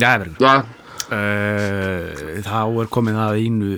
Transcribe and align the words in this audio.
Já, 0.00 0.12
Já, 0.40 0.52
uh, 1.10 2.36
Þá 2.46 2.60
er 2.82 2.92
komið 2.92 3.18
að 3.24 3.40
einu 3.40 3.72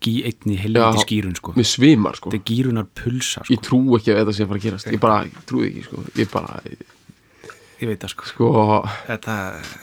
gí 0.00 0.20
einni 0.28 0.56
helviti 0.60 1.02
skýrun 1.04 1.34
sko. 1.36 1.52
Mér 1.58 1.68
svimar 1.68 2.16
sko. 2.16 2.30
Þetta 2.30 2.40
er 2.40 2.46
gýrunar 2.52 2.86
pulsa 2.96 3.42
sko. 3.42 3.52
Ég 3.52 3.64
trú 3.66 3.80
ekki 3.98 4.14
að 4.14 4.22
þetta 4.22 4.36
sé 4.36 4.44
að 4.46 4.52
fara 4.52 4.60
að 4.60 4.66
gerast. 4.68 4.90
Ég 4.94 5.02
bara, 5.02 5.18
ég 5.26 5.44
trúi 5.50 5.66
ekki 5.68 5.84
sko. 5.88 6.04
Ég 6.20 6.32
bara, 6.32 6.62
Ég 7.80 7.88
veit 7.88 8.02
það 8.02 8.12
sko. 8.12 8.26
Sko 8.28 8.48
Þetta, 9.08 9.34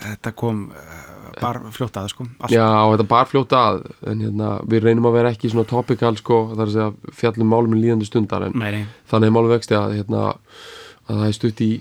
þetta 0.04 0.32
kom 0.38 0.59
uh, 0.70 0.98
bara 1.41 1.71
fljótt 1.73 1.98
að 1.98 2.12
sko. 2.14 2.28
Allt, 2.38 2.54
Já, 2.54 2.66
þetta 2.94 3.07
bar 3.09 3.30
fljóta 3.30 3.62
að 3.71 3.80
En 4.12 4.21
hérna, 4.21 4.50
við 4.70 4.86
reynum 4.86 5.07
að 5.09 5.18
vera 5.18 5.32
ekki 5.34 5.50
svona 5.54 5.66
topical 5.70 6.14
sko. 6.20 6.41
Það 6.52 6.62
er 6.62 6.68
að 6.68 6.75
segja 6.75 7.16
fjallum 7.23 7.50
málum 7.54 7.73
í 7.73 7.82
líðandi 7.82 8.09
stundar 8.09 8.46
En 8.48 8.57
nei, 8.62 8.84
þannig 9.09 9.32
er 9.32 9.38
málum 9.39 9.54
vexti 9.55 9.78
að 9.78 9.96
hérna 9.98 10.28
Að 11.07 11.16
það 11.16 11.25
er 11.28 11.38
stutt 11.39 11.64
í 11.66 11.71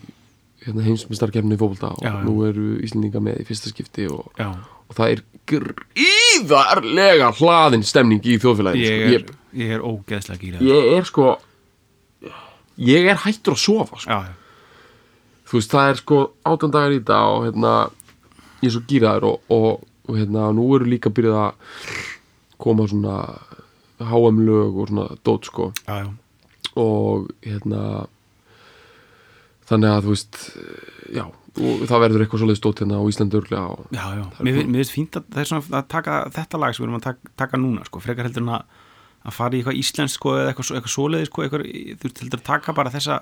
hérna, 0.67 0.85
heimsmyndstarkefni 0.87 1.57
í 1.57 1.61
fótbolta 1.61 1.93
Og 1.97 2.03
Já, 2.05 2.11
já. 2.13 2.23
nú 2.27 2.37
eru 2.47 2.67
Íslendinga 2.85 3.23
með 3.23 3.41
í 3.43 3.47
fyrsta 3.49 3.73
skipti 3.73 4.07
Og, 4.13 4.29
og 4.37 4.97
það 4.99 5.13
er 5.17 5.23
gríðarlega 5.47 7.29
hlaðin 7.39 7.85
stemning 7.87 8.25
í 8.27 8.39
þjóðfélaginu 8.43 8.87
Ég 8.87 9.21
sko. 9.23 9.37
er, 9.37 9.61
ég 9.63 9.75
er 9.77 9.85
ógeðslega 9.87 10.43
gýrað 10.43 10.67
ég 10.71 10.89
er 10.99 11.07
sko 11.09 11.29
Ég 12.77 13.07
er 13.09 13.17
hættur 13.23 13.55
að 13.57 13.63
sofa 13.63 13.97
sko. 14.03 14.17
Þú 15.47 15.55
veist, 15.57 15.71
það 15.73 15.87
er 15.93 16.01
sko 16.03 16.17
átján 16.45 16.73
dagar 16.75 16.93
í 16.93 16.99
þetta 16.99 17.21
og 17.33 17.45
hérna, 17.47 17.71
ég 18.61 18.67
er 18.69 18.75
svo 18.75 18.83
gýraður 18.91 19.27
og, 19.31 19.55
og, 19.57 19.87
og 20.11 20.19
hérna, 20.19 20.51
nú 20.53 20.67
eru 20.77 20.89
líka 20.91 21.09
byrjað 21.15 21.39
að 21.47 21.55
koma 22.61 22.85
svona 22.91 23.15
HM 24.03 24.43
lög 24.45 24.77
og 24.83 24.91
svona 24.91 25.07
dót 25.25 25.49
sko 25.49 25.71
já. 25.87 26.11
og 26.77 27.31
hérna 27.47 28.05
þannig 29.67 29.91
að 29.93 30.07
þú 30.07 30.15
veist 30.15 30.39
já, 31.17 31.25
það 31.57 32.03
verður 32.05 32.25
eitthvað 32.25 32.43
svoleiðis 32.43 32.63
dót 32.67 32.83
hérna 32.83 33.01
á 33.01 33.05
Íslandi 33.11 33.39
örglega 33.41 33.77
Já, 33.97 34.05
já, 34.21 34.25
mér, 34.47 34.61
finnst 34.71 34.95
fínt 34.95 35.19
að 35.21 35.29
það 35.33 35.43
er 35.45 35.51
svona 35.51 35.81
að 35.81 35.89
taka 35.97 36.17
þetta 36.37 36.61
lag 36.63 36.75
sem 36.77 36.83
við 36.85 36.89
erum 36.89 36.99
að 37.01 37.07
taka, 37.09 37.33
taka 37.45 37.61
núna 37.63 37.87
sko, 37.89 38.03
frekar 38.05 38.29
heldur 38.29 38.45
en 38.47 38.55
að, 38.59 38.81
að 39.27 39.37
fara 39.39 39.57
í 39.57 39.61
eitthvað 39.63 39.81
íslensk 39.83 40.21
sko, 40.21 40.35
eða 40.39 40.53
eitthvað, 40.53 40.73
eitthvað 40.79 40.95
svoleiði 40.97 41.31
sko, 41.31 41.45
eitthvað, 41.47 41.67
þú 42.03 42.13
heldur 42.23 42.43
að 42.43 42.49
taka 42.53 42.77
bara 42.77 42.93
þessa 42.95 43.21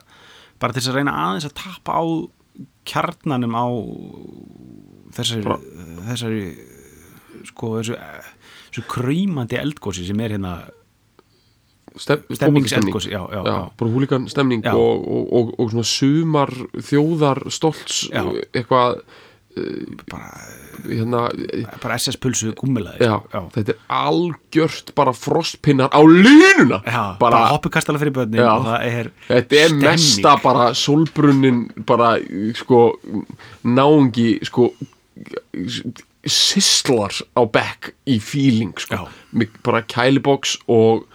bara 0.63 0.77
þess 0.77 0.91
að 0.93 0.99
reyna 1.01 1.15
aðeins 1.25 1.49
að 1.49 1.57
tappa 1.63 1.97
á 1.99 2.05
kjarnanum 2.87 3.57
á 3.59 3.67
þessari, 5.17 5.43
Bara- 5.47 5.87
þessari 6.11 6.45
sko 7.49 7.71
þessu, 7.81 7.97
þessu 8.71 8.85
krýmandi 8.91 9.59
eldgósi 9.61 10.07
sem 10.07 10.21
er 10.25 10.37
hérna 10.37 10.55
já. 13.47 13.59
bara 13.79 13.91
húlikan 13.91 14.29
stemning 14.29 14.65
Já. 14.65 14.75
og, 14.75 15.05
og, 15.07 15.29
og, 15.33 15.53
og 15.61 15.71
svona 15.71 15.87
sumar 15.87 16.51
þjóðar 16.75 17.45
stolts 17.55 18.09
Já. 18.11 18.25
eitthvað 18.53 19.05
bara, 20.11 20.31
hérna, 20.89 21.21
bara 21.83 21.99
SS 21.99 22.19
pulsu 22.19 22.51
já. 22.51 23.21
þetta 23.55 23.75
er 23.75 23.79
algjört 23.89 24.91
bara 24.99 25.13
frostpinnar 25.15 25.93
á 25.95 26.01
línuna 26.03 26.81
bara, 26.83 27.17
bara, 27.21 27.43
hoppukastala 27.53 28.01
fyrir 28.03 28.15
börnin 28.17 28.43
er 28.43 29.13
þetta 29.29 29.61
er 29.61 29.69
stemming. 29.69 29.87
mesta 29.87 30.37
bara 30.43 30.73
solbrunnin 30.75 31.69
bara 31.87 32.17
sko 32.59 32.99
náungi 33.63 34.41
sko 34.45 34.73
sislar 36.27 37.15
á 37.37 37.43
bekk 37.47 37.95
í 38.11 38.19
feeling 38.19 38.75
sko, 38.81 39.07
bara 39.63 39.85
kæliboks 39.87 40.59
og 40.67 41.07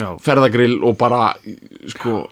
Já. 0.00 0.10
ferðagrill 0.20 0.82
og 0.84 0.98
bara 1.00 1.30
sko 1.88 2.26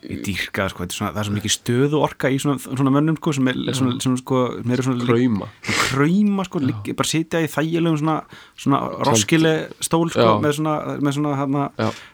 ég 0.00 0.22
dýrka 0.24 0.68
sko, 0.72 0.86
svona, 0.88 1.10
það 1.12 1.20
er 1.20 1.28
svo 1.28 1.34
mikið 1.34 1.52
stöðu 1.52 1.98
orka 2.00 2.30
í 2.32 2.38
svona, 2.40 2.60
svona 2.62 2.92
mönnum 2.94 3.18
sko, 3.18 3.34
sem 3.36 3.50
er 3.52 3.58
svona, 3.76 4.16
sko, 4.20 4.38
svona 4.64 5.04
krauma. 5.04 5.48
Krauma 5.68 6.46
sko, 6.48 6.62
ligg, 6.64 6.88
bara 6.96 7.10
sitja 7.10 7.42
í 7.44 7.50
þægilegum 7.52 7.98
svona, 8.00 8.16
svona 8.56 8.80
roskile 9.08 9.52
stól 9.84 10.08
sko, 10.12 10.38
með 10.40 10.56
svona, 10.60 10.76
með 11.04 11.18
svona, 11.18 11.34
hana, 11.42 11.66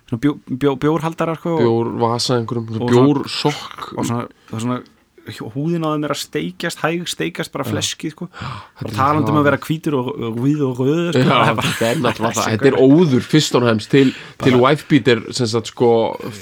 svona 0.09 0.23
bjó, 0.25 0.35
bjó, 0.51 0.75
bjórhaldarar 0.83 1.39
sko, 1.39 1.55
og, 1.61 1.63
bjór 1.63 1.93
vasa 2.03 2.41
einhverjum 2.41 2.83
Og 2.83 2.91
bjór 2.91 3.23
sokk 3.31 3.93
og 3.95 4.03
svona, 4.09 4.27
og 4.51 4.67
svona 4.67 4.81
húðin 5.55 5.85
á 5.87 5.89
þeim 5.95 6.07
er 6.07 6.15
að 6.15 6.21
steikjast, 6.23 6.83
hæg 6.85 7.07
steikjast 7.11 7.53
bara 7.55 7.67
fleskið 7.67 8.15
sko, 8.15 8.29
bara 8.81 8.95
talandi 8.95 9.33
um 9.33 9.41
að 9.41 9.49
vera 9.49 9.61
hvítur 9.67 9.99
og, 9.99 10.11
og 10.15 10.41
víð 10.43 10.65
og 10.67 10.83
röður 10.83 11.19
sko, 11.21 12.41
þetta 12.41 12.71
er 12.71 12.79
óður 12.81 13.27
fyrst 13.27 13.59
og 13.59 13.67
fremst 13.67 13.93
til, 13.93 14.11
til 14.43 14.59
wifebeater 14.63 15.23
sko 15.67 15.93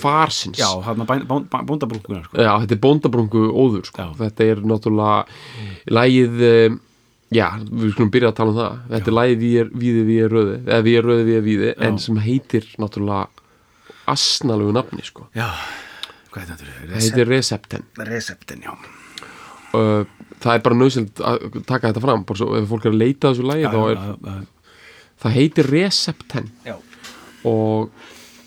farsins. 0.00 0.58
Já, 0.60 0.70
bóndabrúkuna 0.80 2.24
sko. 2.24 2.40
Þetta 2.40 2.76
er 2.76 2.82
bóndabrungu 2.82 3.46
óður 3.50 3.86
sko. 3.88 4.10
Þetta 4.18 4.50
er 4.50 4.64
náttúrulega 4.64 5.94
lægið 5.98 6.44
um, 6.50 6.80
já, 7.34 7.46
við 7.60 7.94
skulum 7.94 8.12
byrja 8.14 8.32
að 8.32 8.36
tala 8.40 8.54
um 8.54 8.60
það. 8.60 8.82
Þetta 8.92 9.12
er 9.12 9.18
lægið 9.20 9.44
við 9.44 9.56
er 9.62 9.72
við 9.80 10.20
er 10.26 10.36
röði 10.36 10.58
eða 10.64 10.82
við 10.88 10.98
er 10.98 11.08
röði, 11.10 11.24
við 11.30 11.40
er 11.40 11.48
víði, 11.48 11.72
en 11.88 11.98
sem 12.02 12.20
heitir 12.24 12.68
náttúrulega 12.82 13.28
asnalegu 14.10 14.72
nafni 14.74 15.04
sko. 15.04 15.28
já, 15.34 15.48
hvað 16.34 16.42
er 16.42 16.50
þetta? 16.50 16.72
það 16.90 17.04
heitir 17.04 17.28
Recepten 17.30 17.84
Receptin, 18.10 18.64
já 18.66 18.72
uh, 18.74 20.02
það 20.44 20.56
er 20.58 20.64
bara 20.66 20.78
nöðsild 20.80 21.22
að 21.24 21.46
taka 21.68 21.90
þetta 21.92 22.02
fram 22.04 22.24
bara 22.28 22.40
svo 22.42 22.56
ef 22.58 22.66
fólk 22.72 22.88
er 22.88 22.94
að 22.96 23.00
leita 23.04 23.30
þessu 23.32 23.46
lægi 23.48 23.70
þá 23.70 23.78
er, 23.92 24.42
það 25.24 25.36
heitir 25.38 25.70
Recepten 25.72 26.50
já. 26.66 26.74
og 27.48 27.90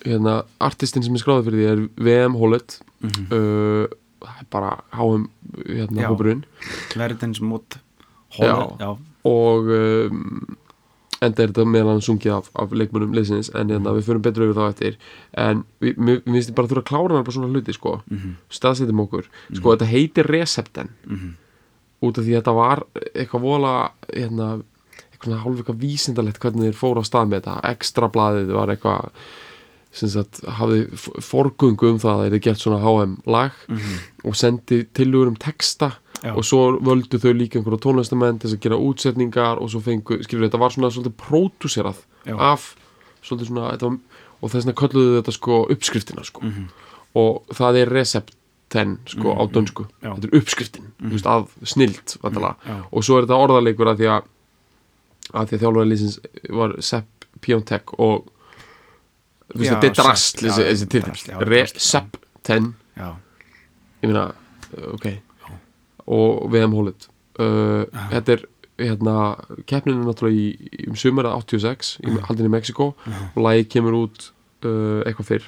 hérna, 0.08 0.42
artistinn 0.64 1.04
sem 1.06 1.16
er 1.18 1.24
skráðið 1.24 1.48
fyrir 1.50 1.64
því 1.64 1.72
er 1.72 1.88
VM 2.10 2.38
Hollet 2.42 2.80
Mhm. 2.98 3.26
uh, 3.30 3.84
það 4.26 4.38
er 4.42 4.46
bara 4.50 4.70
HM 4.98 5.28
hérna, 5.70 6.08
hópurinn 6.10 6.40
Já. 8.34 8.48
Holland, 8.50 8.80
já, 8.82 8.88
og 9.30 9.70
um, 9.70 10.58
enda 11.22 11.44
er 11.44 11.50
þetta 11.52 11.66
meðal 11.66 11.94
hann 11.96 12.02
sungið 12.06 12.34
af, 12.38 12.50
af 12.56 12.72
leikmönnum 12.78 13.14
leysins 13.18 13.50
en 13.56 13.70
hérna, 13.74 13.94
við 13.98 14.06
förum 14.10 14.22
betur 14.22 14.46
yfir 14.48 14.58
þá 14.60 14.70
eftir. 14.70 14.98
En 15.34 15.64
við, 15.82 15.98
mér 15.98 16.22
finnst 16.28 16.52
ég 16.52 16.56
bara 16.56 16.68
að 16.68 16.74
þurfa 16.76 16.84
að 16.84 16.90
klára 16.92 17.22
bara 17.24 17.36
svona 17.38 17.50
hluti 17.54 17.74
sko, 17.74 18.02
Mhm. 18.10 18.36
staðsetjum 18.50 19.02
okkur. 19.08 19.26
Sko, 19.54 19.76
þetta 19.76 19.90
heitir 19.92 20.26
Recepten. 20.30 20.90
Út 22.04 22.18
af 22.20 22.24
því 22.24 22.36
að 22.38 22.42
þetta 22.44 22.54
var 22.56 22.84
eitthvað 23.16 23.42
vola 23.42 23.92
hérna, 24.14 24.62
eitthvað 25.12 25.26
svona 25.32 25.42
hálf 25.44 25.58
eitthvað 25.64 25.82
vísindalegt 25.82 26.40
hvernig 26.40 26.68
þeir 26.70 26.78
fóru 26.78 27.02
á 27.02 27.06
stað 27.10 27.30
með 27.32 27.42
þetta. 27.42 27.56
Ekstra 27.74 28.10
blaðið 28.14 28.52
var 28.54 28.68
eitthvað 28.76 29.10
sem 29.98 30.10
sagt 30.10 30.42
hafði 30.46 30.84
f- 30.94 31.10
forgöngu 31.26 31.90
um 31.90 31.98
það 31.98 32.20
að 32.22 32.30
þeir 32.30 32.42
gert 32.46 32.60
svona 32.62 32.82
HM 32.84 33.16
lag 33.26 33.52
og 34.28 34.36
sendi 34.36 34.84
tilugur 34.94 35.32
um 35.32 35.36
texta 35.42 35.94
Já. 36.24 36.34
og 36.34 36.46
svo 36.46 36.62
völdu 36.82 37.20
þau 37.22 37.34
líka 37.38 37.60
einhverja 37.60 37.84
tónlistamenn 37.84 38.40
til 38.42 38.50
að 38.50 38.62
gera 38.64 38.80
útsetningar 38.82 39.60
og 39.62 39.70
svo 39.70 39.82
fengu, 39.86 40.18
skilur 40.26 40.48
þetta 40.48 40.62
var 40.62 40.74
svona 40.74 40.90
svolítið 40.94 41.14
pródúserað 41.22 42.00
af 42.42 42.72
svolítið 43.22 43.52
svona 43.52 43.74
var, 43.76 44.00
og 44.42 44.50
þess 44.52 44.66
vegna 44.66 44.78
kölluðu 44.82 45.20
þetta 45.20 45.36
sko 45.36 45.60
uppskriftina 45.74 46.26
sko. 46.26 46.42
Og 47.18 47.54
það 47.58 47.80
er 47.82 47.94
recepten 47.94 48.98
sko 49.10 49.36
á 49.38 49.44
dönsku. 49.46 49.86
Já. 50.02 50.16
þetta 50.16 50.30
er 50.32 50.40
uppskriftin, 50.42 50.90
þú 51.04 51.14
veist, 51.14 51.30
að 51.30 51.46
snilt 51.64 52.18
og 52.24 53.06
svo 53.06 53.20
er 53.20 53.28
þetta 53.28 53.40
orðarleikur 53.46 53.94
að 53.94 54.02
því 54.02 54.10
að 54.16 54.34
að 55.36 55.50
því 55.50 55.58
að 55.58 55.64
þjálfari 55.64 55.92
lýsins 55.92 56.18
var 56.56 56.76
Sepp 56.88 57.28
Piontek 57.44 57.94
og 58.00 58.28
þú 59.52 59.62
veist, 59.62 59.72
þetta 59.72 59.88
er 59.88 59.94
Sepp, 59.94 60.02
drast 60.02 60.44
þessi, 60.44 61.32
já. 61.32 61.40
Recepten 61.44 62.74
já, 62.98 63.10
ég 64.02 64.12
meina, 64.12 64.28
uh, 64.72 64.94
ok 64.96 65.10
og 66.08 66.48
VM 66.54 66.76
Holland 66.78 67.10
uh, 67.40 67.84
þetta 68.14 68.38
er 68.38 68.46
hérna 68.78 69.16
keppnin 69.70 70.02
er 70.02 70.06
náttúrulega 70.06 70.38
í, 70.38 70.88
um 70.88 70.98
sumara 71.00 71.34
86 71.40 71.96
í 72.06 72.18
haldin 72.28 72.50
í 72.50 72.54
Mexiko 72.54 72.92
og 73.08 73.40
lagið 73.42 73.72
kemur 73.74 73.98
út 74.04 74.30
uh, 74.66 75.02
eitthvað 75.02 75.30
fyrr 75.32 75.48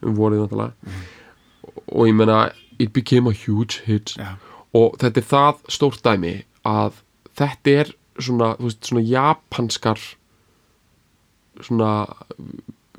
um 0.00 0.16
vorið 0.16 0.44
náttúrulega. 0.44 0.94
Og 1.92 2.08
ég 2.08 2.16
meina 2.16 2.38
it 2.80 2.92
became 2.92 3.28
a 3.28 3.36
huge 3.36 3.82
hit. 3.86 4.16
Og 4.72 4.96
þetta 5.00 5.20
er 5.20 5.28
það 5.28 5.60
stórt 5.68 6.04
dæmi 6.04 6.34
að 6.64 7.02
þetta 7.36 7.76
er 7.82 7.92
svona, 8.18 8.54
þú 8.56 8.68
veist, 8.70 8.88
svona 8.88 9.04
japanskar 9.04 10.02
svona 11.62 11.92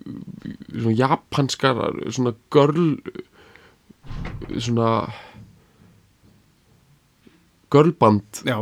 svona 0.04 0.96
japanskar 0.98 1.82
svona 2.12 2.34
görl 2.54 2.98
svona 4.60 4.90
görlband 7.74 8.44
já 8.48 8.58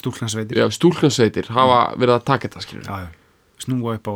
stúlknarsveitir. 0.00 0.60
Já, 0.60 0.68
stúlkansveitir 0.72 1.50
hafa 1.52 1.80
verið 1.98 2.14
að 2.16 2.26
taka 2.28 2.48
þetta 2.48 2.62
skilur 2.64 2.86
já, 2.88 3.08
snúa 3.60 3.96
upp 3.98 4.08
á 4.08 4.14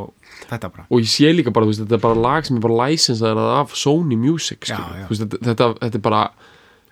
þetta 0.49 0.70
bara. 0.73 0.87
Og 0.88 1.02
ég 1.02 1.11
sé 1.12 1.32
líka 1.35 1.52
bara, 1.55 1.69
veist, 1.69 1.82
þetta 1.82 1.99
er 1.99 2.05
bara 2.05 2.20
lag 2.26 2.46
sem 2.46 2.58
er 2.58 2.64
bara 2.64 2.87
licensaður 2.88 3.50
af 3.58 3.75
Sony 3.76 4.17
Music 4.20 4.69
veist, 4.70 5.25
þetta, 5.25 5.41
þetta, 5.50 5.70
þetta 5.82 6.00
er 6.00 6.05
bara 6.06 6.23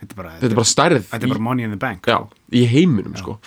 þetta 0.02 0.10
er 0.10 0.18
bara, 0.18 0.32
þetta 0.40 0.50
er 0.50 0.58
bara 0.58 0.72
stærð 0.72 1.06
þetta 1.06 1.28
er 1.28 1.32
bara 1.36 1.46
money 1.48 1.68
in 1.68 1.72
the 1.76 1.80
bank. 1.80 2.10
Já, 2.10 2.18
í 2.52 2.66
heiminum 2.68 3.14
sko. 3.16 3.38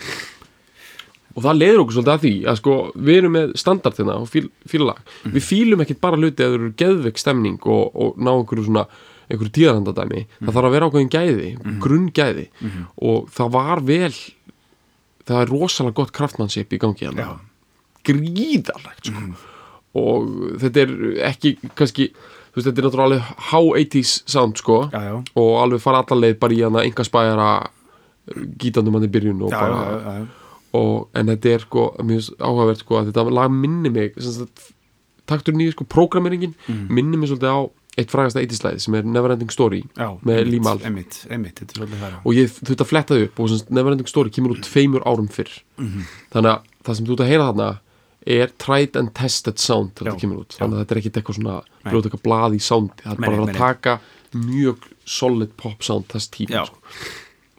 Og 1.36 1.44
það 1.44 1.57
leiður 1.60 1.81
okkur 1.84 1.98
svolítið 1.98 2.13
að 2.13 2.22
því 2.24 2.34
að 2.48 2.60
sko 2.62 2.75
við 2.96 3.18
erum 3.19 3.34
með 3.36 3.50
standardina 3.60 4.13
og 4.22 4.30
fíl, 4.31 4.46
fílalag. 4.72 5.02
Mhm. 5.04 5.34
við 5.36 5.44
fílum 5.50 5.84
ekkit 5.84 6.00
bara 6.02 6.19
hluti 6.22 6.40
að 6.46 6.48
það 6.48 6.56
eru 6.62 6.72
geðveik 6.80 7.19
stemning 7.19 7.60
og, 7.68 7.92
og 7.92 8.16
ná 8.18 8.31
einhverju 8.31 8.69
svona 8.69 8.86
einhverju 9.30 9.51
tíðarhandadæmi, 9.57 10.25
Mhm. 10.25 10.45
það 10.48 10.54
þarf 10.56 10.68
að 10.69 10.72
vera 10.75 10.89
ákveðin 10.89 11.13
gæði 11.16 11.80
grunngæði 11.81 12.48
og 13.01 13.30
það 13.30 13.51
var 13.51 13.80
vel 13.81 14.13
það 15.25 15.42
er 15.42 15.48
rosalega 15.50 15.94
gott 15.95 16.12
kraftmannship 16.13 16.69
í 16.74 16.77
gangi 16.80 17.06
hérna 17.07 17.25
Já. 17.25 17.39
gríðarlegt 18.06 19.10
sko. 19.10 19.22
og 19.95 20.27
þetta 20.62 20.81
er 20.83 20.92
ekki 21.31 21.56
kannski, 21.75 22.10
þú 22.51 22.60
veist, 22.60 22.68
þetta 22.68 22.81
er 22.81 22.88
náttúrulega 22.89 23.36
há 23.50 23.60
80s 23.80 24.24
sound 24.30 24.57
sko 24.57 24.89
Já, 24.92 25.00
já, 25.10 25.16
og 25.36 25.51
alveg 25.63 25.81
fara 25.81 26.04
allar 26.04 26.21
leið 26.21 26.39
bara 26.39 26.54
í 26.54 26.62
hana 26.63 26.83
enga 26.86 27.04
spæjara 27.07 27.50
gítandum 28.60 28.94
hann 28.98 29.07
í 29.07 29.12
byrjun 29.13 29.42
og 29.45 29.51
já, 29.51 29.60
bara 29.60 30.28
og, 30.75 31.07
en 31.16 31.25
þetta 31.31 31.54
er 31.56 31.60
sko 31.63 31.86
mjög 32.04 32.30
áhugavert 32.44 32.81
sko 32.83 33.00
að 33.00 33.12
þetta 33.13 33.31
lag 33.31 33.50
minni 33.51 33.89
mig 33.89 34.13
sagt, 34.19 34.71
taktur 35.25 35.54
nýju 35.56 35.71
sko 35.74 35.86
programmeringin 35.86 36.54
Mhm. 36.68 36.88
minni 36.89 37.18
mig 37.18 37.30
svolítið 37.30 37.50
á 37.56 37.69
eitt 37.97 38.12
frægasta 38.12 38.42
eittislæði 38.44 38.80
sem 38.83 38.95
er 39.00 39.03
Neverending 39.07 39.51
Story 39.53 39.83
já 39.95 40.09
með 40.25 40.42
svolítið 41.75 42.01
það 42.01 42.12
já. 42.12 42.19
og 42.25 42.33
ég 42.36 42.51
þurfti 42.59 42.83
að 42.83 42.89
fletta 42.92 43.15
þau 43.15 43.24
upp 43.30 43.39
og 43.39 43.50
Neverending 43.77 44.07
Story 44.12 44.30
kemur 44.36 44.56
út 44.56 44.63
tveimur 44.68 45.03
árum 45.07 45.30
fyrr 45.31 45.51
Mhm. 45.77 46.01
þannig 46.33 46.51
að 46.51 46.62
það 46.83 46.95
sem 46.95 47.06
þú 47.06 47.12
ert 47.15 47.24
að 47.25 47.31
heyra 47.31 47.47
þarna 47.53 47.69
er 48.27 48.47
tried 48.57 48.95
and 48.97 49.13
tested 49.13 49.59
sound 49.59 49.92
Já, 49.95 50.03
þetta 50.09 50.19
kemur 50.19 50.39
út 50.44 50.50
já. 50.56 50.57
þannig 50.59 50.75
að 50.75 50.81
þetta 50.86 50.92
er 50.95 51.01
ekkit 51.01 51.18
eitthvað 51.21 51.36
svona 51.39 51.62
brjóta 51.86 52.09
eitthvað 52.09 52.25
blað 52.27 52.56
í 52.56 52.62
soundi 52.62 53.03
það 53.06 53.13
er 53.13 53.19
Nei, 53.19 53.30
bara 53.30 53.42
að 53.42 53.45
nei. 53.45 53.56
taka 53.56 54.00
mjög 54.33 54.77
solid 55.06 55.51
pop 55.57 55.83
sound 55.83 56.07
þess 56.09 56.30
tíma 56.33 56.65
sko. 56.65 56.77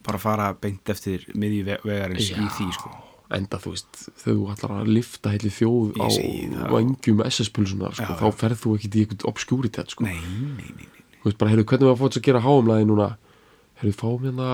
bara 0.07 0.19
fara 0.19 0.53
beint 0.61 0.85
eftir 0.93 1.25
miðju 1.35 1.65
ve- 1.65 1.81
vegarins 1.85 2.31
í 2.31 2.49
því 2.59 2.73
sko 2.75 2.91
enda 3.35 3.59
þú 3.59 3.73
veist 3.75 4.01
þegar 4.23 4.37
þú 4.39 4.49
ætlar 4.53 4.75
að 4.77 4.91
lifta 4.95 5.33
heitli 5.35 5.51
þjóð 5.51 5.97
á 5.99 6.07
vangjum 6.71 7.23
SS-pulsunar 7.27 7.97
sko, 7.99 8.17
þá 8.21 8.27
ferð 8.43 8.61
þú 8.63 8.75
ekkit 8.79 8.97
í 8.97 9.03
eitthvað 9.05 9.29
obskjúritet 9.33 9.95
sko. 9.95 10.07
nei, 10.07 10.19
nei, 10.23 10.71
nei, 10.71 10.87
nei. 10.87 11.05
þú 11.23 11.31
veist 11.31 11.41
bara, 11.41 11.53
heyrðu, 11.55 11.67
hvernig 11.73 11.91
var 11.91 11.99
fótt 12.03 12.21
að 12.21 12.27
gera 12.29 12.45
háumlæði 12.45 12.89
núna? 12.91 13.09
Heyrðu, 13.77 13.97
fáum 13.99 14.23
hérna 14.25 14.51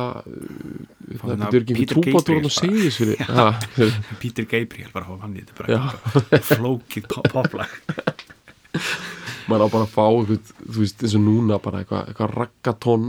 það 1.20 1.44
er 1.44 1.58
ekki 1.60 1.76
Peter 1.78 1.94
trúbátur 2.00 2.40
og 2.40 2.48
þessu 2.48 3.12
já, 3.12 3.44
Peter 4.22 4.48
Gabriel 4.50 4.90
bara 4.94 5.06
fá 5.06 5.14
hann 5.26 5.36
í 5.36 5.44
þetta 5.46 6.40
flókið 6.48 7.08
pop- 7.12 7.28
poplag. 7.36 7.76
Maður 9.50 9.66
á 9.66 9.74
bara 9.74 9.84
að 9.84 9.92
fá 9.92 10.04
eitthvað, 10.08 10.52
þú 10.64 10.78
veist, 10.80 11.04
eins 11.04 11.14
og 11.19 11.22
núna 11.26 11.58
bara 11.62 11.82
eitthvað, 11.82 12.08
eitthvað 12.10 12.34
raggatón 12.40 13.08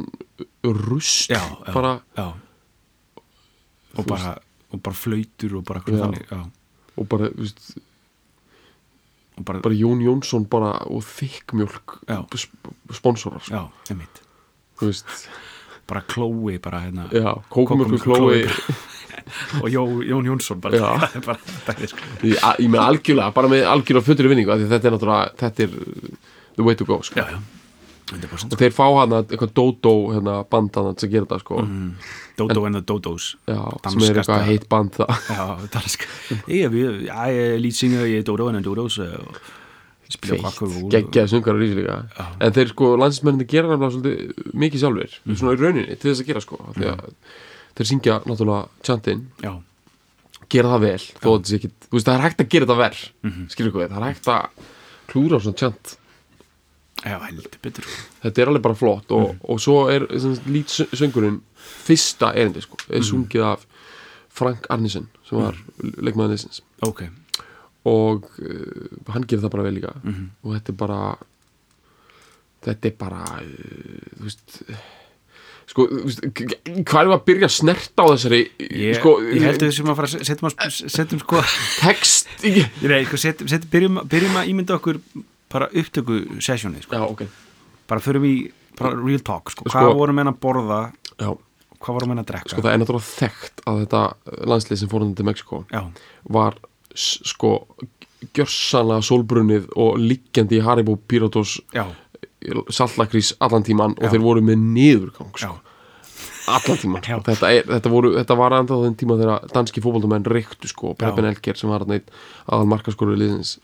rust 0.84 1.34
bara, 1.72 1.98
já. 2.18 2.28
og 3.96 4.10
bara 4.10 4.36
og 4.74 4.82
bara 4.84 4.98
flautur 4.98 5.58
og 5.60 5.66
bara 5.68 5.82
Já. 5.82 5.86
hvernig 5.86 6.04
þannig 6.04 6.24
já. 6.32 6.42
og 6.98 7.10
bara, 7.10 7.30
veist, 7.38 7.76
og 9.38 9.46
bara, 9.46 9.62
bara 9.66 9.78
Jón 9.78 10.02
Jónsson 10.06 10.48
bara 10.50 10.74
og 10.90 11.06
þykkmjólk 11.06 12.00
Já. 12.10 12.20
sp 12.34 12.74
sponsorar, 12.94 13.42
sko, 13.46 13.70
já, 13.90 13.98
bara 15.88 16.02
klói 16.08 16.60
bara 16.64 16.80
hérna. 16.86 17.10
Já, 17.12 17.42
Kókómjólkur 17.50 18.00
klói 18.08 18.46
og 19.62 19.70
Jó, 19.70 20.02
Jón 20.02 20.26
Jónsson 20.26 20.60
bara, 20.62 20.78
Já. 20.78 21.10
bara 21.28 21.40
ég, 22.24 22.38
ég 22.60 22.70
með 22.70 22.80
algjörlega, 22.82 23.32
bara 23.36 23.52
með 23.52 23.68
algjörlega 23.70 24.08
fullri 24.08 24.32
vinningu 24.32 24.58
þetta 24.68 24.88
er 24.90 24.96
náttúrulega, 24.96 25.36
þetta 25.44 25.68
er 25.68 25.76
the 26.56 26.64
way 26.64 26.76
to 26.76 26.86
go, 26.86 27.02
sko. 27.02 27.20
Já, 27.20 27.30
já, 27.38 27.63
100% 28.12 28.54
og 28.54 28.60
þeir 28.60 28.74
fá 28.76 28.84
hana 29.00 29.22
eitthvað 29.24 29.54
Dodo 29.56 29.94
hérna, 30.14 30.38
band 30.50 30.76
hann 30.76 30.92
að 30.92 31.08
gera 31.10 31.26
þetta 31.26 31.40
sko. 31.40 31.62
Mm. 31.64 31.94
Dodo 32.38 32.66
and 32.66 32.76
the 32.76 32.82
Dodos. 32.82 33.36
Já, 33.48 33.60
sem 33.90 34.02
er 34.04 34.20
eitthvað 34.22 34.46
heitt 34.50 34.68
band 34.70 34.92
það. 34.98 35.12
Já, 35.30 35.46
dansk 35.74 36.08
ég, 36.48 36.78
er 37.08 37.58
leadsinger 37.62 38.06
i 38.10 38.22
Dodo 38.26 38.48
and 38.50 38.60
the 38.60 38.64
Dodos 38.68 39.00
geggjaði 40.14 41.30
sungar 41.32 41.56
og 41.56 41.62
rísi 41.64 41.78
líka. 41.80 41.96
Já. 42.18 42.26
en 42.46 42.54
þeir 42.54 42.70
sko, 42.74 42.90
landsmenninni 43.02 43.48
gera 43.50 43.70
nefnilega 43.72 43.96
svolítið 43.96 44.52
mikið 44.54 44.82
sjálfur, 44.84 45.16
Mhm. 45.26 45.36
svona 45.40 45.54
í 45.56 45.60
rauninni 45.62 45.96
til 46.00 46.12
þess 46.12 46.22
að 46.22 46.28
gera 46.28 46.42
sko, 46.42 46.58
því 46.76 46.86
að 46.92 47.00
þeir 47.76 47.88
syngja 47.90 48.20
náttúrulega 48.28 48.68
chantin, 48.84 49.24
já, 49.42 49.54
gera 50.50 50.70
það 50.76 50.82
vel 50.86 51.00
þó 51.00 51.30
að 51.32 51.40
þetta 51.40 51.50
sé 51.50 51.56
ekki, 51.58 51.72
það 51.90 52.14
er 52.14 52.22
hægt 52.28 52.38
að 52.44 52.50
gera 52.50 52.66
þetta 52.66 52.78
verð 52.84 53.02
Mhm. 53.24 53.48
skilur 53.50 53.72
hvað, 53.74 53.90
það 53.90 53.98
er 53.98 54.14
hægt 54.14 54.26
að 54.28 54.50
klúra 55.08 55.36
á 55.38 55.40
svona 55.42 55.58
chant, 55.58 55.98
já, 57.04 57.18
heldur 57.28 57.58
betur 57.64 57.88
þetta 58.24 58.42
er 58.44 58.48
alveg 58.52 58.62
bara 58.66 58.76
flott 58.80 59.12
og, 59.12 59.34
Mhm. 59.34 59.40
og 59.50 59.60
svo 59.60 59.78
er 59.92 60.08
lítsöngurinn 60.48 61.42
fyrsta 61.84 62.34
erindi 62.36 62.62
sko, 62.64 62.78
er 62.90 63.02
sungið 63.06 63.44
af 63.54 63.66
Frank 64.34 64.66
Arnisen 64.74 65.08
sem 65.28 65.38
var 65.38 65.54
mm. 65.54 65.94
leikmaður 66.02 66.34
leysins 66.36 66.62
ok, 66.82 67.04
og 67.86 68.26
uh, 68.40 69.14
hann 69.14 69.24
gerir 69.28 69.44
það 69.44 69.52
bara 69.58 69.64
vel 69.68 69.76
líka 69.78 69.94
Mhm. 70.04 70.30
og 70.44 70.56
þetta 70.58 70.70
er 70.74 70.80
bara 70.86 71.00
þetta 72.64 72.86
er 72.92 72.98
bara 73.00 73.24
uh, 73.44 74.10
þú 74.18 74.24
veist 74.28 74.60
sko, 75.74 75.86
hvað 75.88 77.00
er 77.02 77.12
að 77.14 77.26
byrja 77.28 77.48
að 77.50 77.54
snerta 77.56 78.04
á 78.04 78.08
þessari 78.14 78.42
ég, 78.60 78.98
sko, 79.00 79.14
ég 79.32 79.46
held 79.48 79.62
að 79.62 79.68
við 79.70 79.76
sem 79.78 79.92
að 79.92 80.00
fara 80.00 80.12
setjum, 80.14 80.50
setjum 80.98 81.22
sko 81.24 81.44
text 81.80 82.28
ekki 82.44 82.66
Nei, 82.92 83.04
sko, 83.08 83.20
setjum, 83.22 83.48
setjum, 83.52 83.70
byrjum, 83.72 84.02
byrjum 84.12 84.40
að 84.42 84.50
ímynda 84.52 84.76
okkur 84.80 85.00
bara 85.54 85.70
upptöku 85.72 86.20
sessjónið 86.42 86.88
sko. 86.88 86.96
já, 87.00 87.06
ok 87.08 87.24
bara 87.90 88.02
förum 88.04 88.26
í 88.26 88.36
bara 88.80 88.96
real 88.98 89.22
talk 89.22 89.52
sko. 89.54 89.68
Sko- 89.70 89.80
hvað 89.80 89.98
voru 90.02 90.14
menn 90.18 90.32
að 90.32 90.40
borða 90.42 90.80
já, 91.20 91.30
hvað 91.80 91.98
voru 92.00 92.08
menn 92.12 92.24
að 92.24 92.30
drekka 92.32 92.54
sko 92.56 92.62
það 92.66 92.74
er 92.74 92.82
náttúrulega 92.84 93.10
þekkt 93.22 93.66
að 93.70 93.82
þetta 93.84 94.04
landslið 94.50 94.82
sem 94.84 94.90
fór 94.92 95.06
hann 95.06 95.16
til 95.20 95.26
Mexiko 95.30 95.64
já, 95.72 95.84
var 96.40 96.58
sko 96.96 97.52
gjörsanlega 98.34 99.04
sólbrunnið 99.04 99.68
og 99.76 99.98
liggjandi 100.00 100.60
í 100.60 100.64
Haribo 100.64 100.96
Piratos 100.96 101.58
já, 101.76 101.86
sallakrís 102.72 103.34
allan 103.44 103.64
tíman 103.64 103.96
og 103.98 104.04
Já. 104.08 104.12
þeir 104.14 104.24
voru 104.24 104.42
með 104.46 104.60
niðurgang 104.74 105.32
sko. 105.40 105.58
Allan 106.52 106.80
tíman 106.82 107.04
þetta, 107.04 107.50
er, 107.50 107.68
þetta, 107.70 107.92
voru, 107.92 108.14
þetta 108.18 108.38
var 108.40 108.56
enda 108.58 108.76
á 108.76 108.84
þenn 108.84 108.98
tíma 109.00 109.18
þegar 109.22 109.48
danski 109.54 109.84
fótboltamenn 109.84 110.28
reyktu 110.28 110.70
sko, 110.72 110.94
Preben 111.00 111.28
Elger 111.30 111.60
sem 111.60 111.72
var 111.72 111.86
aðal 111.88 112.70
markaskóru 112.72 113.16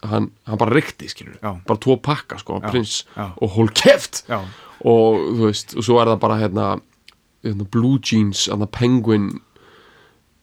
hann, 0.07 0.29
hann 0.47 0.61
bara 0.61 0.77
reykti 0.77 1.09
bara 1.41 1.79
tvo 1.81 1.97
pakka 2.03 2.39
sko, 2.39 2.61
Já. 2.63 2.69
prins 2.69 2.95
Já. 3.15 3.29
og 3.35 3.55
hól 3.57 3.71
keft 3.75 4.23
og 4.29 5.19
þú 5.35 5.45
veist, 5.49 5.75
og 5.75 5.85
svo 5.85 5.99
er 5.99 6.13
það 6.13 6.23
bara 6.23 6.39
hérna, 6.39 6.67
hérna 7.43 7.69
Blue 7.71 7.99
Jeans, 7.99 8.47
hérna 8.47 8.69
Penguin 8.71 9.31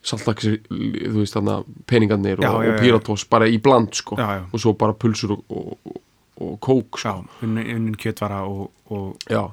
saltaksir, 0.07 0.61
þú 0.71 1.21
veist, 1.21 1.37
hérna 1.39 1.61
peningarnir 1.89 2.43
og, 2.43 2.61
og 2.61 2.67
já. 2.69 2.75
Piratos 2.81 3.27
bara 3.31 3.49
í 3.51 3.59
bland 3.63 3.97
sko, 3.97 4.19
og 4.21 4.59
svo 4.61 4.77
bara 4.79 4.95
pulsur 4.95 5.39
og, 5.39 5.45
og, 5.49 5.79
og, 5.87 6.03
og 6.45 6.59
kók 6.63 7.01
sko. 7.01 7.23
unnin, 7.43 7.95
kjötvara 7.97 8.45
og, 8.47 8.71
og, 8.93 9.17
já, 9.31 9.49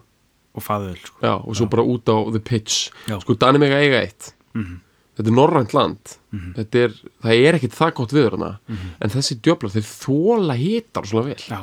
og 0.53 0.63
faðöl 0.63 0.97
sko. 1.01 1.17
já, 1.23 1.33
og 1.41 1.55
svo 1.57 1.67
bara 1.69 1.83
út 1.83 2.05
á 2.09 2.17
the 2.31 2.39
pitch. 2.39 2.89
Já. 3.09 3.19
sko, 3.21 3.35
Danir 3.35 3.59
mega 3.63 3.79
eiga 3.81 4.01
eitt. 4.05 4.33
Mhm. 4.53 4.79
þetta 5.17 5.29
er 5.29 5.36
norrænt 5.38 5.74
land. 5.74 6.15
Þetta 6.55 6.79
er, 6.88 6.93
það 7.22 7.41
er 7.48 7.53
ekkit 7.60 7.75
það 7.77 7.93
gott 8.00 8.13
viður 8.13 8.38
hana 8.38 8.60
en 9.01 9.10
þessi 9.13 9.36
djöflar, 9.41 9.69
þeir 9.75 9.86
þóla 9.86 10.55
hitar 10.57 11.05
svona 11.05 11.27
vel. 11.27 11.41
Já, 11.50 11.60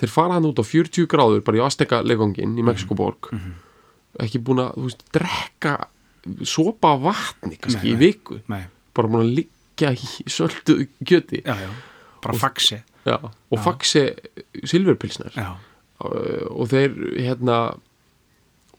þeir 0.00 0.08
fara 0.14 0.32
hann 0.38 0.48
út 0.48 0.60
á 0.60 0.64
40 0.64 1.06
gráður 1.06 1.42
bara 1.44 1.60
í 1.60 1.64
Azteka 1.64 2.00
leggangin 2.02 2.56
í 2.56 2.64
Mexikoborg 2.64 3.28
ekki 4.20 4.40
búin 4.42 4.62
að, 4.64 4.74
þú 4.78 4.86
veist, 4.88 5.04
drekka 5.14 5.74
sopa 6.48 6.94
vatni 7.00 7.56
kannski 7.60 7.84
Nei, 7.84 7.92
í 7.92 7.96
nei. 7.96 8.00
viku. 8.06 8.40
Nei, 8.50 8.62
bara 8.96 9.08
búin 9.12 9.24
að 9.26 9.34
liggja 9.38 9.92
í 9.96 10.24
söldu 10.28 10.76
kjöti. 11.04 11.42
Já, 11.44 11.54
já. 11.56 11.70
Bara 12.20 12.36
Já, 13.06 13.16
og 13.16 13.60
já, 15.36 15.46
uh, 16.04 16.48
og 16.52 16.68
þeir 16.68 16.96
hérna 17.16 17.56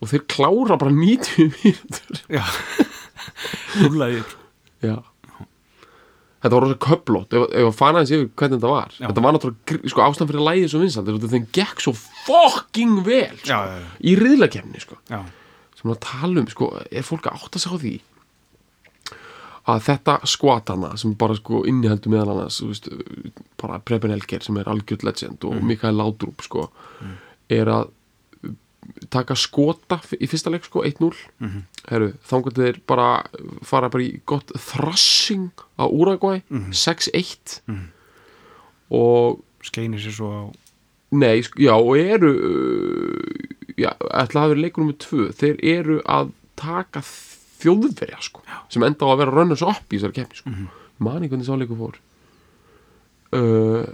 og 0.02 0.10
þeir 0.10 0.26
klára 0.34 0.78
bara 0.82 0.94
90 0.96 1.52
mínútur. 1.62 2.22
Já. 2.32 2.44
Rúlaði 3.82 4.22
upp 4.24 4.38
Já. 4.82 4.96
Þetta 6.42 6.56
var 6.56 6.64
rosa 6.66 6.78
köplót, 6.82 7.34
ef, 7.38 7.44
að 7.54 7.76
fana 7.78 8.02
þessi 8.02 8.16
yfir 8.18 8.30
hvernig 8.42 8.58
þetta 8.58 8.70
var. 8.72 8.94
Já. 8.98 9.04
Þetta 9.06 9.24
var 9.26 9.36
náttúrulega, 9.36 9.92
sko, 9.94 10.04
ástæðan 10.08 10.30
fyrir 10.32 10.46
lægið 10.48 10.72
svo 10.72 10.80
vinsald 10.82 11.12
Þetta 11.14 11.42
gekk 11.54 11.84
svo 11.86 11.94
fucking 12.00 12.96
vel 13.06 13.36
sko, 13.36 13.52
já, 13.52 13.60
já, 13.70 13.76
já, 13.84 13.92
Í 14.10 14.16
riðlakefni, 14.18 14.82
sko. 14.82 14.98
Sem 15.78 15.94
að 15.94 16.00
tala 16.08 16.42
um, 16.42 16.50
sko, 16.50 16.72
er 16.90 17.06
fólk 17.06 17.30
að 17.30 17.46
átta 17.46 17.62
sig 17.62 17.70
á 17.70 17.78
því 17.84 17.94
Að 19.70 19.84
þetta 19.86 20.18
skvatana 20.34 20.96
sem 20.98 21.14
bara, 21.22 21.38
sko, 21.38 21.62
inniheldur 21.70 22.16
meðal 22.16 22.34
annars 22.34 22.58
veist, 22.66 22.90
Bara 23.62 23.78
Preben 23.86 24.14
Elger 24.16 24.42
sem 24.42 24.58
er 24.58 24.70
algjörð 24.74 25.06
legend 25.12 25.46
Og 25.46 25.62
Mikael 25.62 25.94
Laudrup, 26.02 26.42
sko 26.42 26.72
Er 27.54 27.70
að 27.70 27.94
taka 29.14 29.36
skota 29.38 30.00
í 30.18 30.28
fyrsta 30.30 30.50
leik, 30.52 30.66
sko, 30.66 30.82
1-0 30.84 31.14
Mhm. 31.40 31.62
Heru, 31.90 32.14
þangar 32.28 32.54
þeir 32.58 32.80
bara 32.88 33.08
fara 33.64 33.90
bara 33.90 34.04
í 34.04 34.22
gott 34.26 34.52
thrashing 34.58 35.52
á 35.78 35.86
Uruguay 35.90 36.42
6-1 36.72 37.62
og 38.92 39.42
skeinir 39.64 40.00
sér 40.02 40.16
svo 40.18 40.30
á 40.32 40.42
nei, 41.14 41.42
já, 41.60 41.74
og 41.76 41.98
eru 42.00 42.32
uh, 42.32 43.48
já, 43.78 43.92
ætla 44.00 44.42
að 44.42 44.44
hafa 44.44 44.54
verið 44.54 44.64
leikur 44.66 44.84
nummer 44.84 44.98
2 44.98 45.32
þeir 45.36 45.60
eru 45.64 45.98
að 46.06 46.32
taka 46.56 47.02
þjóðverja, 47.62 48.18
sko, 48.22 48.42
sem 48.70 48.84
enda 48.84 49.06
á 49.06 49.10
að 49.14 49.20
vera 49.22 49.32
runners 49.36 49.62
up 49.62 49.92
í 49.94 49.98
þessari 50.00 50.14
kemni, 50.18 50.36
sko. 50.40 50.50
Mm 50.50 50.56
-hmm. 50.56 50.70
mani 51.00 51.28
hvernig 51.30 51.46
sá 51.46 51.54
leikur 51.58 51.78
fór. 51.78 52.00
Uh, 53.32 53.86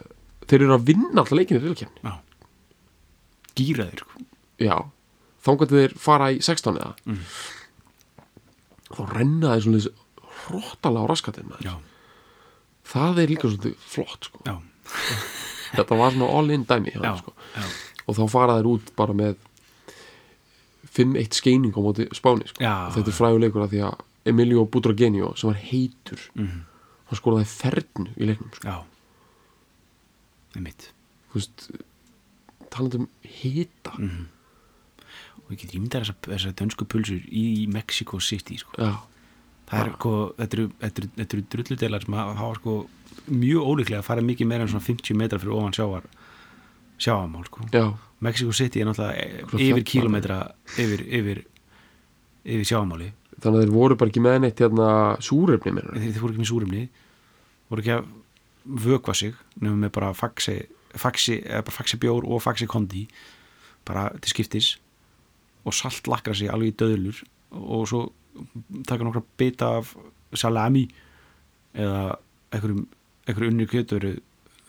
þeir 0.47 0.61
eru 0.63 0.73
að 0.77 0.85
vinna 0.87 1.19
alltaf 1.21 1.35
leikinni 1.37 1.59
í 1.59 1.65
reylkemni, 1.67 2.13
gýraðir 3.57 3.99
sko. 4.05 4.23
Já 4.59 4.75
þangar 5.47 5.69
þeir 5.71 5.93
fara 6.01 6.31
í 6.33 6.39
16 6.41 6.77
eða 6.81 6.95
þá 8.87 9.01
renna 9.13 9.53
þeir 9.55 9.65
svona 9.67 9.81
hróttalega 10.47 11.03
á 11.03 11.09
raskatinn 11.11 11.53
það 12.87 13.19
er 13.23 13.27
líka 13.33 13.49
svolítið 13.51 13.75
flott 13.83 14.29
sko. 14.29 14.39
þetta 15.75 15.97
var 15.99 16.13
svona 16.15 16.29
all 16.39 16.51
in 16.55 16.63
dæmi 16.69 16.93
já, 16.95 17.11
sko. 17.19 17.33
já, 17.57 17.65
og 18.07 18.15
þá 18.15 18.23
fara 18.31 18.55
þeir 18.59 18.69
út 18.71 18.93
bara 18.95 19.13
með 19.17 19.35
5-1 20.97 21.35
skeining 21.37 21.75
á 21.75 21.81
móti 21.83 22.07
Spáni 22.15 22.47
sko. 22.47 22.63
Þetta 22.63 23.11
er 23.11 23.17
fræguleikur 23.17 23.65
af 23.65 23.73
því 23.73 23.81
að 23.85 24.05
Emilio 24.31 24.63
Butragenio 24.65 25.33
sem 25.37 25.49
var 25.51 25.59
heitur 25.59 26.19
Mhm. 26.35 26.63
hann 27.07 27.19
skoraði 27.19 27.45
fernu 27.47 28.09
í 28.17 28.25
leiknum 28.27 28.51
sko. 28.55 28.63
já 28.67 28.77
einmitt 30.55 30.89
þú 31.31 31.37
veist 31.37 31.67
talandi 32.71 32.97
um 33.03 33.07
hita 33.21 33.93
Mhm. 33.99 34.25
Og 35.47 35.53
ég 35.55 35.61
get 35.63 35.75
ímyndar 35.77 36.03
þessar 36.03 36.17
þessa 36.27 36.53
dönsku 36.59 36.87
pulsur 36.91 37.23
í 37.31 37.67
Mexico 37.71 38.19
City 38.19 38.59
sko. 38.59 38.75
er, 38.77 39.91
sko, 39.95 40.13
þetta 40.37 40.57
eru, 40.57 40.69
eru, 40.89 41.09
eru 41.23 41.43
drulludelar 41.53 42.05
sem 42.05 42.17
hafa 42.19 42.53
sko, 42.59 42.77
mjög 43.27 43.71
ólíklega 43.71 44.01
að 44.01 44.07
fara 44.09 44.25
mikið 44.25 44.47
meira 44.51 44.67
en 44.67 44.71
svona 44.73 44.85
50 44.85 45.17
metra 45.19 45.39
fyrir 45.39 45.55
ofan 45.55 45.75
sjávar 45.75 46.07
sjáamál 46.97 47.47
sko. 47.47 47.67
já, 47.71 47.85
Mexico 48.19 48.51
City 48.51 48.81
er 48.81 48.89
náttúrulega 48.89 49.15
e- 49.23 49.47
Svo 49.47 49.59
yfir 49.61 49.83
kílometra 49.83 50.39
yfir, 50.77 51.03
yfir, 51.07 51.43
yfir 52.45 52.65
sjáamáli 52.65 53.11
þannig 53.37 53.59
að 53.59 53.63
þeir 53.65 53.75
voru 53.75 53.95
bara 53.97 54.09
ekki 54.09 54.23
með 54.25 54.39
neitt 54.41 54.63
hérna 54.63 54.87
súrefni 55.21 55.75
með 55.75 55.91
þeir, 55.93 56.13
þeir 56.15 56.23
voru 56.23 56.33
ekki 56.33 56.43
með 56.43 56.51
súrumni 56.51 56.87
voru 57.69 57.83
ekki 57.83 57.93
að 57.97 58.07
vökva 58.67 59.15
sig 59.15 59.35
nefnum 59.61 59.85
með 59.85 59.93
bara 59.95 60.13
faxi, 60.17 60.57
faxi, 60.97 61.39
bara 61.47 61.73
faxi 61.73 61.99
bjór 62.01 62.27
og 62.27 62.41
faxi 62.43 62.67
kondi. 62.69 63.05
Bara 63.87 64.09
til 64.19 64.33
skiptis 64.33 64.73
og 65.67 65.75
salt 65.75 66.07
lakra 66.07 66.35
sig 66.37 66.51
alveg 66.51 66.73
í 66.73 66.77
döðlur 66.79 67.19
og 67.57 67.87
svo 67.89 68.03
taka 68.87 69.05
nokkra 69.05 69.23
bita 69.39 69.73
af 69.79 69.95
salami 70.37 70.85
eða 71.77 72.17
einhverjum, 72.53 72.85
unni 73.51 73.67
kjötur 73.69 74.05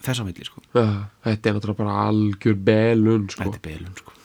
þess 0.05 0.23
að 0.23 0.29
milli 0.31 0.47
sko. 0.47 0.63
já, 0.75 0.87
þetta 1.27 1.51
er 1.51 1.57
náttúrulega 1.57 1.83
bara 1.83 2.07
algjör 2.09 2.59
belun 2.69 3.29
sko. 3.31 3.47
þetta 3.47 3.61
er 3.61 3.65
beilun 3.67 3.95
sko. 3.99 4.17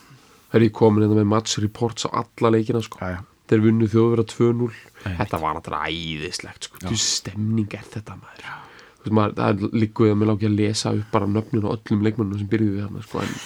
það 0.50 0.60
er 0.60 0.65
ég 0.68 0.75
komin 0.80 1.06
hérna 1.06 1.20
með 1.22 1.30
match 1.34 1.62
reports 1.63 2.08
á 2.08 2.10
alla 2.24 2.53
leikina 2.56 2.82
sko. 2.86 3.01
já, 3.01 3.18
já. 3.18 3.22
þeir 3.51 3.65
vunnu 3.68 3.89
þjóðverða 3.94 4.27
2-0 4.34 4.70
Einmitt. 4.70 5.18
þetta 5.22 5.42
var 5.44 5.58
náttúrulega 5.58 5.98
æðislegt 5.98 6.70
sko. 6.70 6.82
þú 6.86 7.00
stemning 7.06 7.77
er 7.77 7.92
þetta 7.96 8.18
maður 8.20 8.48
veist, 8.48 9.13
maður, 9.18 9.38
það 9.42 9.51
er 9.51 9.77
líkuð 9.84 10.13
að 10.13 10.18
mér 10.22 10.32
lági 10.32 10.50
að 10.50 10.58
lesa 10.62 10.96
upp 10.98 11.13
bara 11.13 11.30
nöfnin 11.30 11.68
á 11.68 11.74
öllum 11.74 12.08
leikmannum 12.08 12.42
sem 12.42 12.51
byrjuði 12.53 12.80
við 12.80 12.88
hann 12.88 13.06
sko. 13.08 13.24
en 13.25 13.38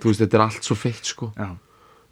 þú 0.00 0.10
veist, 0.10 0.24
þetta 0.24 0.38
er 0.38 0.46
allt 0.46 0.70
svo 0.70 0.78
feitt 0.78 1.14
sko. 1.14 1.32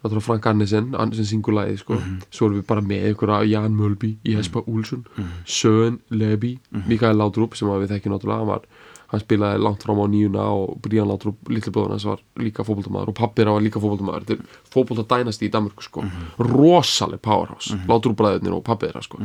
Náttúrulega 0.05 0.21
Frank 0.27 0.45
Annesen, 0.51 0.91
Annesen 1.01 1.25
singulæði 1.25 1.79
sko. 1.81 1.97
svo 2.29 2.45
erum 2.51 2.59
við 2.59 2.65
bara 2.69 2.81
með 2.85 3.07
einhverja 3.09 3.45
Jan 3.49 3.73
Mölby, 3.73 4.11
Jesper 4.29 4.61
Olsson 4.69 5.05
Sören 5.49 5.97
Leby, 6.13 6.59
Mikael 6.85 7.17
Laudrup 7.17 7.55
sem 7.57 7.67
við 7.71 7.89
þekkjum 7.95 8.13
náttúrulega. 8.13 8.37
Hann, 8.43 8.47
var, 8.51 8.67
hann 9.09 9.23
spilaði 9.23 9.63
langt 9.65 9.81
fram 9.83 9.97
á 9.97 10.05
nýjuna 10.13 10.45
og 10.53 10.77
Brian 10.85 11.09
Laudrup 11.09 11.49
litli 11.49 11.73
bróðan 11.73 11.95
hans 11.97 12.05
var 12.05 12.21
líka 12.37 12.63
fótboltamaður 12.67 13.09
og 13.13 13.17
pappir 13.17 13.49
var 13.49 13.65
líka 13.65 13.81
fótboltamaður. 13.81 14.27
Þetta 14.29 14.37
er 14.37 14.71
fótboltadænasti 14.77 15.49
í 15.49 15.51
Danmörku 15.57 15.81
sko. 15.87 16.05
rosaleg 16.37 17.21
powerhouse, 17.25 17.73
Laudrup 17.89 18.17
bræðurnir 18.21 18.53
og 18.59 18.63
pappir 18.63 18.93
þeirra 18.93 19.03
sko. 19.03 19.21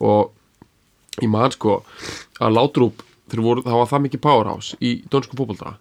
og 0.00 0.32
ég 1.20 1.28
man 1.28 1.50
sko 1.52 1.82
að 2.40 2.56
Laudrup 2.56 3.02
það 3.32 3.76
var 3.78 3.88
það 3.88 4.02
mikið 4.06 4.20
powerhouse 4.20 4.76
í 4.80 5.02
dönskum 5.08 5.38
fótbolta 5.40 5.76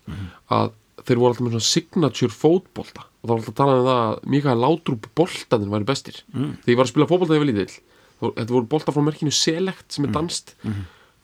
að 0.52 0.72
þeir 1.08 1.18
voru 1.22 1.32
alltaf 1.32 1.46
með 1.48 1.56
svona 1.56 1.68
signature 1.72 2.34
fótbolta. 2.36 3.06
Og 3.22 3.26
það 3.26 3.32
var 3.32 3.40
alltaf 3.42 3.54
að 3.54 3.60
tala 3.62 3.76
um 3.78 3.86
það 3.86 4.02
að 4.02 4.32
Mikael 4.36 4.58
Laudrup 4.62 5.08
boltanir 5.18 5.72
væri 5.76 5.88
bestir. 5.92 6.22
Mm. 6.34 6.52
þegar 6.64 6.74
ég 6.74 6.80
var 6.82 6.86
að 6.88 6.92
spila 6.94 7.10
fótbolta 7.12 7.32
þegar 7.34 7.42
ég 7.42 7.46
var 7.46 7.52
lítill 7.52 7.78
þá- 8.22 8.34
þetta 8.38 8.56
voru 8.56 8.68
bolta 8.72 8.92
frá 8.96 9.02
merkinu 9.06 9.32
Select 9.34 9.88
sem 9.96 10.06
er 10.06 10.12
danst 10.14 10.56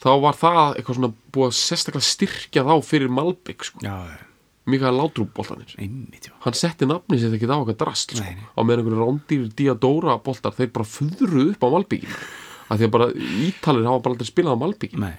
þá 0.01 0.09
var 0.21 0.33
það 0.37 0.77
eitthvað 0.77 0.95
svona 0.97 1.13
búið 1.33 1.47
að 1.51 1.57
sérstaklega 1.57 2.05
styrkja 2.05 2.63
þá 2.65 2.73
fyrir 2.85 3.09
Malbygg 3.09 3.63
sko. 3.65 3.79
Mikael 4.67 4.97
Laudrup 4.97 5.29
boltanir 5.33 5.71
einmitt 5.79 6.25
hann 6.43 6.53
setti 6.57 6.85
nafni 6.89 7.17
sér 7.21 7.33
ekki 7.37 7.47
á 7.47 7.55
eitthvað 7.55 7.77
drast 7.79 8.11
sko. 8.17 8.25
Á 8.25 8.59
meðan 8.67 8.81
einhverju 8.83 8.99
rándýr 8.99 9.45
Diadora 9.55 10.17
boltar 10.19 10.51
þeir 10.57 10.73
bara 10.75 10.85
fuðruð 10.85 11.53
upp 11.53 11.63
á 11.63 11.67
Malbyggin 11.71 12.17
að 12.67 12.77
því 12.81 12.83
að 12.89 12.91
bara 12.97 13.07
ítalir 13.47 13.85
hafa 13.87 14.01
bara 14.03 14.13
aldrei 14.17 14.27
spilað 14.27 14.57
á 14.57 14.63
Malbyggin 14.65 14.99
Nei, 15.05 15.13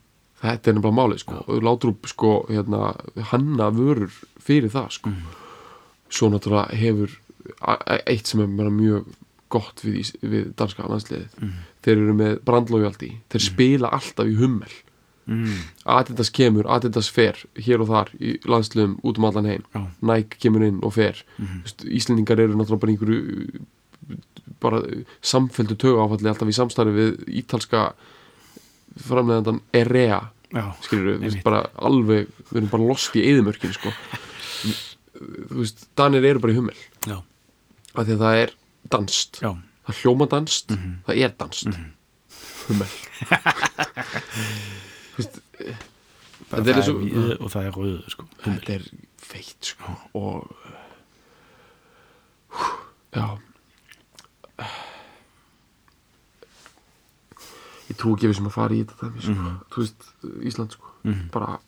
þetta 0.43 0.71
er 0.71 0.75
nefnilega 0.79 0.99
málið 1.01 1.19
sko. 1.25 1.43
og 1.47 1.63
Laudrup 1.63 2.07
sko, 2.07 2.33
hérna, 2.49 2.95
hanna 3.33 3.71
vörur 3.75 4.11
fyrir 4.43 4.71
það 4.71 4.91
sko. 5.01 5.13
svo 6.09 6.29
náttúrulega 6.31 6.75
hefur 6.79 7.11
a- 7.61 7.79
a- 7.87 8.03
eitt 8.07 8.27
sem 8.27 8.41
er 8.41 8.71
mjög 8.71 9.07
gott 9.49 9.81
við, 9.85 10.11
við 10.23 10.55
danska 10.59 10.83
landsliðið. 10.83 11.29
Þeir 11.83 11.97
eru 12.03 12.15
með 12.19 12.41
brandlójaldi 12.45 13.13
þeir 13.31 13.41
spila 13.45 13.89
alltaf 13.95 14.27
í 14.27 14.35
hummel. 14.41 14.73
Mm. 15.27 15.61
Adidas 15.87 16.31
kemur, 16.31 16.67
Adidas 16.71 17.09
fer 17.11 17.35
hér 17.59 17.81
og 17.83 17.89
þar 17.89 18.11
í 18.21 18.37
landsliðum 18.47 19.01
út 19.03 19.19
um 19.19 19.25
allan 19.25 19.45
heim. 19.47 19.63
Já. 19.75 19.87
Nike 20.03 20.39
kemur 20.39 20.63
inn 20.67 20.79
og 20.83 20.93
fer. 20.95 21.23
Mm. 21.39 21.63
Íslendingar 21.91 22.39
eru 22.43 22.55
náttúrulega 22.55 22.81
bara 22.81 22.93
í 22.93 22.97
einhverju 22.97 23.61
bara 24.63 24.81
samfelldu 25.25 25.77
tögu 25.81 26.01
áfalli 26.03 26.31
alltaf 26.31 26.51
í 26.51 26.57
samstarfi 26.57 26.95
við 26.97 27.13
ítalska 27.43 27.89
framleiðandan 29.07 29.61
Erea 29.77 30.21
skilur 30.85 31.19
við, 31.21 31.41
bara 31.45 31.65
alveg 31.85 32.31
við 32.51 32.61
erum 32.61 32.71
bara 32.73 32.89
lost 32.89 33.17
í 33.19 33.25
eðimörkin 33.27 33.75
sko. 33.77 33.93
þú 34.63 35.59
veist, 35.61 35.89
Danir 35.99 36.25
eru 36.25 36.43
bara 36.43 36.55
í 36.55 36.59
hummel. 36.59 36.77
Já, 37.07 37.19
af 37.93 38.07
því 38.07 38.15
að 38.15 38.23
það 38.23 38.41
er 38.45 38.55
danst 38.95 39.41
já, 39.43 39.51
það 39.89 40.01
hljóma 40.03 40.29
danst, 40.33 40.77
það 41.09 41.23
er 41.27 41.37
danst 41.43 41.69
hummel. 42.67 42.95
Þú 45.17 45.23
veist 45.23 45.37
það 46.51 46.71
er 46.71 46.81
víð 46.85 47.31
og 47.41 47.51
það 47.51 47.69
er 47.69 47.77
rauð 47.77 48.11
sko. 48.13 48.27
þetta 48.45 48.75
er 48.77 48.85
feitt 49.27 49.71
sko 49.73 49.95
og 50.21 50.37
já 53.17 53.27
ég 57.97 58.01
trú 58.03 58.13
ekki 58.15 58.27
að 58.29 58.33
við 58.35 58.37
sem 58.43 58.51
að 58.51 58.57
fara 58.59 58.75
í 58.77 58.85
þetta 58.85 59.09
dæmi, 59.09 59.23
sko. 59.25 59.53
þú 59.73 59.83
veist, 59.83 60.11
Ísland 60.53 60.77
sko 60.77 60.93
bara 61.33 61.59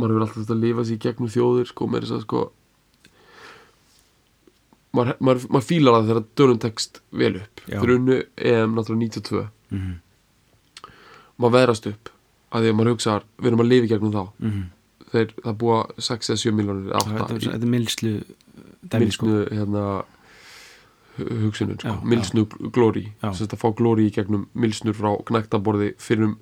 maður 0.00 0.14
hefur 0.14 0.22
alltaf 0.24 0.38
þetta 0.42 0.54
að 0.56 0.62
lifa 0.64 0.84
sér 0.90 0.98
gegnum 1.06 1.28
þjóðir 1.30 1.66
sko, 1.70 1.86
með 1.86 2.04
þess 2.06 2.16
að 2.18 2.22
sko 2.24 2.40
maður, 4.96 5.16
maður, 5.22 5.44
maður 5.54 5.66
fílar 5.68 5.96
það 5.98 6.08
þegar 6.10 6.24
dönum 6.40 6.60
tekst 6.64 7.00
vel 7.22 7.34
upp 7.40 7.64
unnu 7.96 8.16
EM 8.36 8.74
náttúrulega 8.74 9.20
92 9.20 9.48
Mhm. 9.70 9.92
maður 11.38 11.54
veðrast 11.56 11.86
upp 11.92 12.08
að 12.50 12.64
því 12.64 12.70
að 12.72 12.76
maður 12.80 12.92
hugsaðar, 12.94 13.24
við 13.38 13.46
erum 13.52 13.60
að 13.64 13.68
lifa 13.70 13.90
gegnum 13.92 14.12
þá 14.16 14.22
Mhm. 14.40 14.62
þeir, 15.12 15.28
það 15.44 15.56
búa 15.60 15.76
6 15.98 16.30
eða 16.30 16.40
7 16.42 16.54
miljónir 16.56 16.90
þetta 16.90 17.14
er- 17.14 17.22
8 17.22 17.52
þetta 17.54 17.70
milslu 17.74 18.24
dæmi 18.90 19.12
sko. 19.12 19.26
milsnu 19.26 19.48
hérna 19.54 20.04
hu- 21.20 21.38
hugsunin 21.46 21.78
sko, 21.80 21.94
milsnu 22.04 22.46
glóri 22.74 23.04
sem 23.20 23.38
þetta 23.46 23.58
fá 23.60 23.68
glóri 23.78 24.08
í 24.08 24.14
gegnum 24.16 24.48
milsnur 24.54 24.96
frá 24.98 25.12
knæktaborði 25.30 25.92
fyrir 26.00 26.24
um 26.30 26.36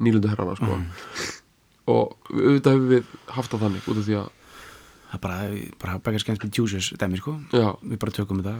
nýlundu 0.00 0.30
herrana 0.32 0.56
sko. 0.56 0.66
Mhm. 0.76 0.86
og 1.90 2.16
auðvitað 2.30 2.76
hefur 2.76 2.90
við 2.94 3.04
haft 3.36 3.50
það 3.52 3.62
þannig 3.66 3.88
út 3.90 3.98
af 4.00 4.04
því 4.06 4.16
að 4.20 4.28
það 5.10 5.14
er 5.14 5.20
bara, 5.80 5.98
bara 5.98 6.18
með 6.22 6.50
tjúsus 6.54 6.92
dæmi 6.98 7.18
sko. 7.18 7.32
já, 7.52 7.68
við 7.82 7.98
bara 7.98 8.12
tökum 8.14 8.42
þetta 8.42 8.54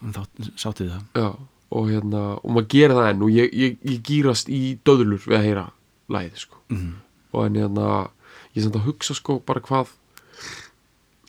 og 0.00 0.14
þá 0.16 0.22
sáttu 0.56 0.86
við 0.86 0.94
það 0.94 1.22
já, 1.22 1.28
og 1.70 1.90
hérna 1.90 2.22
og 2.42 2.50
maður 2.56 2.68
gerir 2.72 2.96
það 2.96 3.10
enn 3.12 3.22
og 3.22 3.30
ég, 3.30 3.52
ég, 3.52 3.76
ég 3.84 4.00
gýrast 4.02 4.48
í 4.48 4.78
döðlur 4.84 5.20
við 5.28 5.36
að 5.38 5.44
heyra 5.44 5.66
læð 6.08 6.36
sko. 6.46 6.56
Mhm. 6.70 6.92
og 7.32 7.44
en 7.46 7.54
hérna 7.60 8.08
ég 8.56 8.64
samt 8.64 8.74
að 8.80 8.86
hugsa 8.88 9.14
sko 9.14 9.38
bara 9.46 9.60
hvað 9.60 9.92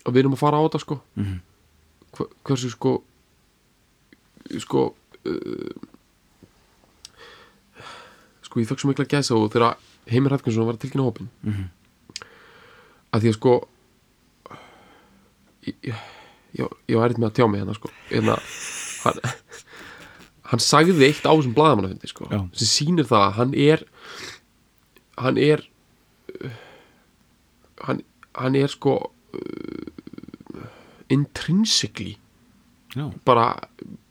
að 0.05 0.13
við 0.15 0.19
erum 0.23 0.33
að 0.33 0.41
fara 0.41 0.57
á 0.57 0.65
þetta 0.65 0.79
sko. 0.81 0.95
Hva, 2.11 2.25
hversu 2.47 2.69
sko 2.73 3.03
sko 4.59 4.81
uh, 5.25 5.73
sko 8.45 8.59
ég 8.59 8.67
fekk 8.67 8.79
svo 8.83 8.89
mikla 8.91 9.05
gæsa 9.07 9.35
og 9.37 9.51
þegar 9.53 9.77
Heimir 10.11 10.33
Hafkinsson 10.35 10.65
var 10.67 10.75
að 10.75 10.81
tilkynna 10.85 11.05
hópin 11.07 11.29
Mhm. 11.45 11.69
að 13.13 13.21
því 13.21 13.29
að 13.31 13.37
sko 13.37 13.53
ég, 15.67 15.75
ég, 15.85 16.67
ég, 16.87 16.97
var 16.97 17.09
eitthvað 17.09 17.23
með 17.23 17.29
að 17.31 17.35
tjá 17.37 17.47
mig 17.51 17.61
hérna 17.61 17.75
sko 17.77 17.89
hérna, 18.09 18.35
hann, 19.03 19.19
hann 20.51 20.59
sagði 20.59 21.05
eitt 21.07 21.23
á 21.23 21.31
þessum 21.31 21.53
blaðamannafundi 21.55 22.07
sko, 22.11 22.27
Já. 22.31 22.39
sem 22.57 22.67
sýnir 22.67 23.05
það 23.07 23.27
að 23.27 23.35
hann 23.39 23.53
er 23.55 23.85
hann 25.21 25.37
er 25.37 25.65
hann, 27.85 28.01
hann 28.35 28.55
er 28.55 28.67
sko 28.71 28.97
uh, 29.35 30.67
intrinsically 31.09 32.17
já, 32.95 33.05
bara 33.25 33.45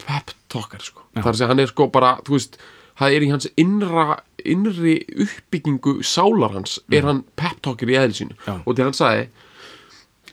pep 0.07 0.31
talker 0.49 0.81
sko. 0.83 1.03
Þar 1.15 1.35
segja 1.37 1.49
hann 1.53 1.61
er 1.63 1.67
sko 1.71 1.87
bara 1.93 2.15
veist, 2.29 2.57
það 3.01 3.15
er 3.17 3.23
í 3.27 3.31
hans 3.31 3.49
innra 3.61 4.21
innri 4.45 4.95
uppbyggingu 5.25 5.99
sálar 6.07 6.55
hans 6.57 6.79
er 6.93 7.05
hann 7.09 7.23
pep 7.37 7.61
talker 7.65 7.89
í 7.93 7.97
eðli 8.01 8.17
sínu 8.23 8.37
Já. 8.47 8.55
og 8.65 8.77
til 8.77 8.85
hann 8.87 8.97
sagði 8.97 9.29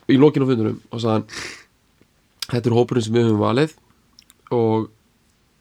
í 0.08 0.18
lokinu 0.20 0.48
á 0.48 0.50
fundunum 0.52 0.78
og 0.92 1.02
sagði 1.04 1.14
hann 1.18 1.28
þetta 2.54 2.70
er 2.72 2.78
hópurinn 2.78 3.04
sem 3.04 3.14
við 3.18 3.28
höfum 3.28 3.42
valið 3.44 3.74
og 4.56 4.88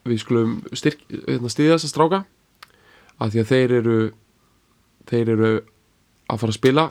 við 0.06 0.20
skulum 0.22 0.52
styrk, 0.78 1.00
hérna, 1.26 1.50
stiðja 1.50 1.74
þess 1.78 1.88
að 1.88 1.94
stráka 1.96 2.20
að 3.18 3.32
því 3.34 3.40
að 3.42 3.50
þeir 3.50 3.74
eru 3.80 3.96
þeir 5.10 5.32
eru 5.34 5.50
að 6.30 6.38
fara 6.42 6.52
að 6.54 6.58
spila 6.60 6.84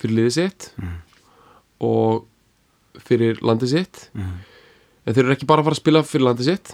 fyrir 0.00 0.16
liðið 0.16 0.34
sitt 0.38 0.70
og 1.84 2.24
fyrir 3.04 3.40
landið 3.44 3.74
sitt 3.76 4.08
Mhm. 4.14 4.38
En 5.08 5.16
þeir 5.16 5.24
eru 5.24 5.34
ekki 5.36 5.48
bara 5.48 5.62
að 5.64 5.68
fara 5.70 5.76
að 5.78 5.82
spila 5.82 6.02
fyrir 6.04 6.26
landið 6.28 6.48
sitt. 6.50 6.72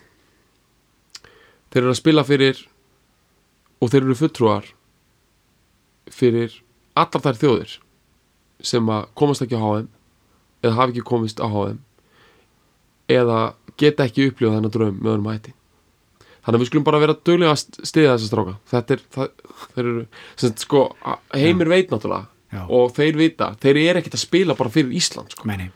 Þeir 1.70 1.82
eru 1.84 1.92
að 1.94 2.00
spila 2.00 2.24
fyrir 2.26 2.62
og 3.82 3.90
þeir 3.92 4.02
eru 4.08 4.16
fulltrúar 4.18 4.68
fyrir 6.14 6.54
allar 6.98 7.22
þær 7.24 7.38
þjóðir 7.40 7.74
sem 8.64 8.90
að 8.94 9.06
komast 9.18 9.44
ekki 9.44 9.58
á 9.58 9.62
HM 9.64 9.88
eða 10.64 10.76
hafi 10.78 10.94
ekki 10.94 11.04
komist 11.08 11.40
á 11.42 11.46
HM 11.50 11.78
eða 13.12 13.38
geta 13.80 14.06
ekki 14.08 14.28
upplifað 14.30 14.58
þennan 14.58 14.72
draum 14.74 14.98
með 15.02 15.16
önum 15.18 15.30
hætti. 15.32 15.52
Þannig 16.44 16.58
að 16.58 16.62
við 16.62 16.68
skulum 16.70 16.84
bara 16.86 17.00
vera 17.02 17.16
duglega 17.24 17.52
að 17.54 17.60
st- 17.62 17.86
styðja 17.88 18.14
þessa 18.14 18.28
stráka. 18.30 18.54
Þetta 18.70 18.94
er, 18.94 19.02
það, 19.16 19.28
þeir 19.74 19.84
eru 19.90 20.04
sem 20.40 20.54
sko, 20.60 20.82
heimir 21.34 21.70
veit 21.72 21.92
náttúrulega 21.92 22.28
Já. 22.54 22.62
og 22.68 22.92
þeir 22.96 23.18
vita, 23.18 23.48
þeir 23.64 23.80
eru 23.82 24.00
ekkert 24.02 24.16
að 24.18 24.22
spila 24.26 24.56
bara 24.58 24.72
fyrir 24.72 24.92
Ísland 25.00 25.32
sko. 25.34 25.46
Meni, 25.48 25.66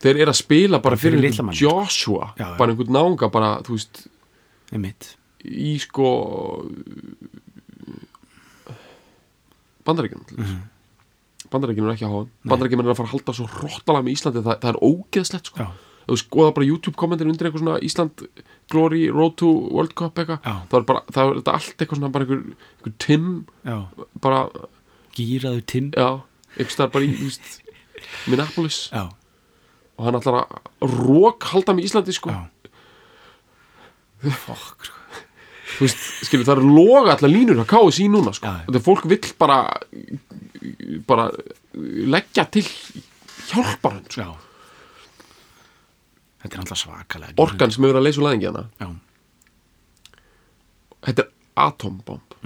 þeir 0.00 0.16
eru 0.24 0.30
að 0.32 0.38
spila 0.40 0.78
bara 0.82 0.96
fyrir 0.96 1.20
fyrir. 1.20 1.52
Joshua 1.60 2.32
Já, 2.38 2.44
já. 2.46 2.56
bara 2.58 2.72
einhvern 2.72 2.92
náunga 2.96 3.30
bara, 3.32 3.50
þú 3.66 3.76
veist 3.76 4.06
einmitt. 4.72 5.16
í 5.44 5.78
sko 5.80 6.08
Bandaríkjum 9.86 10.24
mm 10.36 10.44
Mhm. 10.44 10.58
Bandaríkjum 11.50 11.86
er 11.88 11.94
ekki 11.96 12.04
að 12.06 12.12
hafa 12.14 12.48
Bandaríkjum 12.50 12.80
er 12.84 12.90
að 12.92 12.96
fara 13.00 13.08
að 13.08 13.14
halda 13.14 13.32
svo 13.34 13.46
hróttalega 13.50 14.04
með 14.06 14.12
Íslandi 14.16 14.42
það, 14.44 14.58
það 14.60 14.70
er 14.70 14.78
ógeðslegt 14.86 15.46
sko. 15.50 15.58
Já. 15.64 15.70
þú 16.10 16.16
skoða 16.20 16.54
bara 16.54 16.66
YouTube 16.66 16.96
kommentin 16.96 17.28
undir 17.30 17.46
eitthvað 17.48 17.62
svona 17.64 17.80
Ísland 17.86 18.22
Glory 18.70 19.08
Road 19.10 19.36
to 19.36 19.48
World 19.70 19.94
Cup 19.94 20.14
eitthvað 20.18 20.40
það 20.42 20.78
er 20.80 20.84
bara, 20.90 21.02
það 21.10 21.30
er 21.30 21.52
allt 21.54 21.76
eitthvað 21.78 21.96
svona 21.98 22.12
bara 22.12 22.24
einhver, 22.24 22.42
einhver 22.78 22.94
Tim 22.98 23.46
bara, 24.20 24.48
gýraðu 25.16 25.64
tinn 25.66 25.90
já, 25.92 26.20
staðar 26.68 26.92
bara 26.92 27.04
í 27.04 27.14
þú 27.14 27.24
veist, 27.30 27.60
Minneapolis. 28.28 28.78
Já, 28.92 29.08
og 30.00 30.06
hann 30.06 30.16
ætlar 30.16 30.40
að 30.40 30.94
rók 30.96 31.50
halda 31.52 31.76
með 31.76 31.90
Íslandi 31.90 32.14
sko. 32.16 32.32
Fokk, 34.24 34.88
sko 34.88 35.00
þú 35.80 35.86
veist, 35.86 36.00
skilur 36.28 36.46
það 36.48 36.58
eru 36.58 36.72
loga 36.74 37.14
allar 37.14 37.32
línur 37.32 37.60
að 37.62 37.68
KSI 37.70 38.06
núna 38.12 38.32
sko. 38.36 38.48
Já, 38.48 38.64
þetta 38.68 38.82
fólk 38.84 39.06
vill 39.10 39.32
bara 39.40 39.58
bara 41.08 41.26
leggja 42.14 42.46
til 42.52 42.64
hjálparhund 43.50 44.08
sko. 44.10 44.24
Já. 44.24 44.30
Þetta 46.40 46.56
er 46.56 46.62
alltaf 46.64 46.80
svakalega 46.80 47.44
orkan 47.44 47.72
sem 47.72 47.84
hefur 47.84 47.92
verið 47.92 48.00
að 48.00 48.06
leysa 48.08 48.20
úr 48.20 48.26
læðingi 48.26 48.48
hana 48.48 48.64
Já, 48.80 48.88
þetta 51.08 51.24
er 51.26 51.32
atombomb. 51.66 52.36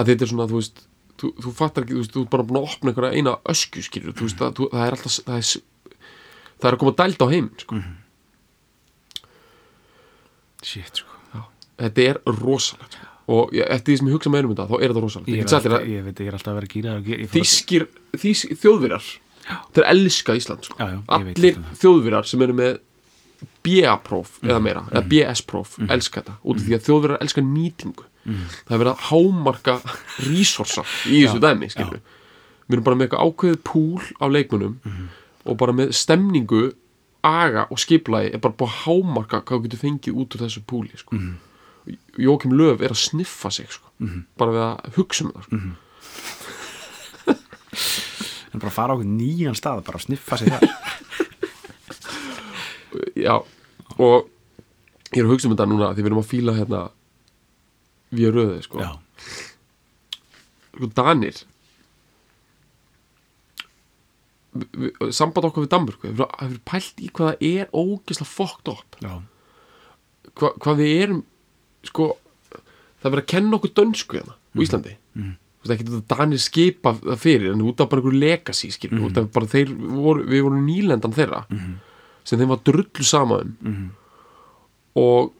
Að 0.00 0.10
þetta 0.12 0.26
er 0.26 0.32
svona, 0.32 0.48
þú 0.50 0.60
veist 0.60 0.82
þú, 1.20 1.30
þú 1.44 1.52
fattar 1.56 1.84
ekki, 1.84 1.96
þú 1.96 2.02
veist, 2.02 2.14
þú 2.16 2.24
er 2.24 2.30
bara 2.32 2.46
búin 2.48 2.60
að 2.60 2.68
opna 2.68 2.92
einhverja 2.92 3.20
eina 3.20 3.36
öskju, 3.52 3.84
skilur, 3.86 4.16
þú 4.16 4.28
veist, 4.28 4.44
að, 4.44 4.54
þú, 4.56 4.68
það 4.72 4.86
er 4.86 4.96
alltaf 4.96 5.16
það 5.26 5.40
er, 5.40 5.50
það 6.60 6.68
er 6.70 6.76
að 6.76 6.82
koma 6.84 6.94
dælt 7.00 7.24
á 7.24 7.26
heim 7.32 7.50
sko. 7.58 7.80
shit, 10.62 11.00
sko. 11.02 11.44
Þetta 11.80 12.04
er 12.10 12.18
rosalegt 12.40 12.96
sko. 12.98 13.06
og 13.30 13.52
ég, 13.54 13.62
eftir 13.70 13.94
því 13.94 13.98
sem 14.00 14.08
ég 14.10 14.16
hugsa 14.18 14.30
með 14.34 14.44
um 14.48 14.52
þetta, 14.54 14.66
þá 14.68 14.74
er 14.82 14.90
þetta 14.92 15.02
rosalegt. 15.04 15.28
Ég, 15.30 15.40
er 15.40 15.54
alltaf, 15.56 15.74
að 15.78 15.88
ég 15.94 16.04
veit, 16.08 16.20
ég 16.20 16.28
er 16.30 16.36
alltaf 16.36 16.50
að 16.52 16.58
vera 16.60 16.94
að- 16.98 17.34
þýskir, 17.34 17.84
þýsk, 18.18 18.54
þjóðvirar 18.60 19.06
þeir 19.74 19.86
elska 19.94 20.34
Ísland 20.36 20.64
sko. 20.66 20.76
Já, 20.78 20.86
já, 20.90 20.98
allir. 21.08 21.56
Mhm. 21.56 21.76
þjóðvirar 21.80 22.26
sem 22.26 22.42
eru 22.42 22.52
með 22.58 22.78
BA-próf 23.64 24.40
eða 24.42 24.60
meira, 24.62 24.82
eða 24.92 25.08
BS-próf 25.08 25.78
elska 25.88 26.20
þetta, 26.20 26.34
út 26.44 26.56
af 26.60 26.62
því 26.66 26.74
að 26.76 26.84
þjóðvirar 26.88 27.20
elska 27.24 27.40
nýtingu. 27.40 28.04
Það 28.66 28.74
er 28.74 28.78
verið 28.84 28.92
að 28.92 29.04
hámarka 29.08 29.74
resursa 30.28 30.82
í 31.08 31.24
þessu 31.24 31.40
dæmi 31.40 31.70
við 32.70 32.76
erum 32.76 32.84
bara 32.84 32.96
með 32.96 33.08
eitthvað 33.08 33.24
ákveðið 33.26 33.62
púl 33.64 34.02
af 34.20 34.30
leikmunum 34.30 34.76
Mhm. 34.84 35.08
Og 35.44 35.56
bara 35.60 35.72
með 35.72 35.92
stemningu 35.96 36.72
aga 37.24 37.66
og 37.70 37.78
skiplagi 37.80 38.30
er 38.34 38.38
bara 38.40 38.54
búið 38.56 38.68
að 38.70 38.80
hámarka 38.84 39.40
hvað 39.44 39.56
þú 39.58 39.62
getur 39.66 39.78
fengið 39.84 40.14
út 40.22 40.34
úr 40.36 40.40
þessu 40.46 40.60
púli 40.66 40.96
sko. 41.00 41.14
Mhm. 41.16 41.34
Jókim 42.20 42.52
Löf 42.54 42.80
er 42.84 42.90
að 42.92 42.96
sniffa 43.00 43.50
sig 43.50 43.66
sko. 43.72 43.88
bara 44.36 44.50
við 44.52 44.60
að 44.66 44.94
hugsa 44.96 45.24
um 45.24 45.32
það 45.32 45.42
sko. 45.44 45.56
Mhm. 45.56 45.72
En 48.52 48.58
bara 48.60 48.70
fara 48.74 48.94
á 48.94 48.96
nýjan 48.98 49.54
stað 49.54 49.84
bara 49.86 49.98
að 49.98 50.04
sniffa 50.08 50.36
sig 50.38 50.48
þar 50.50 50.60
já, 53.14 53.36
og 53.98 54.26
ég 55.14 55.20
er 55.20 55.24
að 55.24 55.30
hugsa 55.30 55.46
um 55.48 55.54
þetta 55.54 55.68
núna 55.70 55.92
því 55.94 56.00
við 56.02 56.06
erum 56.10 56.22
að 56.22 56.30
fíla 56.32 56.52
hérna 56.58 56.80
við 58.10 58.32
röðið 58.34 58.62
sko. 58.66 58.76
Já, 58.82 58.90
sko 60.74 60.86
Danir 60.98 61.30
vi- 61.30 61.38
vi- 61.38 61.46
samband 65.14 65.46
okkar 65.50 65.64
við 65.64 65.72
Danmörku 65.74 66.08
hefur, 66.10 66.30
hefur 66.40 66.62
pælt 66.66 67.02
í 67.04 67.10
hvað 67.14 67.36
það 67.36 67.44
er 67.50 67.68
ógeðslega 67.76 68.30
fucked 68.30 68.72
up. 68.72 68.98
Já, 69.04 69.12
Hva, 70.40 70.50
hvað 70.62 70.80
við 70.80 70.96
erum 71.04 71.20
sko, 71.86 72.06
það 72.50 73.06
er 73.08 73.14
verið 73.14 73.22
að 73.24 73.30
kenna 73.32 73.56
okkur 73.58 73.72
dönsku 73.80 74.18
hérna 74.18 74.34
á 74.36 74.58
Íslandi. 74.64 74.96
Mm. 75.18 75.30
þú 75.60 75.68
veist 75.68 75.74
ekki 75.74 75.86
þetta 75.90 76.16
Danir 76.16 76.40
skipa 76.40 76.92
það 76.98 77.18
fyrir 77.20 77.52
en 77.52 77.62
út 77.66 77.80
af 77.82 77.88
bara 77.90 78.00
einhverju 78.00 78.20
legacy 78.22 78.70
skil, 78.72 78.90
út 79.04 79.18
af 79.20 79.26
bara 79.34 79.48
þeir 79.50 79.72
voru, 79.76 80.22
við 80.30 80.44
vorum 80.46 80.62
nýlendan 80.66 81.12
þeirra 81.16 81.42
sem 82.24 82.38
þeim 82.40 82.52
var 82.52 82.62
drullu 82.64 83.04
sama 83.04 83.40
um. 83.44 83.90
Og 85.00 85.32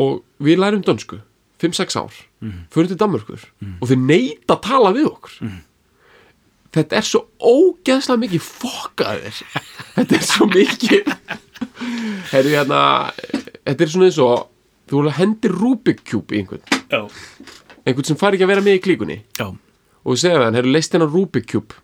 og 0.00 0.24
við 0.42 0.58
lærum 0.58 0.82
dönsku 0.82 1.20
5-6 1.62 1.96
ár, 2.00 2.14
fyrir 2.74 2.90
til 2.90 2.98
Danmörkur 2.98 3.44
og 3.80 3.88
þeir 3.88 4.00
neita 4.02 4.56
að 4.56 4.64
tala 4.66 4.90
við 4.96 5.06
okkur 5.12 5.36
þetta 6.74 6.98
er 6.98 7.06
svo 7.06 7.20
ógeðslega 7.38 8.20
mikið 8.24 8.44
fokkaðir 8.44 9.40
þetta 9.96 10.18
er 10.18 10.24
svo 10.26 10.48
mikið. 10.50 11.10
Herru, 12.32 12.54
hérna, 12.54 12.80
þetta 13.64 13.86
er 13.86 13.92
svona 13.94 14.08
eins 14.10 14.20
og 14.22 14.46
þú 14.90 14.98
voru 15.00 15.12
að 15.12 15.18
hendi 15.20 15.52
Rubik 15.52 16.02
Cube 16.08 16.34
í 16.34 16.42
einhvern. 16.42 16.64
Já, 16.92 17.02
einhvern 17.84 18.08
sem 18.10 18.18
fær 18.20 18.36
ekki 18.36 18.46
að 18.46 18.52
vera 18.54 18.64
með 18.66 18.78
í 18.78 18.82
klíkunni. 18.84 19.18
Já, 19.38 19.46
og 20.04 20.08
þú 20.10 20.18
segir 20.20 20.40
við 20.40 20.48
hann, 20.48 20.58
herru, 20.60 20.72
leist 20.74 20.96
hennar 20.96 21.12
Rubik 21.14 21.46
Cube. 21.52 21.78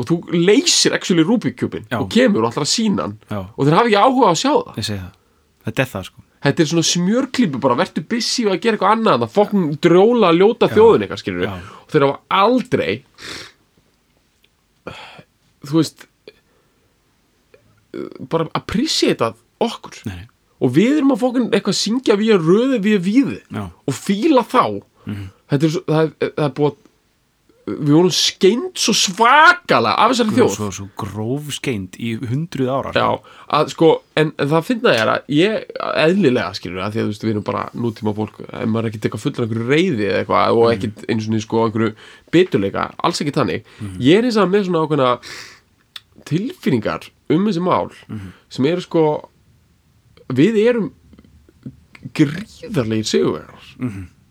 Og 0.00 0.06
þú 0.08 0.16
leysir 0.32 0.94
actually 0.96 1.24
Rubik 1.26 1.58
Cube-in 1.60 1.84
og 1.98 2.06
kemur 2.12 2.46
og 2.46 2.52
ætlar 2.52 2.64
að 2.64 2.72
sína 2.72 3.04
hann. 3.08 3.16
Já, 3.28 3.40
og 3.44 3.66
þeir 3.66 3.76
hafa 3.76 3.90
ekki 3.90 4.00
áhuga 4.00 4.28
á 4.28 4.32
að 4.32 4.38
sjá 4.40 4.52
það. 4.54 4.82
Það. 4.90 5.08
Þetta 5.66 5.82
er 5.84 5.90
það, 5.90 6.06
sko 6.08 6.29
þetta 6.44 6.64
er 6.64 6.70
svona 6.70 6.86
smjörklípu 6.88 7.60
bara, 7.62 7.76
verður 7.80 8.06
busy 8.10 8.46
og 8.46 8.54
að 8.54 8.62
gera 8.64 8.78
eitthvað 8.78 8.94
annað. 8.96 9.24
Það 9.24 9.34
fokkin 9.36 9.64
drjóla 9.86 10.30
að 10.30 10.40
ljóta 10.40 10.70
þjóðin 10.72 11.06
eitthvað 11.06 11.22
skilur 11.22 11.46
Já. 11.46 11.54
og 11.84 11.94
þeir 11.94 12.06
hafa 12.06 12.40
aldrei 12.40 12.92
þú 15.66 15.76
veist 15.76 16.06
bara 18.30 18.46
appreciata 18.56 19.32
okkur. 19.60 19.98
Nei, 20.08 20.22
og 20.62 20.72
við 20.76 21.00
erum 21.00 21.14
að 21.14 21.22
fokkin 21.24 21.48
eitthvað 21.50 21.78
syngja 21.80 22.16
við 22.20 22.34
að 22.36 22.46
röði 22.48 22.78
við 22.84 23.02
víði 23.06 23.40
já, 23.50 23.64
og 23.68 23.96
fíla 23.96 24.44
þá. 24.46 24.64
Þetta 25.50 25.66
er, 25.66 25.72
svo, 25.74 25.82
það, 25.88 26.12
það 26.20 26.44
er 26.46 26.54
búið 26.56 26.70
að 26.70 26.78
við 27.68 27.90
vorum 27.92 28.12
skeind 28.14 28.78
svo 28.80 28.94
svakalega 28.96 29.92
af 30.00 30.12
þessari 30.14 30.34
þjóð. 30.38 30.54
svo, 30.54 30.68
svo 30.74 30.86
gróf 30.98 31.50
skeind 31.54 31.98
í 32.00 32.14
hundruð 32.30 32.70
ára 32.72 32.92
Já, 32.96 33.06
að 33.58 33.72
sko, 33.74 33.90
en, 34.18 34.32
en 34.40 34.50
það 34.50 34.66
finna 34.66 34.94
ég 34.96 35.12
að 35.12 35.32
ég, 35.36 35.66
eðlilega 36.06 36.54
skilur 36.56 36.82
að 36.86 36.96
því 36.96 37.02
að 37.02 37.10
veist, 37.10 37.26
við 37.26 37.34
erum 37.34 37.46
bara 37.46 37.64
nútíma 37.76 38.14
fólk 38.16 38.40
ef 38.46 38.64
maður 38.66 38.88
er 38.88 38.90
ekki 38.90 39.02
eitthvað 39.04 39.24
fullan 39.26 39.46
einhverju 39.46 39.68
reyði 39.70 40.08
eða 40.08 40.22
eitthvað 40.24 40.60
og 40.60 40.70
ekki 40.72 40.92
einu 41.10 41.26
svona 41.26 41.42
sko 41.44 41.64
einhverju 41.66 41.92
biturleika, 42.34 42.86
alls 43.04 43.20
ekki 43.22 43.36
þannig. 43.36 43.68
Ég 44.00 44.18
er 44.22 44.28
eins 44.30 44.40
og 44.40 44.50
með 44.50 44.66
svona 44.70 44.84
ákveðna 44.86 45.10
tilfinningar 46.30 47.10
um 47.30 47.46
þessi 47.48 47.62
mál 47.64 47.90
sem 48.52 48.66
eru 48.70 48.82
sko 48.84 49.04
við 50.36 50.58
erum 50.64 50.90
gríðarlegir 52.16 53.06
sigurvegar 53.08 53.68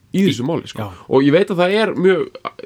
í 0.10 0.24
þessu 0.26 0.46
máli 0.48 0.70
sko. 0.70 0.88
Og 1.10 1.26
ég 1.26 1.36
veit 1.36 1.52
að 1.54 1.60
það 1.62 1.74
er 1.82 1.92
mjög 1.94 2.22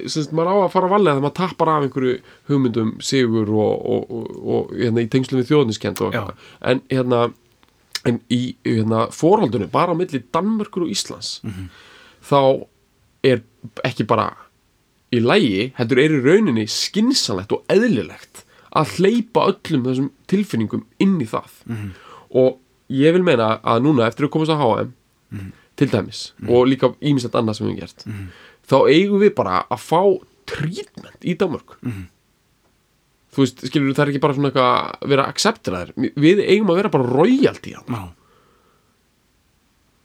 semst, 0.08 0.32
maður 0.36 0.52
á 0.52 0.56
að 0.64 0.74
fara 0.76 0.88
að 0.88 0.94
valega 0.96 1.14
þegar 1.16 1.26
maður 1.26 1.38
tappar 1.40 1.72
af 1.74 1.88
einhverju 1.88 2.14
hugmyndum 2.50 2.92
sigur 3.04 3.50
og, 3.52 3.74
og, 3.96 4.14
og, 4.20 4.30
og 4.44 4.76
hérna, 4.78 5.04
í 5.04 5.10
tengslum 5.12 5.42
við 5.42 5.50
þjóðniskend 5.52 6.04
en 6.04 6.84
hérna 6.92 7.24
en 8.08 8.20
í 8.32 8.56
hérna, 8.68 9.06
forhaldunum 9.16 9.70
bara 9.72 9.92
á 9.92 10.00
milli 10.00 10.24
Danmörkur 10.36 10.84
og 10.88 10.92
Íslands 10.92 11.38
þá 12.24 12.40
er 13.24 13.44
ekki 13.88 14.04
bara 14.08 14.34
í 15.14 15.20
lægi, 15.24 15.74
heldur 15.78 16.00
er 16.02 16.16
í 16.16 16.24
rauninni 16.24 16.66
skinsanlegt 16.68 17.52
og 17.54 17.64
eðlilegt 17.72 18.46
að 18.74 18.96
hleypa 18.98 19.44
öllum 19.52 19.84
þessum 19.86 20.08
tilfinningum 20.28 20.86
inn 21.00 21.20
í 21.22 21.28
það. 21.30 21.52
Og 22.34 22.58
ég 22.90 23.14
vil 23.14 23.22
meina 23.24 23.60
að 23.62 23.84
núna 23.86 24.08
eftir 24.08 24.26
að 24.26 24.34
komast 24.34 24.52
að 24.56 24.64
HM 24.64 25.52
til 25.80 25.90
dæmis 25.92 26.24
og 26.48 26.68
líka 26.70 26.92
ímislegt 27.02 27.36
annað 27.40 27.60
sem 27.60 27.68
við 27.68 27.74
höfum 27.74 27.84
gert 27.84 28.08
þá 28.70 28.78
eigum 28.94 29.22
við 29.24 29.36
bara 29.38 29.62
að 29.68 29.86
fá 29.86 30.02
trítment 30.50 31.24
í 31.26 31.36
Danmörk 31.40 31.78
þú 33.34 33.42
veist, 33.46 33.64
skilur 33.66 33.96
það 33.96 34.04
er 34.06 34.12
ekki 34.14 34.24
bara 34.24 34.36
svona 34.38 34.52
eitthvað 34.52 34.74
að 34.74 35.14
vera 35.14 35.30
accepteraðir 35.32 35.96
við 36.22 36.44
eigum 36.46 36.70
að 36.74 36.82
vera 36.84 36.94
bara 36.94 37.10
royalty 37.10 37.74
hann 37.78 38.12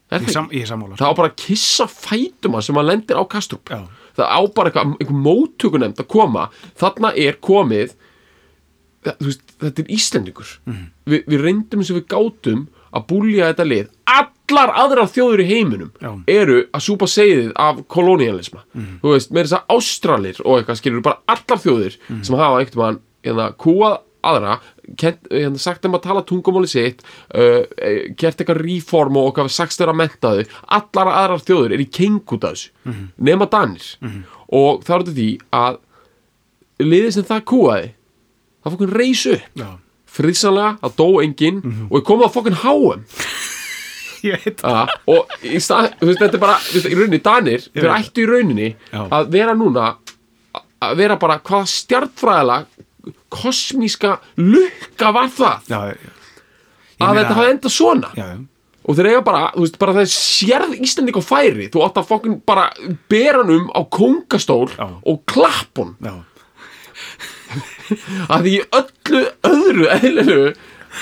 Já, 0.08 0.16
er 0.16 0.24
ég, 0.24 0.32
sam, 0.32 0.46
ég 0.56 0.68
sammála 0.68 0.96
það 0.96 1.10
á 1.12 1.18
bara 1.18 1.28
að 1.28 1.40
kissa 1.42 1.84
fætuma 1.90 2.62
sem 2.64 2.78
að 2.80 2.86
lendir 2.88 3.18
á 3.20 3.24
Kastrup. 3.28 3.68
Já, 3.68 3.82
það 4.16 4.30
á 4.32 4.40
bara 4.56 4.70
eitthvað, 4.70 4.94
einhver 5.02 5.18
móttökunemnd 5.26 6.00
að 6.00 6.08
koma. 6.14 6.46
Þarna 6.80 7.10
er 7.12 7.36
komið 7.44 7.92
það, 9.04 9.18
þú 9.18 9.28
veist, 9.28 9.44
þetta 9.66 9.84
er 9.84 9.92
Íslendingur. 9.98 10.54
Mhm. 10.64 10.86
Vi, 11.12 11.20
við 11.28 11.44
reyndum 11.44 11.84
sem 11.84 11.98
við 11.98 12.06
gátum 12.14 12.64
að 12.92 13.06
búlja 13.08 13.52
þetta 13.52 13.66
lið 13.68 13.88
allar 14.06 14.70
aðrar 14.82 15.10
þjóður 15.12 15.40
í 15.44 15.48
heiminum 15.52 15.90
Já. 16.00 16.10
eru 16.28 16.62
að 16.72 16.80
súpa 16.86 17.06
segðið 17.06 17.52
af 17.56 17.82
kolonialisma 17.88 18.62
Mhm. 18.74 19.00
þú 19.02 19.12
veist, 19.14 19.30
með 19.32 19.42
þess 19.44 19.58
að 19.58 19.76
ástralir 19.76 20.40
og 20.44 20.58
eitthvað 20.62 20.76
skilur 20.80 21.02
bara 21.02 21.18
allar 21.28 21.58
þjóður 21.64 21.96
Mhm. 22.08 22.22
sem 22.24 22.36
hafa 22.36 22.58
einhvern 22.62 22.78
veginn 22.78 23.00
hérna, 23.24 23.52
kúað 23.56 23.98
aðra 24.24 24.58
kent, 24.96 25.18
hérna, 25.30 25.58
sagt 25.58 25.82
þeim 25.82 25.94
að 25.94 26.02
tala 26.02 26.22
tungumáli 26.22 26.66
sitt 26.68 27.02
uh, 27.34 27.62
eh, 27.78 28.08
gert 28.16 28.36
eitthvað 28.40 28.62
reform 28.64 29.16
og 29.16 29.28
okkar 29.32 29.48
sagst 29.48 29.78
þeirra 29.78 29.94
mentaðu 29.94 30.46
allar 30.68 31.06
aðrar 31.12 31.44
þjóður 31.44 31.72
er 31.74 31.78
í 31.84 31.90
keng 31.90 32.18
út 32.26 32.44
af 32.44 32.52
þessu 32.56 32.70
Mhm. 32.84 33.08
nema 33.20 33.46
Danir 33.50 33.96
og 34.50 34.82
það 34.84 34.94
er 34.94 35.04
þetta 35.04 35.14
því 35.14 35.40
að 35.52 35.78
liðið 36.80 37.12
sem 37.12 37.24
það 37.24 37.44
kúaði 37.44 37.90
það 38.64 38.72
fokkin 38.74 38.94
reis 38.98 39.26
upp 39.26 39.40
já 39.58 39.68
friðsanlega, 40.16 40.74
það 40.82 40.96
dó 40.98 41.08
enginn 41.24 41.60
og 41.90 41.98
ég 42.00 42.06
kom 42.08 42.24
að 42.26 42.34
fokkin 42.38 42.58
háum 42.64 43.04
Ég 44.26 44.34
veit 44.42 44.64
Ja, 44.66 44.82
og 45.06 45.30
stað, 45.62 45.92
þú 46.00 46.08
veist, 46.10 46.18
þetta 46.24 46.34
er 46.38 46.42
bara 46.42 46.56
veist, 46.72 46.88
í 46.90 46.96
rauninni 46.98 47.20
Danir, 47.22 47.66
þeir 47.76 47.92
ættu 47.94 48.24
í 48.24 48.28
rauninni 48.28 48.68
Já. 48.90 49.02
að 49.14 49.28
vera 49.36 49.54
núna 49.54 49.92
að 50.82 50.96
vera 50.98 51.16
bara 51.18 51.38
hvaða 51.42 51.68
stjartfræðilega 51.70 53.12
kosmíska 53.32 54.16
lukka 54.38 55.10
var 55.14 55.30
það? 55.32 55.70
Já, 55.70 55.80
að 56.98 57.18
þetta 57.20 57.36
hafi 57.38 57.50
endað 57.54 57.72
svona. 57.74 58.10
Já, 58.18 58.26
og 58.88 58.96
þeir 58.98 59.08
eiga 59.12 59.22
bara, 59.26 59.42
þú 59.54 59.64
veist, 59.66 59.78
bara 59.80 59.94
það 59.98 60.04
er 60.06 60.12
sérð 60.14 60.74
Íslending 60.86 61.18
á 61.20 61.24
færi, 61.24 61.68
þú 61.72 61.84
átt 61.86 62.00
að 62.02 62.08
fokkin 62.10 62.36
bara 62.48 62.66
bera 63.12 63.42
hann 63.44 63.54
um 63.54 63.70
á 63.74 63.80
kóngastól 63.86 64.66
Já. 64.74 64.86
og 65.02 65.22
klappun 65.30 65.94
að 68.32 68.44
því 68.48 68.56
í 68.56 68.60
öllu 68.80 69.22
öðru 69.52 69.88
eðlilegu 69.98 70.50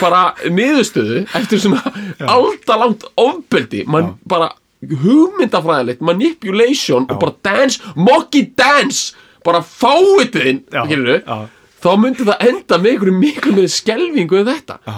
bara 0.00 0.22
niðurstöðu 0.50 1.24
eftir 1.38 1.60
svona 1.62 1.82
aldalangt 2.28 3.06
ofbeldi 3.20 3.84
mann 3.88 4.14
bara 4.28 4.50
hugmyndafræðilegt 4.86 6.02
manipulation 6.04 7.06
og 7.10 7.20
bara 7.22 7.36
dance, 7.46 7.80
monkey 7.96 8.46
dance 8.58 9.14
bara 9.46 9.62
Já, 10.72 10.82
já. 11.22 11.36
þá 11.82 11.90
myndi 12.02 12.26
það 12.26 12.48
enda 12.50 12.78
með 12.82 12.92
einhverju 12.92 13.18
miklu 13.20 13.52
með 13.56 13.68
skelvingu 13.72 14.40
en 14.40 14.48
þetta. 14.50 14.80
Já. 14.86 14.96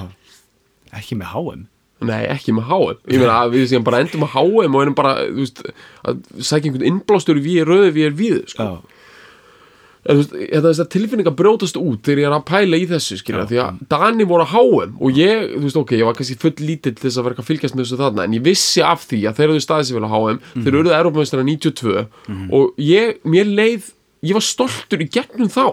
Ekki 0.98 1.18
með 1.20 1.34
HM 1.34 1.66
Nei, 2.08 2.22
ekki 2.30 2.54
með 2.54 2.68
HM 2.70 3.00
Ég 3.12 3.20
meina 3.20 3.40
að 3.42 3.56
við 3.56 3.64
séum 3.72 3.84
bara 3.86 4.00
endum 4.04 4.22
með 4.22 4.34
HM 4.36 4.76
og 4.78 4.84
erum 4.84 4.96
bara, 4.98 5.14
þú 5.26 5.42
veist, 5.42 5.64
að 6.06 6.20
sækja 6.38 6.70
einhvern 6.70 6.86
innblástur 6.92 7.40
við 7.42 7.64
er 7.64 7.72
rauði, 7.72 7.90
við 7.96 8.06
er 8.08 8.14
við, 8.18 8.38
sko. 8.52 8.66
Já, 8.68 8.97
En 10.08 10.16
þú 10.16 10.22
veist, 10.22 10.30
þetta 10.38 10.64
þess 10.64 10.80
að 10.80 10.90
tilfinninga 10.94 11.32
brjótast 11.36 11.76
út 11.76 12.00
þegar 12.06 12.20
ég 12.22 12.28
er 12.30 12.34
að 12.38 12.44
pæla 12.48 12.78
í 12.80 12.86
þessu, 12.88 13.18
skilja 13.20 13.42
því 13.50 13.58
að 13.60 13.80
Dani 13.92 14.24
voru 14.28 14.46
að 14.46 14.54
HM 14.54 14.94
og 15.04 15.18
ég, 15.20 15.42
þú 15.52 15.64
veist, 15.66 15.80
ok, 15.82 15.92
ég 15.98 16.08
var 16.08 16.16
kannski 16.16 16.36
full 16.40 16.54
lítill 16.64 16.94
til 16.94 17.02
þess 17.02 17.18
að 17.20 17.28
eitthvað 17.28 17.44
að 17.44 17.50
fylgjast 17.50 17.76
með 17.76 17.84
þessu 17.84 17.98
þarna 18.00 18.24
en 18.24 18.36
ég 18.38 18.46
vissi 18.46 18.80
af 18.88 19.04
því 19.04 19.18
að 19.28 19.36
þeir 19.42 19.48
eru 19.50 19.64
staðið 19.66 19.90
sér 19.90 19.98
vel 19.98 20.06
að 20.08 20.14
HM 20.16 20.38
þeir 20.64 20.78
eru 20.80 20.94
Európa-meistara 20.96 21.44
92 21.44 22.06
og 22.56 22.80
ég, 22.80 23.20
mér 23.28 23.52
leið, 23.60 23.90
ég 24.30 24.38
var 24.38 24.46
stoltur 24.48 25.04
í 25.04 25.10
gegnum 25.12 25.52
þá. 25.52 25.66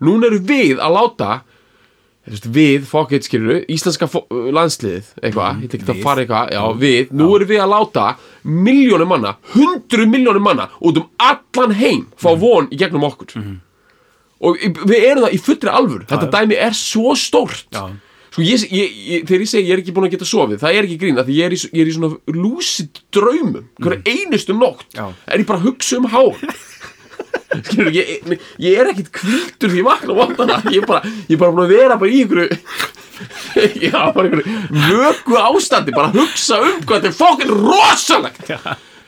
Núna 0.00 0.30
eru 0.30 0.40
við 0.48 0.80
að 0.80 0.96
láta 0.96 1.30
við, 2.26 2.82
fuck 2.88 3.12
it, 3.14 3.22
skilur 3.28 3.60
íslenska 3.70 4.08
landsliðið, 4.32 5.12
eitthvað, 5.22 5.60
ég 5.62 5.70
tekið 5.70 5.92
að 5.92 6.00
fara 6.02 6.24
eitthvað, 6.24 6.48
já, 6.56 6.62
við, 6.80 7.12
nú 7.14 7.28
erum 7.36 7.52
við 7.52 7.60
að 7.62 7.70
láta 7.70 8.06
miljónum 8.42 9.12
manna, 9.12 9.36
hundru 9.52 10.08
miljónum 10.10 10.42
manna 10.42 10.66
út 10.80 10.98
um 10.98 11.06
allan 11.22 11.76
heim 11.78 12.08
fá 12.18 12.32
von 12.34 12.66
í 12.74 12.80
gegnum 12.80 13.06
okkur 13.06 13.36
og 14.44 14.58
við 14.60 14.98
erum 14.98 15.24
það 15.24 15.36
í 15.36 15.40
fullri 15.46 15.72
alvur 15.72 16.04
þetta 16.10 16.28
dæmi 16.34 16.58
er 16.66 16.76
svo 16.76 17.14
stórt. 17.18 17.64
Sko 18.36 18.44
ég, 18.44 18.66
ég, 18.68 18.96
ég, 19.08 19.22
þegar 19.24 19.42
ég 19.46 19.48
segi 19.48 19.64
ég 19.64 19.72
er 19.72 19.80
ekki 19.80 19.94
búin 19.96 20.08
að 20.10 20.16
geta 20.16 20.28
sofið 20.28 20.60
það 20.60 20.76
er 20.76 20.86
ekki 20.88 20.98
grín, 21.00 21.20
því 21.24 21.36
ég 21.38 21.46
er 21.46 21.54
í, 21.56 21.60
er 21.72 21.88
í 21.88 21.94
svona 21.96 22.36
lucid 22.36 23.00
draumum, 23.16 23.70
hverja 23.80 24.12
einustu 24.12 24.56
nótt. 24.56 24.84
Já. 24.92 25.06
er 25.24 25.40
ég 25.40 25.48
bara 25.48 25.62
að 25.62 25.70
hugsa 25.70 25.96
um 25.96 26.10
há 26.12 26.20
skilur, 27.66 27.88
ég, 27.96 28.36
ég 28.60 28.76
er 28.76 28.90
ekkit 28.90 29.08
kvildur 29.14 29.72
því 29.72 29.80
ég 29.80 29.88
vakna 29.88 30.12
á 30.12 30.16
mótana 30.20 30.60
ég 30.68 30.82
er 30.82 30.88
bara, 30.90 31.14
ég 31.30 31.40
bara 31.40 31.54
búin 31.54 31.64
að 31.64 31.72
vera 31.72 31.96
bara 31.96 32.12
í 32.12 32.20
einhverju 32.26 32.58
já, 33.86 34.00
bara 34.12 34.26
einhverju 34.26 34.56
vöku 35.00 35.40
ástandi, 35.40 35.96
bara 35.96 36.12
að 36.12 36.20
hugsa 36.20 36.60
um 36.60 36.82
hvað 36.84 37.06
þetta 37.06 37.14
er 37.14 37.20
fokkin 37.22 37.54
rosalegt. 37.56 38.50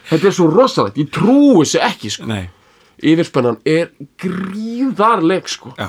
Þetta 0.09 0.31
er 0.31 0.39
svo 0.39 0.49
rosalegt, 0.49 1.03
ég 1.03 1.13
trúi 1.13 1.67
þessu 1.67 1.85
ekki 1.85 2.17
sko. 2.17 2.31
Nei 2.33 2.47
yfirspennan 3.03 3.59
er 3.69 3.91
gríðarleg 4.23 5.49
sko 5.51 5.73
Já, 5.79 5.89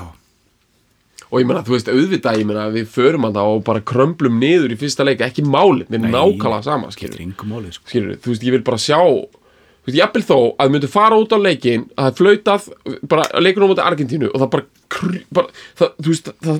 og 1.30 1.38
ég 1.38 1.46
meina, 1.46 1.60
þú 1.66 1.76
veist, 1.76 1.90
auðvitað, 1.90 2.38
ég 2.42 2.46
meina 2.48 2.68
við 2.74 2.88
förum 2.90 3.26
að 3.28 3.36
það 3.38 3.50
og 3.56 3.60
bara 3.68 3.82
krömblum 3.86 4.40
niður 4.42 4.72
í 4.74 4.78
fyrsta 4.80 5.04
leik 5.06 5.20
ekki 5.22 5.44
máli, 5.46 5.84
mér 5.90 6.00
er 6.00 6.06
Nei. 6.08 6.14
nákvæmlega 6.16 6.64
sama 6.66 6.90
skilur, 6.94 7.20
málið 7.46 7.76
sko 7.76 7.86
skilur, 7.92 8.16
þú 8.24 8.32
veist, 8.34 8.46
ég 8.48 8.56
vil 8.56 8.64
bara 8.66 8.80
sjá 8.82 8.98
þú 9.00 9.86
veist, 9.88 9.98
jafnvel 10.00 10.24
þó 10.26 10.36
að 10.40 10.64
þau 10.66 10.72
myndu 10.74 10.90
fara 10.90 11.20
út 11.22 11.34
á 11.34 11.38
leikin 11.40 11.84
að 11.94 12.02
það 12.02 12.10
er 12.10 12.18
flautað, 12.18 12.66
bara 13.12 13.28
leikunum 13.46 13.68
á 13.68 13.70
móti 13.72 13.84
Argentínu 13.86 14.30
og 14.34 14.42
það 14.42 14.50
bara, 14.56 14.66
kr- 14.96 15.22
bara 15.38 15.54
það, 15.78 15.94
þú 16.02 16.10
veist, 16.14 16.32
það 16.44 16.58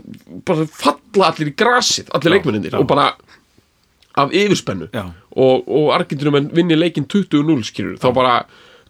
bara 0.53 0.69
falla 0.85 1.29
allir 1.33 1.51
í 1.51 1.57
grasið, 1.65 2.15
allir 2.15 2.31
Já, 2.31 2.35
leikmenninir 2.37 2.77
já. 2.77 2.79
og 2.81 2.87
bara 2.95 3.09
af 4.21 4.33
yfirspennu 4.35 4.89
Já. 4.95 5.05
og, 5.35 5.67
og 5.67 5.91
Argentínu 5.99 6.33
menn 6.35 6.49
vinni 6.55 6.79
leikin 6.79 7.05
20-0 7.11 7.67
skilur, 7.69 7.99
þá 8.03 8.09
bara 8.17 8.39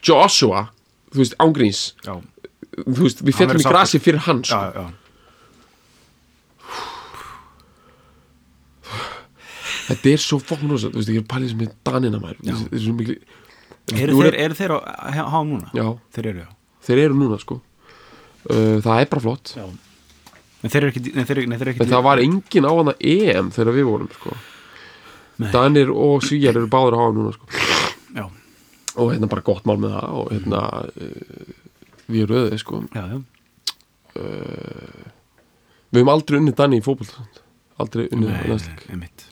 Joshua, 0.05 0.67
þú 1.11 1.23
veist, 1.23 1.37
ángríns 1.43 1.83
Já, 2.07 2.15
þú 2.81 2.99
veist, 3.05 3.23
við 3.27 3.39
fellum 3.41 3.63
í 3.63 3.69
grasið 3.69 4.05
fyrir 4.07 4.25
hann 4.29 4.43
sko. 4.47 4.63
já, 4.75 4.85
þetta 9.91 10.13
er 10.15 10.23
svo 10.23 10.41
rosa, 10.41 10.91
þú 10.91 10.99
veist, 11.01 11.13
ég 11.13 11.23
er 11.23 11.29
pælið 11.31 11.55
sem 11.55 11.63
er 11.67 11.73
danina 11.87 12.23
maður, 12.23 12.43
þetta 12.47 12.77
er 12.79 12.85
svo 12.85 12.97
miklu 12.99 13.21
Eru 13.91 14.21
þeir, 14.21 14.37
eru 14.39 14.55
þeir 14.55 14.75
á 14.77 14.79
HM 15.11 15.49
núna? 15.51 15.71
Já, 15.75 15.87
Þeir 16.15 16.29
eru, 16.31 16.45
þeir 16.87 17.01
eru 17.07 17.17
núna 17.19 17.39
sko. 17.43 17.57
Uh, 18.47 18.77
það 18.85 19.01
er 19.03 19.09
bara 19.11 19.23
flott. 19.25 19.53
Já. 19.57 19.65
En 20.61 20.73
þeir 20.73 20.85
eru 20.85 20.93
ekki, 20.93 21.03
nei, 21.17 21.25
þeir 21.25 21.41
eru, 21.41 21.51
nei, 21.51 21.57
þeir 21.57 21.67
eru 21.67 21.73
ekki 21.75 21.85
en 21.87 21.91
það 21.91 22.05
var 22.07 22.23
engin 22.23 22.69
á 22.69 22.73
hana 22.77 22.95
EM 23.01 23.51
þegar 23.57 23.77
við 23.79 23.89
vorum 23.89 24.11
sko. 24.15 24.37
Danir 25.55 25.91
og 25.91 26.23
Svíjar 26.27 26.59
eru 26.61 26.69
báður 26.71 26.97
að 26.99 27.03
hafa 27.03 27.17
núna 27.17 27.35
sko. 27.35 27.51
Já, 28.15 28.25
og 29.01 29.13
hérna 29.15 29.29
bara 29.33 29.45
gott 29.47 29.65
mál 29.69 29.79
með 29.83 29.95
það 29.97 30.17
og 30.21 30.31
hérna 30.35 30.61
uh, 30.91 31.53
við 32.11 32.23
erum 32.25 32.33
röðið 32.37 32.59
sko. 32.63 32.81
Já, 32.95 33.03
já. 33.15 33.19
Við 35.91 36.01
höfum 36.01 36.11
aldrei 36.13 36.39
unnið 36.41 36.57
Dani 36.59 36.79
í 36.81 36.85
fótboll 36.85 37.11
aldrei 37.81 38.07
unnið 38.13 38.33
einmitt. 38.93 39.25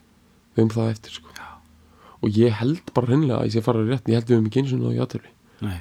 Við 0.55 0.63
höfum 0.63 0.73
það 0.75 0.93
eftir 0.95 1.17
sko. 1.19 1.35
Já. 1.39 1.47
og 2.23 2.35
ég 2.35 2.55
held 2.59 2.89
bara 2.97 3.07
hreinlega 3.13 3.41
að 3.43 3.47
ég 3.49 3.55
sé 3.55 3.63
fara 3.67 3.83
rétt 3.87 4.09
ég 4.11 4.17
held 4.19 4.27
við 4.31 4.37
höfum 4.39 4.49
ekki 4.51 4.63
eins 4.63 4.73
og 4.75 4.81
náðu 4.83 4.97
játöfli 4.99 5.31
Nei, 5.63 5.77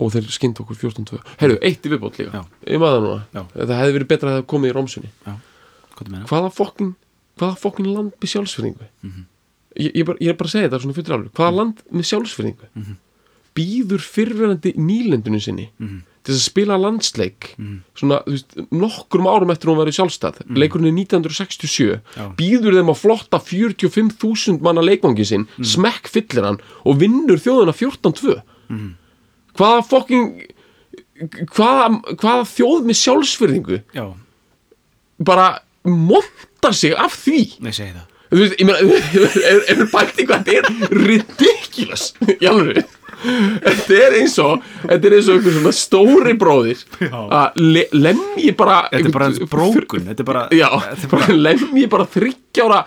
og 0.00 0.10
þeir 0.14 0.26
skynnt 0.32 0.60
okkur 0.62 0.76
14-2 0.80 1.20
heyrðu, 1.40 1.58
eitt 1.64 1.84
í 1.86 1.92
viðbót 1.92 2.18
líka. 2.20 2.42
Ég 2.68 2.80
maður 2.80 2.98
það 2.98 3.06
núna, 3.06 3.44
það 3.56 3.72
hefði 3.80 3.96
verið 3.96 4.10
betra 4.12 4.30
að 4.32 4.36
það 4.38 4.46
komið 4.52 4.70
í 4.72 4.74
Rómsunni 4.76 5.10
hvaða 6.30 6.50
fokkin 6.56 6.90
hvaða 7.40 7.56
fokkin 7.60 7.88
land 7.94 8.12
með 8.20 8.32
sjálfsfyrningu 8.34 8.88
Mhm. 9.04 9.24
Ég, 9.76 9.92
ég, 9.94 10.06
ég 10.20 10.28
er 10.28 10.34
bara 10.38 10.48
að 10.48 10.54
segja 10.56 10.68
þetta 10.68 10.80
svona 10.82 10.94
fyrir 10.98 11.16
alveg 11.16 11.32
hvaða 11.38 11.56
land 11.56 11.82
með 11.92 12.08
sjálfsfyrningu 12.10 12.68
Mhm. 12.74 12.96
býður 13.56 14.00
fyrrverandi 14.00 14.72
nýlendunum 14.78 15.40
sinni 15.42 15.70
Mhm. 15.78 16.02
til 16.22 16.34
þess 16.34 16.40
að 16.46 16.50
spila 16.50 16.76
landsleik 16.78 17.54
Mhm. 17.58 17.80
svona, 17.96 18.22
þú 18.24 18.30
veist, 18.30 18.56
nokkrum 18.70 19.26
árum 19.26 19.50
eftir 19.50 19.68
hún 19.70 19.78
verið 19.80 19.96
sjálfstæð 19.98 20.56
leikurinn 20.56 20.86
er 20.86 20.92
1967 20.92 22.00
Já. 22.16 22.34
býður 22.36 22.74
þeim 22.78 22.90
að 22.90 23.00
flotta 23.00 23.38
45.000 23.40 24.60
manna 24.60 24.80
leikvangi 24.82 25.24
sinn 25.26 25.46
smekk 25.62 26.08
fyllir 26.08 26.44
hann 26.44 26.58
og 26.84 26.98
vinnur 26.98 27.38
þjóðuna 27.38 27.74
14-2 27.74 28.42
Mhm. 28.70 28.94
hvaða 29.56 29.82
fokkin 29.88 30.46
hvaða, 31.20 32.00
hvaða 32.16 32.44
þjóð 32.48 32.84
með 32.88 32.96
sjálfsfyrningu 33.04 33.82
Já, 33.94 34.14
bara 35.20 35.58
monta 35.84 36.72
sig 36.72 36.94
af 36.96 37.12
því 37.26 37.60
nei, 37.60 37.70
segi 37.72 37.92
það 37.92 38.06
þú 38.30 38.40
veist, 38.40 38.56
ég 38.60 38.66
meina 38.68 38.78
ef 38.80 39.76
við 39.80 39.84
bæti 39.92 40.26
hvað 40.28 40.48
þetta 40.48 40.56
er 40.60 41.04
ridiculous? 41.04 42.08
Í 42.30 42.48
alveg 42.50 42.80
þetta 43.20 43.96
er 44.00 44.14
eins 44.22 44.38
og 44.40 44.62
þetta 44.86 45.10
er 45.10 45.16
eins 45.18 45.26
og 45.28 45.36
einhver 45.36 45.56
svona 45.58 45.72
stóri 45.76 46.32
bróðir 46.40 46.84
að 47.10 47.58
le, 47.60 47.82
lemji 47.92 48.54
bara 48.56 48.78
Þetta 48.88 49.10
er 49.10 49.16
bara 49.18 49.28
brókun, 49.52 50.06
þetta 50.08 50.24
er 50.24 50.28
bara 50.30 50.44
já, 50.56 50.68
þetta 50.86 51.04
er 51.08 51.14
bara 51.16 51.36
lemji 51.48 51.86
bara 51.92 52.08
þryggjára 52.14 52.80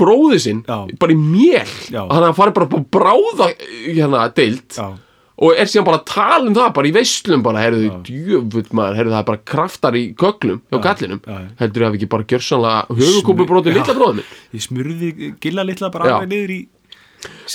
bróði 0.00 0.38
sinn 0.40 0.60
Já. 0.64 0.78
bara 0.96 1.12
í 1.12 1.16
mél. 1.20 1.68
Þannig 1.90 2.08
að 2.08 2.22
hann 2.24 2.36
fari 2.38 2.54
bara 2.56 2.68
på 2.72 2.78
bráða 2.96 3.50
hérna 3.84 4.22
deilt 4.32 4.78
Já, 4.80 4.86
og 5.34 5.56
er 5.58 5.66
síðan 5.66 5.86
bara 5.88 5.98
að 5.98 6.04
tala 6.12 6.46
um 6.46 6.54
það 6.54 6.68
bara 6.76 6.88
í 6.88 6.92
veislum 6.94 7.42
bara, 7.42 7.62
heyrðu 7.64 7.80
þið 7.82 7.94
djöfull 8.06 8.76
maður 8.78 8.98
heyrðu 9.00 9.14
það 9.14 9.20
er 9.20 9.28
bara 9.30 9.42
kraftar 9.50 9.96
í 9.98 10.02
köglum 10.20 10.60
hjá 10.70 10.78
gallinum, 10.84 11.22
já, 11.24 11.38
já. 11.40 11.48
heldur 11.62 11.82
þið 11.82 11.86
hafi 11.88 11.98
ekki 11.98 12.10
bara 12.12 12.26
gjörsanlega 12.30 12.98
höfukúpubrótið 13.00 13.74
Já. 13.74 13.78
litla 13.80 13.96
bróðum 13.98 14.20
Ég 14.54 14.64
smurði 14.68 15.32
gilla 15.42 15.64
litla 15.66 15.90
bara 15.94 16.12
alveg 16.20 16.30
niður 16.30 16.54
í 16.54 16.60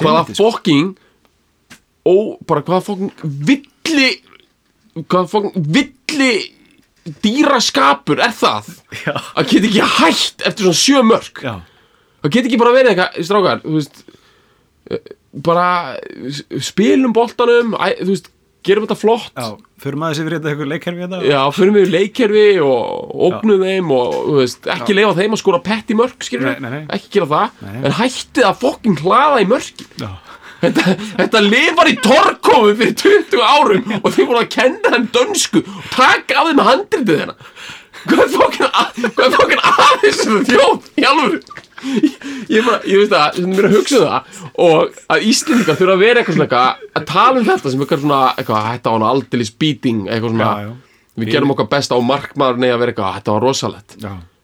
hvaða 0.01 0.25
fokking 0.35 0.91
og 2.09 2.33
bara 2.49 2.65
hvaða 2.67 2.83
fokking 2.89 3.23
villi 3.47 4.09
hvaða 5.05 5.29
fokking 5.31 5.69
villi 5.79 6.31
dýraskapur 7.23 8.19
er 8.21 8.35
það? 8.35 8.67
Já. 9.05 9.15
að 9.39 9.53
geta 9.53 9.71
ekki 9.71 9.87
hætt 9.95 10.43
eftir 10.49 10.67
svona 10.67 10.81
sjö 10.83 11.05
mörg 11.07 11.43
Já, 11.47 11.55
það 12.25 12.35
geta 12.35 12.51
ekki 12.51 12.59
bara 12.59 12.75
verið 12.75 12.91
eitthvað, 12.91 13.23
strákar 13.29 13.63
þú 13.63 13.77
veist 13.77 14.03
bara 15.45 15.95
spilum 16.63 17.13
boltanum 17.13 17.75
þú 17.77 18.07
veist, 18.13 18.29
gerum 18.65 18.83
þetta 18.87 18.97
flott. 18.99 19.31
Já, 19.37 19.53
maður 19.95 20.17
sem 20.17 20.25
fyrir 20.27 20.39
þetta 20.41 20.49
eitthvað 20.51 20.71
leikherfi 20.73 21.03
þetta 21.05 21.19
Já, 21.29 21.41
fyrir 21.55 21.71
mig 21.75 21.85
í 21.85 21.91
leikkerfi 21.93 22.45
og 22.65 23.13
ógnum 23.29 23.61
þeim 23.63 23.93
og 23.95 24.17
veist, 24.39 24.67
ekki 24.73 24.97
leifa 24.97 25.13
þeim 25.19 25.37
að 25.37 25.41
skora 25.43 25.61
pett 25.63 25.93
í 25.93 25.97
mörg, 25.99 26.17
skilur 26.27 26.49
Nei, 26.49 26.57
nei, 26.65 26.71
nei. 26.73 26.81
ekki 26.97 27.13
gera 27.15 27.29
það, 27.31 27.61
Nei. 27.67 27.77
en 27.87 27.95
hættið 28.01 28.49
að 28.49 28.57
fokking 28.65 28.99
hlaða 29.05 29.39
í 29.39 29.47
mörgin 29.53 30.03
Já, 30.03 30.09
þetta, 30.65 30.95
þetta 31.21 31.43
lifar 31.45 31.91
í 31.93 31.95
torkofu 32.03 32.75
fyrir 32.81 32.97
20 32.99 33.45
árum 33.47 33.95
og 34.01 34.09
þeir 34.17 34.29
voru 34.33 34.41
að 34.43 34.51
kenna 34.57 34.93
þeim 34.97 35.07
dönsku 35.15 35.63
og 35.63 35.87
taka 35.95 36.41
af 36.43 36.49
þeim 36.51 36.63
handritið 36.67 37.15
þeirna 37.15 37.37
hvað 38.09 38.25
er 38.25 38.35
fokkin 38.35 39.33
fokkin 39.39 39.63
aðeins 39.71 40.21
þjóð 40.51 40.91
í 40.99 41.07
alvöru 41.07 41.39
ég, 42.49 42.63
bara, 42.65 42.79
ég 42.87 43.01
veist 43.01 43.13
það, 43.13 43.39
sem 43.39 43.53
mér 43.53 43.67
að 43.69 43.75
hugsa 43.77 43.99
um 43.99 44.07
það 44.07 44.41
og 44.65 44.97
að 45.15 45.27
Íslendingar 45.29 45.79
þurfa 45.79 45.95
að 45.95 46.03
vera 46.03 46.23
eitthvað 46.23 46.39
svona 46.39 46.63
að 46.99 47.05
tala 47.13 47.39
um 47.41 47.47
þetta 47.49 47.73
sem 47.73 47.85
eitthvað 47.85 48.03
svona 48.05 48.21
eitthvað, 48.35 48.67
þetta 48.73 48.95
var 48.95 49.07
aldeilis 49.13 49.53
beating 49.61 50.01
eitthvað 50.09 50.35
svona, 50.35 50.49
Já, 50.49 50.67
já. 50.67 51.13
við 51.23 51.31
gerum 51.35 51.53
okkar 51.55 51.69
besta 51.71 51.99
og 51.99 52.05
markmaður 52.09 52.61
neða 52.63 52.75
að 52.77 52.83
vera 52.83 52.93
eitthvað, 52.95 53.15
þetta 53.19 53.35
var 53.37 53.47
rosalett 53.47 53.97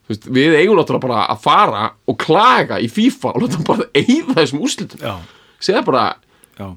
veist, 0.10 0.28
við 0.30 0.56
eigum 0.60 0.78
náttúrulega 0.80 1.08
bara 1.08 1.22
að 1.34 1.44
fara 1.46 1.86
og 2.12 2.18
klaga 2.22 2.80
í 2.84 2.90
FIFA 2.92 3.32
og 3.36 3.46
láta 3.46 3.62
bara 3.66 3.88
eyða 3.98 4.36
þessum 4.38 4.66
úrslitum. 4.66 5.02
Já, 5.02 5.16
segja 5.64 5.82
bara, 5.88 6.04
já. 6.60 6.68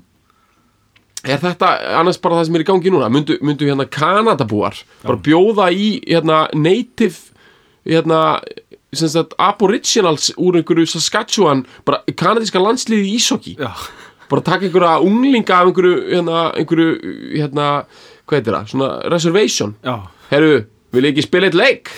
er 1.29 1.42
þetta 1.42 1.73
annars 2.01 2.21
bara 2.25 2.38
það 2.38 2.49
sem 2.49 2.57
er 2.59 2.64
í 2.64 2.68
gangi 2.71 2.92
núna? 2.94 3.11
Myndu, 3.12 3.37
myndu 3.44 3.68
hérna 3.68 3.88
Kanadabúar 3.90 4.81
bara 5.03 5.21
bjóða 5.29 5.68
í 5.77 5.90
hérna 6.07 6.47
native 6.57 7.18
hérna 7.88 8.23
sagt 8.96 9.35
aboriginals 9.38 10.31
úr 10.40 10.57
einhverju 10.61 10.87
Saskatchewan 10.88 11.64
bara 11.85 12.01
kanadíska 12.16 12.61
landsliði 12.62 13.11
í 13.11 13.16
ísokki 13.18 13.57
bara 14.31 14.44
taka 14.44 14.64
einhverja 14.68 14.94
unglinga 15.05 15.59
af 15.59 15.66
einhverju 15.70 15.96
hérna, 16.12 16.38
einhverju 16.57 16.88
hérna, 17.35 17.66
hvað 18.29 18.38
heitir 18.38 18.57
það, 18.57 18.70
svona 18.72 18.88
reservation. 19.12 19.74
Já, 19.85 19.94
herru, 20.33 20.55
vil 20.92 21.07
ég 21.09 21.12
ekki 21.14 21.24
spila 21.24 21.48
eitt 21.48 21.57
leik? 21.57 21.92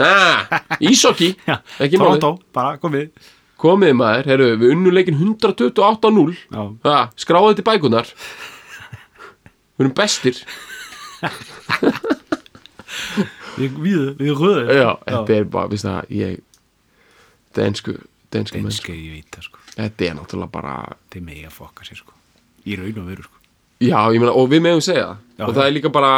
Ah, 0.00 0.48
ísokki 0.80 1.34
Toronto, 1.96 2.34
bara 2.56 2.76
komið. 2.80 3.10
Komið 3.60 3.92
maður. 3.96 4.28
Herru, 4.32 4.48
við 4.60 4.72
unnum 4.72 4.94
leikin 4.96 5.18
128-0 5.20 6.32
Já, 6.32 6.62
Ha, 6.86 6.96
skráðu 7.20 7.52
þetta 7.52 7.64
í 7.64 7.68
bækunar 7.68 8.06
Við 9.76 9.84
erum 9.84 9.96
bestir 9.96 10.40
við, 13.60 13.80
við, 13.86 14.06
við 14.20 14.44
röðum 14.44 14.72
Já, 14.76 14.90
þetta 15.06 15.36
er 15.36 15.50
bara, 15.56 15.72
veist 15.72 15.88
það, 15.88 16.14
ég 16.20 16.38
densku 17.56 17.96
menn 18.30 18.70
Enska, 18.70 18.94
ég 18.94 19.18
veit 19.18 19.34
það 19.34 19.48
sko 19.48 19.66
Þetta 19.74 20.06
er 20.06 20.16
náttúrulega 20.18 20.54
bara 20.54 20.78
Þeir 21.10 21.26
megi 21.26 21.44
að 21.48 21.56
fokka 21.56 21.86
sér 21.86 22.00
sko 22.02 22.16
Í 22.66 22.78
raun 22.78 23.02
og 23.02 23.10
veru 23.10 23.26
sko 23.26 23.36
Já, 23.80 23.96
ég 24.12 24.20
meina, 24.20 24.34
og 24.36 24.50
við 24.52 24.60
meðum 24.60 24.82
segja 24.84 25.06
Já, 25.40 25.44
Og 25.46 25.54
það 25.56 25.62
er 25.64 25.72
líka 25.72 25.90
bara 25.92 26.10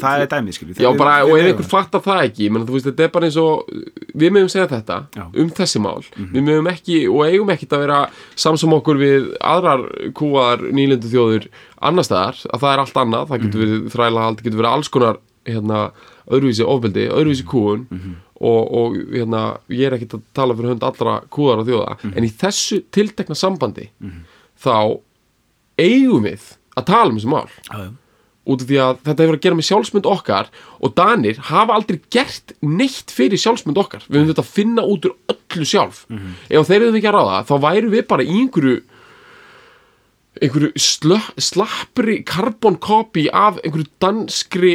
Það 0.00 0.22
er 0.22 0.30
dæmið 0.32 0.56
skilju 0.56 0.76
Já, 0.80 0.88
bara, 0.96 1.18
og 1.26 1.34
ef 1.36 1.50
einhver 1.50 1.68
fattar 1.68 2.00
það 2.00 2.20
ekki. 2.30 2.46
Ég 2.46 2.54
meina, 2.54 2.64
þú 2.64 2.76
veist, 2.78 2.88
þetta 2.88 3.04
er 3.04 3.10
bara 3.12 3.28
eins 3.28 3.36
og 3.42 3.74
Við 4.16 4.32
meðum 4.32 4.48
segja 4.54 4.70
þetta 4.70 4.96
Já. 5.12 5.26
um 5.42 5.50
þessi 5.58 5.82
mál. 5.84 6.00
Við 6.16 6.46
meðum 6.46 6.70
ekki, 6.72 6.96
og 7.12 7.20
eigum 7.28 7.52
ekki 7.52 7.68
að 7.68 7.84
vera 7.84 8.00
Samsum 8.40 8.72
okkur 8.78 9.02
við 9.02 9.28
aðrar 9.44 9.84
kúar 10.16 10.64
nýlendu 10.64 11.12
þjóður 11.12 11.50
annars 11.76 12.08
staðar 12.08 12.40
Að 12.48 12.64
það 12.64 12.72
er 12.72 12.84
allt 12.86 13.00
annað, 13.04 13.28
það 13.34 13.44
getur 13.44 13.64
verið 13.66 13.86
þræla 13.92 14.26
Það 14.30 14.44
getur 14.46 14.60
verið 14.62 14.72
alls 14.72 14.92
konar 14.96 15.20
hérna, 15.46 15.82
öðruvísi 16.26 16.66
ofbeldi, 16.66 17.08
öðruvísi 17.08 17.46
kúun 17.48 17.86
og, 18.36 18.62
og 18.62 18.96
hérna, 19.14 19.42
ég 19.72 19.88
er 19.88 19.96
ekkert 19.96 20.18
að 20.18 20.24
tala 20.36 20.56
fyrir 20.56 20.74
hönd 20.74 20.86
allra 20.86 21.18
kúðar 21.32 21.62
og 21.62 21.70
þjóða. 21.70 21.98
En 22.12 22.26
í 22.26 22.32
þessu 22.42 22.82
tiltekna 22.94 23.38
sambandi 23.38 23.90
þá 24.60 24.98
eigum 25.80 26.26
við 26.26 26.50
að 26.76 26.90
tala 26.90 27.12
um 27.12 27.20
þessu 27.20 27.32
mál. 27.32 27.48
Já 27.70 27.86
út 28.46 28.62
af 28.62 28.68
því 28.68 28.78
að 28.82 28.98
þetta 29.06 29.24
hefur 29.24 29.36
að 29.36 29.44
gera 29.44 29.58
með 29.58 29.68
sjálfsmynd 29.68 30.08
okkar 30.10 30.50
og 30.78 30.92
Danir 30.98 31.40
hafa 31.48 31.76
aldrei 31.76 31.98
gert 32.14 32.54
neitt 32.62 33.14
fyrir 33.14 33.40
sjálfsmynd 33.42 33.80
okkar. 33.80 34.04
Við 34.06 34.20
höfum 34.20 34.30
þetta 34.30 34.44
að 34.44 34.52
finna 34.54 34.84
út 34.86 35.08
úr 35.08 35.16
öllu 35.34 35.66
sjálf. 35.66 36.04
Ef 36.46 36.68
þeir 36.68 36.86
hefum 36.86 37.00
ekki 37.00 37.10
að 37.10 37.18
ráða 37.18 37.40
þá 37.48 37.54
væru 37.66 37.92
við 37.94 38.06
bara 38.12 38.26
í 38.26 38.36
einhverju 38.40 38.76
einhverju 40.36 40.70
slappri 41.40 42.20
carbon 42.28 42.76
copy 42.78 43.26
af 43.32 43.58
einhverju 43.64 43.88
danskri 44.02 44.74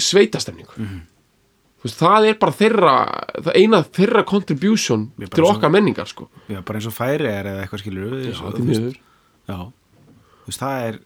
sveitastemningu 0.00 0.74
Þú 1.80 1.86
veist, 1.88 1.96
það 1.96 2.26
er 2.28 2.34
bara 2.42 2.52
þeirra 2.52 2.94
það 3.46 3.54
eina 3.56 3.78
þeirra 3.96 4.22
contribution 4.28 5.06
til 5.16 5.28
svo- 5.32 5.52
okkar 5.54 5.70
menningar 5.72 6.08
sko 6.10 6.26
Já, 6.52 6.58
bara 6.60 6.76
eins 6.80 6.88
og 6.90 6.96
færi 6.96 7.28
er 7.30 7.48
eða 7.54 7.62
eitthvað 7.64 7.80
skilur 7.84 8.16
Já, 8.20 8.34
því 8.36 8.66
miður. 8.68 8.98
Já, 9.48 9.56
þú 10.42 10.50
veist, 10.50 10.60
það 10.60 10.82
er 10.90 10.98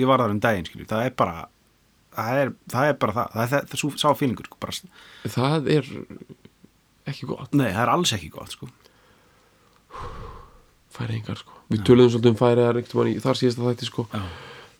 ég 0.00 0.08
var 0.10 0.24
þar 0.24 0.34
um 0.34 0.40
daginn 0.42 0.66
skilur 0.66 0.88
Það 0.90 1.04
er 1.10 1.14
bara 1.22 1.36
Það 2.16 2.40
er, 2.42 2.50
það 2.72 2.88
er 2.90 2.94
bara 3.04 3.12
það, 3.12 3.26
það 3.36 3.42
er 3.44 3.48
það, 3.52 3.68
það, 3.70 3.78
það 3.92 4.00
sá 4.00 4.08
fílingur 4.16 4.46
sko, 4.48 4.58
það 5.36 5.66
er 5.76 5.88
ekki 7.12 7.26
gott 7.28 7.52
Nei, 7.54 7.68
það 7.70 7.82
er 7.84 7.90
alls 7.92 8.12
ekki 8.16 8.30
gott 8.32 8.54
sko. 8.56 8.68
færiðingar 10.96 11.38
sko. 11.40 11.52
við 11.72 11.82
töluðum 11.86 12.12
svolítið 12.14 12.32
um 12.32 12.38
færiðar 12.40 12.78
einhvern 12.80 13.02
veginn 13.02 13.18
í 13.20 13.22
þar 13.24 13.38
síðasta 13.40 13.66
þætti 13.66 13.88
sko. 13.90 14.04
Já, 14.12 14.22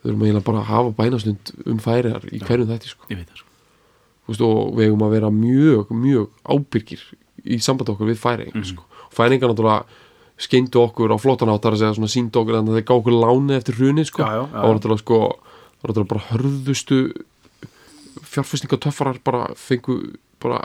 við 0.07 0.13
erum 0.15 0.23
eiginlega 0.23 0.47
bara 0.47 0.63
að 0.63 0.71
hafa 0.71 0.95
bænastund 1.03 1.53
um 1.67 1.79
færiðar 1.83 2.25
í 2.31 2.39
hverjum 2.47 2.71
þætti 2.71 2.93
sko. 2.95 3.07
ég 3.11 3.19
veit 3.21 3.29
það 3.33 3.43
sko. 3.43 3.53
Veist, 4.27 4.41
og 4.43 4.75
við 4.79 4.87
eigum 4.89 5.05
að 5.07 5.15
vera 5.19 5.31
mjög, 5.31 5.91
mjög 5.91 6.29
ábyrgir 6.47 7.03
í 7.47 7.59
samband 7.63 7.91
okkur 7.93 8.09
við 8.11 8.19
færiðingar 8.23 8.63
Mhm. 8.63 8.71
sko. 8.73 8.83
færiðingar 9.17 9.51
náttúrulega 9.53 9.85
skeindu 10.37 10.81
okkur 10.85 11.15
á 11.15 11.17
flottan 11.19 11.49
áttar 11.49 11.73
að 11.73 11.79
segja 11.81 11.95
svona 11.97 12.11
síndu 12.13 12.37
okkur 12.43 12.59
en 12.59 12.67
þeir 12.67 12.85
gá 12.85 12.95
okkur 12.97 13.15
láni 13.17 13.57
eftir 13.57 13.75
hrunið 13.79 14.07
sko. 14.11 14.23
Það 14.23 14.51
var 14.53 14.75
náttúrulega 14.77 14.99
sko 15.05 15.19
það 15.27 15.83
var 15.83 15.89
náttúrulega 15.91 16.09
bara 16.09 16.27
hörðustu 16.31 16.99
fjárfæstingatöffarar 18.23 19.19
bara 19.25 19.49
fengu 19.55 19.97
bara, 20.43 20.61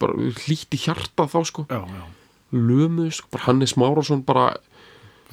bara 0.00 0.12
hlýtt 0.14 0.74
í 0.74 0.80
hjarta 0.82 1.26
þá 1.30 1.38
sko 1.46 1.66
Já, 1.68 1.80
já, 1.84 2.04
lömuðu 2.54 3.12
sko, 3.12 3.28
bara 3.34 3.44
Hannes 3.48 3.74
Márásson 3.78 4.24
bara, 4.24 4.56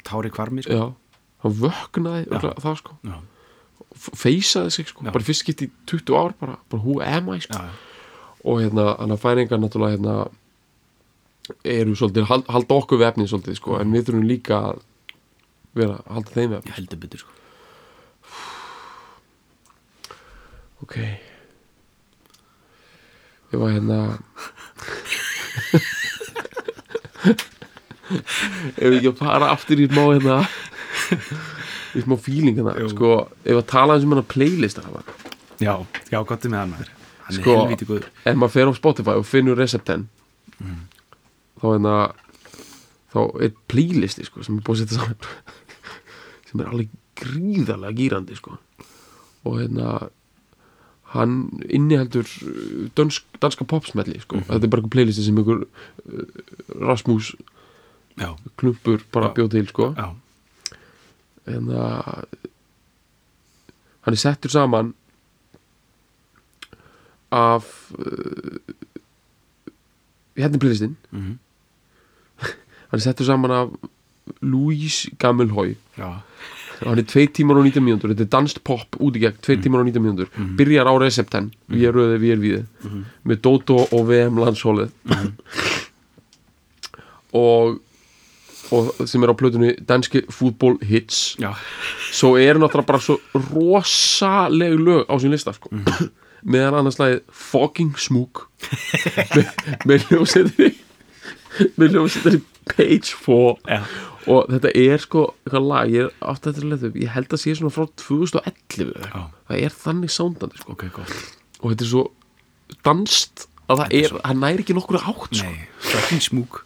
tári 0.03 0.29
kvarmi 0.33 0.63
sko. 0.65 0.73
já, 0.73 0.85
hann 1.45 1.55
vöknaði 1.61 2.25
örugglega 2.27 2.63
það 2.65 2.75
sko, 2.81 2.97
F- 3.95 4.15
feysaði 4.19 4.71
sig 4.75 4.87
sko, 4.89 5.05
bara 5.07 5.23
fyrst 5.23 5.43
skipt 5.45 5.61
í 5.63 5.69
20 5.87 6.17
ár 6.19 6.33
bara, 6.39 6.55
bara 6.71 6.81
who 6.83 6.97
am 7.05 7.29
I? 7.35 7.39
sko. 7.45 7.59
Og 8.45 8.59
hérna, 8.61 8.89
hann 8.99 9.13
að 9.15 9.21
færingar 9.23 9.61
náttúrulega 9.61 9.95
hérna 9.95 10.15
eru 11.63 11.93
svolítið, 11.95 12.25
hald, 12.29 12.45
halda 12.49 12.75
okkur 12.81 12.99
við 12.99 13.07
efnið 13.11 13.29
svolítið 13.31 13.55
sko, 13.61 13.77
en 13.79 13.93
við 13.93 14.07
þurfum 14.09 14.27
líka 14.29 14.55
að 14.71 14.83
vera, 15.77 15.95
halda 16.09 16.33
þeim 16.35 16.49
við 16.49 16.55
ég 16.55 16.59
efnið 16.63 16.75
heldur 16.79 17.01
betur 17.05 17.19
sko. 17.23 17.31
ok. 20.85 20.95
Ég 23.53 23.61
var 23.61 23.71
hérna 23.77 23.99
ef 28.75 28.85
við 28.89 28.97
ekki 28.99 29.11
að 29.11 29.19
fara 29.21 29.47
aftur 29.53 29.81
í 29.81 29.87
smá 29.89 30.03
hérna 30.11 30.35
í 31.95 32.03
smá 32.03 32.15
feeling 32.19 32.57
hérna 32.59 32.75
sko, 32.91 33.13
ef 33.45 33.59
að 33.61 33.67
tala 33.71 33.95
eins 33.97 34.05
um 34.07 34.13
hérna 34.15 34.27
playlist 34.35 34.81
hérna 34.81 35.03
Já, 35.63 35.75
já, 36.11 36.19
gott 36.27 36.45
er 36.45 36.51
með 36.51 36.59
hann 36.65 36.75
Hann 37.25 37.37
Sko- 37.39 37.53
er 37.55 37.61
helviti 37.63 37.87
góður. 37.89 38.09
ef 38.27 38.35
maður 38.37 38.53
fer 38.57 38.69
á 38.69 38.73
Spotify 38.77 39.15
og 39.21 39.25
finnur 39.25 39.57
Recepten 39.57 40.07
þá 40.59 41.63
hérna 41.71 41.93
þá 43.15 43.19
er 43.47 43.53
playlisti 43.71 44.25
sko 44.27 44.43
sem 44.43 44.57
er 44.59 44.65
búið 44.67 44.81
að 44.81 44.83
setja 44.83 44.99
saman. 44.99 45.31
Sem 46.49 46.61
er 46.61 46.67
alveg 46.69 46.89
gríðarlega 47.15 47.95
gýrandi 47.97 48.35
sko. 48.37 48.57
Og 49.47 49.55
hérna 49.61 49.93
hann 51.15 51.35
inniheldur 51.71 52.27
uh, 52.27 52.89
dönsk, 52.99 53.23
danska 53.39 53.63
popsmelli 53.71 54.19
sko. 54.19 54.41
Þetta 54.49 54.67
er 54.67 54.71
bara 54.73 54.83
einhver 54.83 54.93
playlisti 54.97 55.23
sem 55.25 55.39
einhver 55.39 55.63
uh, 55.63 56.43
Rasmus 56.83 57.31
Já, 58.19 58.33
klumpur 58.59 59.01
bara 59.15 59.31
Já. 59.31 59.35
bjóð 59.39 59.49
til 59.55 59.67
sko. 59.71 59.89
Já, 59.95 60.11
en 61.47 61.71
það 61.71 62.25
hann 64.05 64.13
er 64.13 64.21
settur 64.21 64.53
saman 64.53 64.93
af 67.33 67.65
uh, 67.97 68.59
hérna 70.37 70.55
er 70.55 70.61
playlistin 70.61 70.95
mhm, 71.11 71.37
hann 72.89 72.99
er 72.99 73.05
settur 73.05 73.25
saman 73.25 73.51
af 73.51 73.75
Louise 74.41 75.11
Gammelhói 75.21 75.75
hann 76.83 76.99
er 76.99 77.07
2 77.07 77.25
tímar 77.33 77.59
og 77.59 77.63
19 77.63 77.83
mínútur. 77.83 78.11
Þetta 78.11 78.25
er 78.25 78.31
danst 78.33 78.61
pop 78.67 78.97
út 78.99 79.15
í 79.15 79.21
gegn, 79.23 79.37
2 79.45 79.57
tímar 79.63 79.83
og 79.83 79.87
19 79.87 80.03
mínútur. 80.03 80.31
Byrjar 80.59 80.89
á 80.91 80.93
recepten, 80.99 81.51
við 81.71 81.87
erum 81.89 82.15
við 82.19 82.33
er 82.33 82.41
við. 82.41 82.65
Með 83.23 83.41
Dótó 83.45 83.77
og 83.85 84.07
VM 84.09 84.41
landshólið 84.41 84.91
og 87.45 87.79
og 88.73 89.07
sem 89.09 89.23
er 89.23 89.31
á 89.33 89.35
plötunni 89.37 89.73
danski 89.87 90.23
fútból 90.33 90.77
hits 90.85 91.35
Já, 91.41 91.51
svo 92.11 92.35
er 92.41 92.57
náttúrulega 92.61 92.89
bara 92.89 93.03
svo 93.03 93.19
rosaleg 93.51 94.77
lög 94.79 95.05
á 95.11 95.13
sín 95.21 95.35
lista 95.35 95.53
sko. 95.53 95.69
meðan 96.45 96.79
annars 96.81 96.99
lagið 97.01 97.21
Fucking 97.29 97.95
Smook 98.01 98.47
með, 99.35 99.53
með 99.85 100.09
hljómsveitari 100.09 100.73
með 101.77 101.95
hljómsveitari 101.95 102.41
Page 102.65 103.13
4 103.21 103.57
já, 103.69 103.81
og 104.25 104.47
þetta 104.49 104.71
er 104.73 105.01
sko 105.03 105.27
eitthvað 105.45 105.67
lag, 105.69 105.91
ég 105.93 106.07
er 106.07 106.13
átt 106.25 106.47
að 106.49 106.55
þetta 106.55 106.69
letu 106.71 106.91
ég 107.03 107.11
held 107.13 107.35
að 107.35 107.41
sé 107.43 107.53
svona 107.59 107.73
frá 107.75 107.85
2011 108.01 108.87
eða 108.89 109.03
eitthvað. 109.05 109.11
Já. 109.13 109.43
það 109.51 109.65
er 109.67 109.75
þannig 109.83 110.13
sándandi 110.15 110.61
sko. 110.63 110.73
ok, 110.73 110.87
gott 110.95 111.19
og 111.61 111.67
þetta 111.71 111.85
er 111.85 111.91
svo 111.91 112.05
danst 112.85 113.45
að 113.69 113.81
það 113.83 113.93
er, 113.99 114.15
hann 114.25 114.41
næri 114.41 114.65
ekki 114.65 114.75
nokkur 114.77 114.97
átt 115.01 115.37
sko. 115.37 115.49
Nei, 115.49 115.67
fucking 115.85 116.25
smúk 116.25 116.64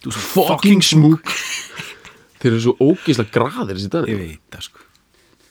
Þú 0.00 0.14
svo 0.16 0.44
Fucking 0.48 0.84
Smook 0.84 1.34
þeir 2.40 2.54
eru 2.54 2.60
svo 2.64 2.76
ógeðslega 2.80 3.34
graðir 3.34 3.76
þessi 3.76 3.88
Ég 3.90 3.94
dani 3.94 4.16
veit 4.16 4.54
það 4.54 4.66
sko, 4.68 4.84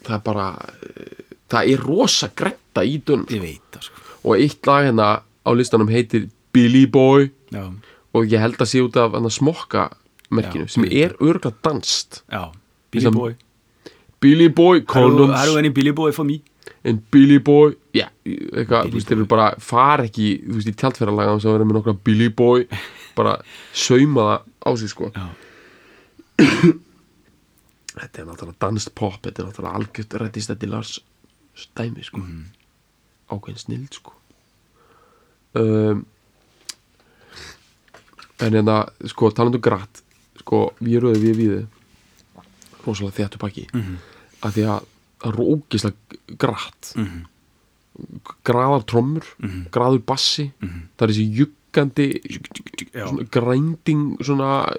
það 0.08 0.16
er 0.16 0.24
bara 0.26 0.48
eh, 0.58 1.26
það 1.54 1.74
er 1.74 1.84
rosa 1.86 2.32
gretta 2.42 2.86
í 2.86 2.98
dun 3.06 3.26
ég 3.30 3.44
veit 3.44 3.76
það 3.76 3.90
sko. 3.90 4.06
Og 4.26 4.36
eitt 4.42 4.70
lag 4.70 4.88
hérna 4.88 5.10
á 5.22 5.50
listanum 5.56 5.92
heitir 5.92 6.28
Billy 6.54 6.86
Boy. 6.90 7.30
Já, 7.54 7.70
og 8.14 8.26
ég 8.30 8.42
held 8.42 8.58
að 8.58 8.72
sé 8.72 8.82
út 8.82 8.98
af 8.98 9.16
smokka 9.34 9.90
merkinu 10.34 10.66
Já, 10.66 10.74
sem 10.74 10.86
ég 10.90 11.10
er 11.10 11.16
örgulega 11.22 11.54
danst 11.66 12.24
já, 12.30 12.50
Billy 12.94 13.14
Boy. 13.14 13.36
Billy 14.20 14.50
Boy 14.50 14.82
Har 14.88 15.06
du 15.06 15.16
condoms 15.18 15.56
any 15.58 15.70
Billy 15.70 15.92
Boy 15.92 16.12
for 16.12 16.26
me? 16.26 16.42
En 16.84 17.00
Billy 17.12 17.40
Boy 17.44 17.74
já, 17.94 18.08
eitthvað, 18.26 18.84
Billy 18.84 18.92
þú 18.92 18.96
veist, 19.00 19.08
þeir 19.10 19.18
eru 19.18 19.26
bara 19.32 19.48
far 19.60 20.04
ekki, 20.06 20.28
þú 20.46 20.54
veist, 20.60 20.70
í 20.72 20.76
tjaldferðarlaga 20.80 21.40
sem 21.44 21.52
verður 21.52 21.70
með 21.70 21.78
nokkra 21.80 21.96
Billy 22.08 22.30
Boy 22.30 22.68
bara 23.18 23.38
sauma 23.74 24.22
það 24.30 24.40
á 24.64 24.70
sig, 24.80 24.90
sko. 24.94 25.10
Þetta 28.00 28.22
er 28.22 28.28
náttúrulega 28.30 28.60
danst 28.64 28.94
pop 28.96 29.18
þetta 29.26 29.42
er 29.44 29.50
náttúrulega 29.50 29.80
algjört 29.82 30.14
rættist 30.22 30.52
þetta 30.54 30.70
Lars 30.72 30.94
stæmi, 31.60 32.04
sko. 32.08 32.22
Mhm. 32.22 32.46
ákveðin 33.30 33.60
snild, 33.62 33.94
sko. 33.94 34.14
Um, 35.54 36.06
en 38.40 38.54
hérna, 38.56 38.78
sko, 39.06 39.30
talandu 39.36 39.60
grætt 39.62 40.02
sko, 40.40 40.72
við 40.82 40.96
erum 40.98 41.14
við 41.20 41.36
við 41.38 41.68
rosalega 42.86 43.18
þéttu 43.20 43.38
pakki 43.42 43.68
Mhm. 43.74 43.98
að 44.42 44.52
því 44.56 44.64
að 44.72 44.86
það 45.20 45.34
er 45.34 45.40
ógislega 45.56 45.96
grætt 46.38 46.94
Mhm. 46.96 47.26
graðar 48.46 48.86
trommur 48.88 49.26
Mhm. 49.40 49.66
graður 49.72 50.06
bassi 50.06 50.52
Mhm. 50.62 50.82
það 50.98 51.04
er 51.04 51.12
þessi 51.14 51.36
juggandi 51.40 52.08
já, 52.94 53.06
svona 54.24 54.74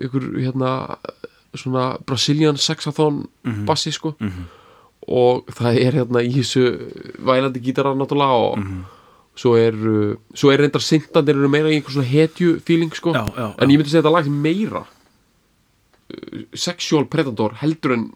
ykkur 0.00 0.24
hérna 0.44 0.98
svona 1.56 1.98
Brazilian 2.06 2.56
sexathon 2.56 3.26
Mhm. 3.44 3.64
bassi 3.66 3.90
sko 3.92 4.14
Mhm. 4.20 4.44
og 5.08 5.46
það 5.46 5.80
er 5.86 5.92
hérna 5.92 6.20
í 6.22 6.32
þessu 6.34 6.92
vælandi 7.24 7.60
gítarar 7.60 7.96
náttúrulega 7.96 8.52
og 8.52 8.58
Mhm. 8.58 8.84
svo 9.36 9.54
er 9.56 9.72
svo 10.34 10.50
er 10.52 10.58
reyndar 10.58 10.80
sintandir 10.82 11.34
eru 11.36 11.48
meira 11.48 11.68
í 11.70 11.80
einhver 11.80 11.90
svona 11.94 12.04
hetju 12.06 12.60
feeling 12.60 12.92
sko 12.94 13.12
Já, 13.14 13.24
já, 13.34 13.54
en 13.58 13.68
já. 13.68 13.72
ég 13.72 13.78
myndi 13.78 13.88
segja 13.90 14.02
þetta 14.02 14.12
lag 14.12 14.26
meira 14.28 14.84
uh, 16.10 16.42
sexual 16.54 17.04
predator 17.06 17.54
heldur 17.62 17.92
en 17.92 18.12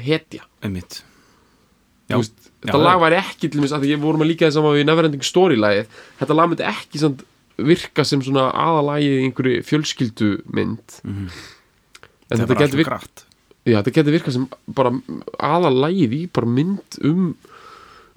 hetja 0.00 0.42
veist, 2.18 2.34
þetta 2.62 2.78
já. 2.78 2.82
lag 2.84 2.98
væri 3.02 3.16
ekki 3.20 3.46
til 3.52 3.60
að 3.64 3.80
því 3.82 3.88
ég 3.94 4.00
vorum 4.02 4.22
að 4.24 4.30
líka 4.32 4.46
þess 4.48 4.60
að 4.60 4.68
við 4.76 4.86
Neverending 4.88 5.24
Story 5.26 5.56
lagið 5.60 5.86
þetta 6.20 6.36
lag 6.38 6.46
myndi 6.52 6.64
ekki 6.68 6.96
samt 7.02 7.20
virka 7.62 8.02
sem 8.08 8.20
svona 8.24 8.44
aðalagið 8.56 9.14
í 9.18 9.22
einhverju 9.26 9.62
fjölskyldu 9.68 10.30
mynd 10.52 10.86
Mhm. 11.04 11.26
en 12.32 12.38
þetta 12.38 12.48
bara 12.48 12.60
getur 12.60 12.64
alltaf 12.64 12.80
virk, 12.80 12.90
grætt 12.90 13.18
já, 13.68 13.76
þetta 13.82 13.96
getur 13.98 14.14
virkað 14.16 14.32
sem 14.38 14.46
bara 14.74 14.90
aðalagið 15.38 16.12
í 16.16 16.22
bara 16.32 16.46
mynd 16.46 16.90
um 17.04 17.22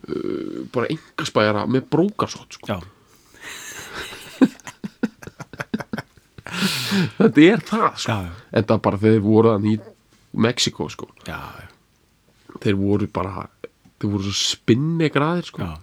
uh, 0.07 0.59
bara 0.73 0.87
engarspæjara 0.93 1.65
með 1.67 1.81
brókarsótt 1.91 2.53
sko. 2.57 2.67
Já, 2.67 2.77
þetta 7.19 7.45
er 7.49 7.59
það 7.65 7.99
sko. 8.03 8.17
en 8.55 8.67
það 8.69 8.81
bara 8.87 9.01
þeir 9.01 9.21
voru 9.25 9.51
þannig 9.55 9.75
í 9.75 9.77
Mexiko 10.35 10.89
sko. 10.91 11.07
já, 11.27 11.37
já, 11.39 11.67
þeir 12.63 12.75
voru 12.79 13.07
bara 13.13 13.47
þeir 13.99 14.11
voru 14.11 14.23
svo 14.27 14.35
spinni 14.55 15.09
graðir 15.13 15.47
sko. 15.51 15.61
já. 15.63 15.79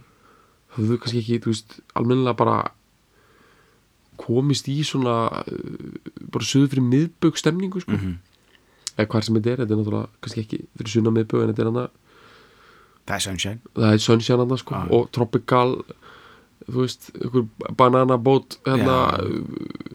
höfðu 0.77 0.99
kannski 1.03 1.23
ekki, 1.23 1.41
þú 1.45 1.53
veist, 1.53 1.81
almennilega 1.95 2.37
bara 2.39 2.59
komist 4.23 4.69
í 4.71 4.83
svona 4.87 5.17
uh, 5.41 6.13
bara 6.33 6.47
söðu 6.47 6.69
fyrir 6.73 6.87
miðbögg 6.87 7.41
stemningu 7.41 7.81
sko. 7.83 7.97
Mhm. 7.97 8.19
eða 8.97 9.09
hvað 9.09 9.27
sem 9.27 9.37
þetta 9.41 9.51
er, 9.53 9.61
þetta 9.63 9.75
er 9.75 9.81
náttúrulega 9.81 10.09
kannski 10.21 10.45
ekki 10.45 10.63
fyrir 10.77 10.93
sunna 10.95 11.13
miðbögg 11.17 11.43
en 11.43 11.53
þetta 11.55 11.63
er 11.67 11.71
hana 11.73 11.89
Það 13.03 13.15
er 13.17 13.23
sunshine 13.25 13.61
það 13.75 13.93
er 13.97 14.03
sunshine 14.05 14.39
hana 14.45 14.57
sko 14.61 14.75
Já. 14.79 14.83
og 14.95 15.09
tropical 15.17 15.71
þú 16.69 16.85
veist, 16.85 17.09
einhver 17.19 17.47
bananabót 17.81 18.59
hérna, 18.69 18.99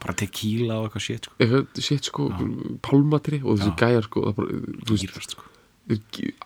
Bara 0.07 0.15
tequila 0.21 0.77
og 0.79 0.87
eitthvað 0.87 1.03
shit 1.03 1.27
sko. 1.27 1.61
shit 1.83 2.07
sko 2.07 2.29
pálmatri 2.85 3.41
og 3.43 3.57
þessi 3.59 3.73
gæjar 3.79 4.05
sko 4.07 4.23
það 4.23 4.29
er 4.31 4.37
bara, 4.37 4.59
veist, 4.87 5.33
sko. 5.35 5.43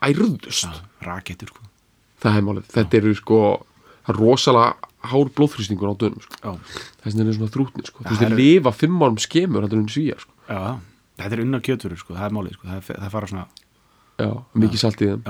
ærðust 0.02 0.80
Raketur 1.06 1.48
sko. 1.52 1.62
það 2.22 2.36
er 2.38 2.44
málið, 2.46 2.66
þetta 2.74 2.98
eru 3.00 3.14
sko 3.18 3.38
það 4.02 4.12
er 4.14 4.18
rosalega 4.18 4.90
hár 5.12 5.30
blóðþrýstingur 5.34 5.90
á 5.90 5.94
dönum 5.98 6.22
sko. 6.22 6.52
Þess 7.02 7.14
vegna 7.16 7.30
er 7.32 7.36
svona 7.38 7.50
þrútni 7.54 7.86
sko. 7.86 7.98
þú 7.98 8.04
Það 8.04 8.10
veist, 8.12 8.22
þeir 8.22 8.32
er- 8.32 8.40
lifa 8.42 8.72
fimm 8.74 9.00
árum 9.02 9.18
skemur 9.18 9.62
heldur 9.66 9.78
en 9.82 9.88
svíjar 9.90 10.20
sko. 10.22 10.32
já, 10.48 10.78
þetta 11.18 11.32
er 11.38 11.42
unnar 11.42 11.60
kjötfurur 11.66 11.98
sko. 11.98 12.14
Það 12.14 12.26
er 12.28 12.36
málið 12.36 12.52
sko. 12.58 12.66
það, 12.68 12.82
það 13.02 13.10
fara 13.10 13.26
svona 13.26 13.46
já, 14.18 14.30
mikið 14.54 14.78
salt 14.78 15.02
í 15.02 15.06
þeim 15.10 15.22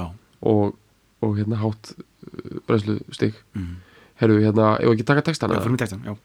og, 0.43 0.75
og 1.23 1.37
hérna 1.39 1.57
hátt 1.63 1.93
uh, 1.97 2.61
brænslu 2.67 2.99
stig 3.13 3.35
Mhm. 3.55 3.77
herru, 4.21 4.41
hérna, 4.41 4.77
ef 4.81 4.89
ekki 4.93 5.05
taka 5.05 5.23
textana 5.23 5.55
já 5.57 5.61
fyrir 5.65 5.71
mig 5.77 5.81
textan 5.81 6.03
Já, 6.05 6.17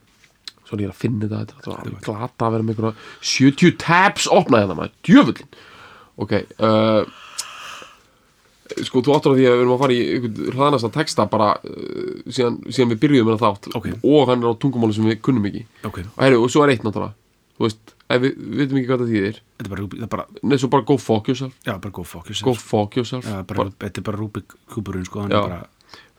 svo 0.68 0.78
er 0.78 0.84
ég 0.86 0.92
að 0.92 1.00
finna 1.02 1.30
þetta, 1.32 1.56
þetta 1.62 1.72
er 1.72 1.80
alveg. 1.86 2.02
glata 2.06 2.48
að 2.50 2.58
vera 2.58 2.68
með 2.68 2.76
einhverja 2.76 2.96
70 3.34 3.78
tabs 3.86 4.28
opnað 4.28 4.64
hérna 4.66 4.78
maður, 4.82 4.94
djöfullin 5.08 5.58
ok, 6.18 6.34
uh, 6.60 7.04
sko, 8.84 9.02
þú 9.06 9.14
áttur 9.16 9.34
á 9.34 9.38
því 9.38 9.46
að 9.48 9.54
við 9.56 9.62
erum 9.64 9.76
að 9.76 9.82
fara 9.84 9.96
í 9.96 10.02
einhvern 10.16 10.56
hraðnasta 10.58 10.90
texta 10.98 11.26
bara 11.32 11.52
uh, 11.62 12.18
síðan, 12.28 12.58
síðan 12.68 12.92
við 12.94 13.00
byrjuðum 13.06 13.30
með 13.32 13.44
þátt 13.46 13.70
Ok. 13.80 13.88
og 14.02 14.28
hann 14.32 14.44
er 14.44 14.52
á 14.52 14.60
tungumáli 14.62 14.98
sem 14.98 15.08
við 15.08 15.22
kunnum 15.26 15.48
ekki. 15.50 15.64
Ok. 15.88 16.02
Og, 16.04 16.20
herru, 16.26 16.42
og 16.44 16.52
svo 16.54 16.66
er 16.66 16.74
eitt 16.74 16.84
náttúrulega. 16.86 17.16
Þú 17.58 17.66
veist, 17.66 17.94
við, 18.22 18.36
veitum 18.60 18.78
ekki 18.82 18.90
hvað 18.92 19.00
það 19.04 19.14
þýðir. 19.14 19.38
Þetta 19.58 19.66
er 19.66 19.72
bara, 19.74 19.88
það 19.94 20.04
er 20.06 20.12
bara, 20.14 20.26
neð 20.52 20.60
svo 20.62 20.70
bara 20.76 20.86
go 20.92 20.98
fuck 21.02 21.32
yourself. 21.32 21.56
Já, 21.66 21.74
bara 21.82 21.94
go 21.96 22.04
fuck 22.06 22.28
yourself. 22.30 22.46
Go 22.46 22.54
fuck 22.62 23.00
yourself. 23.00 23.26
Já, 23.26 23.40
bara, 23.50 23.64
bara, 23.64 23.74
þetta 23.86 24.04
er 24.04 24.06
bara 24.12 24.20
Rubik 24.22 24.54
kúburinn 24.74 25.08
sko. 25.08 25.24
hann 25.24 25.34
Já. 25.34 25.40
er 25.40 25.48
bara, 25.48 25.64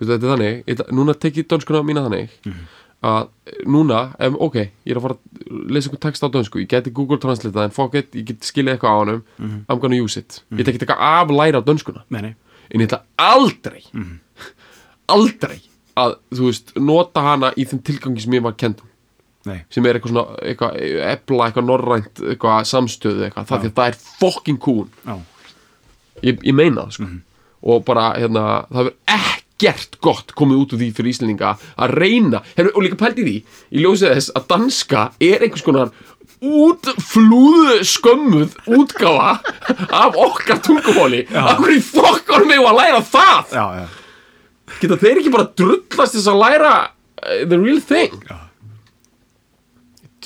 þetta 0.01 0.17
er 0.19 0.33
þannig, 0.33 0.59
þetta, 0.73 0.89
núna 0.99 1.15
tek 1.27 1.39
ég 1.43 1.47
dönskuna 1.53 1.85
mína 1.87 2.07
þannig. 2.09 2.35
Mhm. 2.49 2.67
Að 3.03 3.29
núna, 3.71 3.99
ef, 4.19 4.35
ok, 4.43 4.57
ég 4.59 4.91
er 4.91 4.99
að 4.99 5.05
fara 5.07 5.15
að 5.15 5.71
lesa 5.71 5.89
einhvern 5.89 6.01
text 6.03 6.25
á 6.27 6.29
dönsku, 6.35 6.59
ég 6.59 6.69
geti 6.73 6.91
Google 6.91 7.19
Translate 7.23 7.63
en 7.69 7.71
fuck 7.71 7.95
it, 7.95 8.11
ég 8.19 8.25
get 8.27 8.43
skilja 8.49 8.75
eitthvað 8.75 8.91
á 8.91 8.99
honum. 8.99 9.23
Mhm. 9.39 9.61
I'm 9.69 9.79
gonna 9.79 9.97
use 10.03 10.17
it, 10.19 10.43
ég 10.51 10.65
tek 10.67 10.75
ekki 10.81 10.97
af 10.99 11.31
læra 11.31 11.61
á 11.61 11.65
dönskuna, 11.65 12.03
nei, 12.11 12.21
nei. 12.23 12.35
En 12.71 12.81
ég 12.81 12.89
ætla 12.89 13.03
aldrei 13.17 13.85
Mhm. 13.95 14.19
aldrei 15.15 15.61
að, 15.97 16.17
þú 16.35 16.45
veist, 16.51 16.75
nota 16.79 17.21
hana 17.25 17.53
í 17.57 17.65
þeim 17.67 17.83
tilgangi 17.83 18.21
sem 18.21 18.33
ég 18.33 18.43
var 18.43 18.53
Nei, 19.47 19.63
sem 19.71 19.87
er 19.87 19.95
eitthvað 19.97 20.11
svona, 20.13 20.37
eitthvað, 20.43 20.75
epla 21.09 21.47
eitthvað 21.49 21.65
norrænt, 21.65 22.21
eitthvað 22.21 22.67
samstöðu 22.69 23.23
eitthvað, 23.29 23.47
það 23.49 23.65
að 23.65 23.73
það 23.79 23.87
er 23.89 23.97
fucking 24.19 24.59
cool. 24.61 24.89
Já, 25.07 25.15
ég, 26.23 26.43
ég 26.43 26.55
meina 26.55 26.83
það 26.83 26.93
sko. 26.93 27.03
Mhm. 27.05 27.23
og 27.63 27.85
bara 27.85 28.13
hérna 28.19 28.43
það 28.71 28.85
verður 28.85 28.95
ekkert 29.59 29.99
gott 30.01 30.35
komið 30.39 30.61
út 30.63 30.73
úr 30.75 30.83
því 30.83 30.89
fyrir 30.95 31.13
Íslendinga 31.13 31.57
að 31.75 31.95
reyna. 31.99 32.43
Hefur, 32.55 32.71
og 32.77 32.85
líka 32.85 32.99
pældi 33.01 33.27
því, 33.27 33.37
ég 33.75 33.83
ljósið 33.83 34.15
þess 34.15 34.35
að 34.39 34.49
danska 34.53 35.05
er 35.19 35.43
einhvers 35.43 35.67
konar 35.67 35.93
útflúðu 36.39 37.79
skömmuð 37.89 38.55
útgáfa 38.79 39.39
af 39.91 40.19
okkar 40.19 40.61
tungumáli. 40.63 41.25
Af 41.35 41.59
hverju 41.59 41.83
fokkar 41.89 42.47
mig 42.47 42.63
að 42.63 42.79
læra 42.79 43.01
það? 43.03 43.57
Já, 43.57 43.65
já, 43.81 43.87
geta 44.79 45.01
þeir 45.03 45.23
ekki 45.23 45.35
bara 45.35 45.49
drullast 45.59 46.19
þess 46.19 46.31
að 46.31 46.45
læra 46.45 46.75
uh, 46.85 47.41
the 47.49 47.59
real 47.59 47.83
thing? 47.83 48.15
Já. 48.29 48.45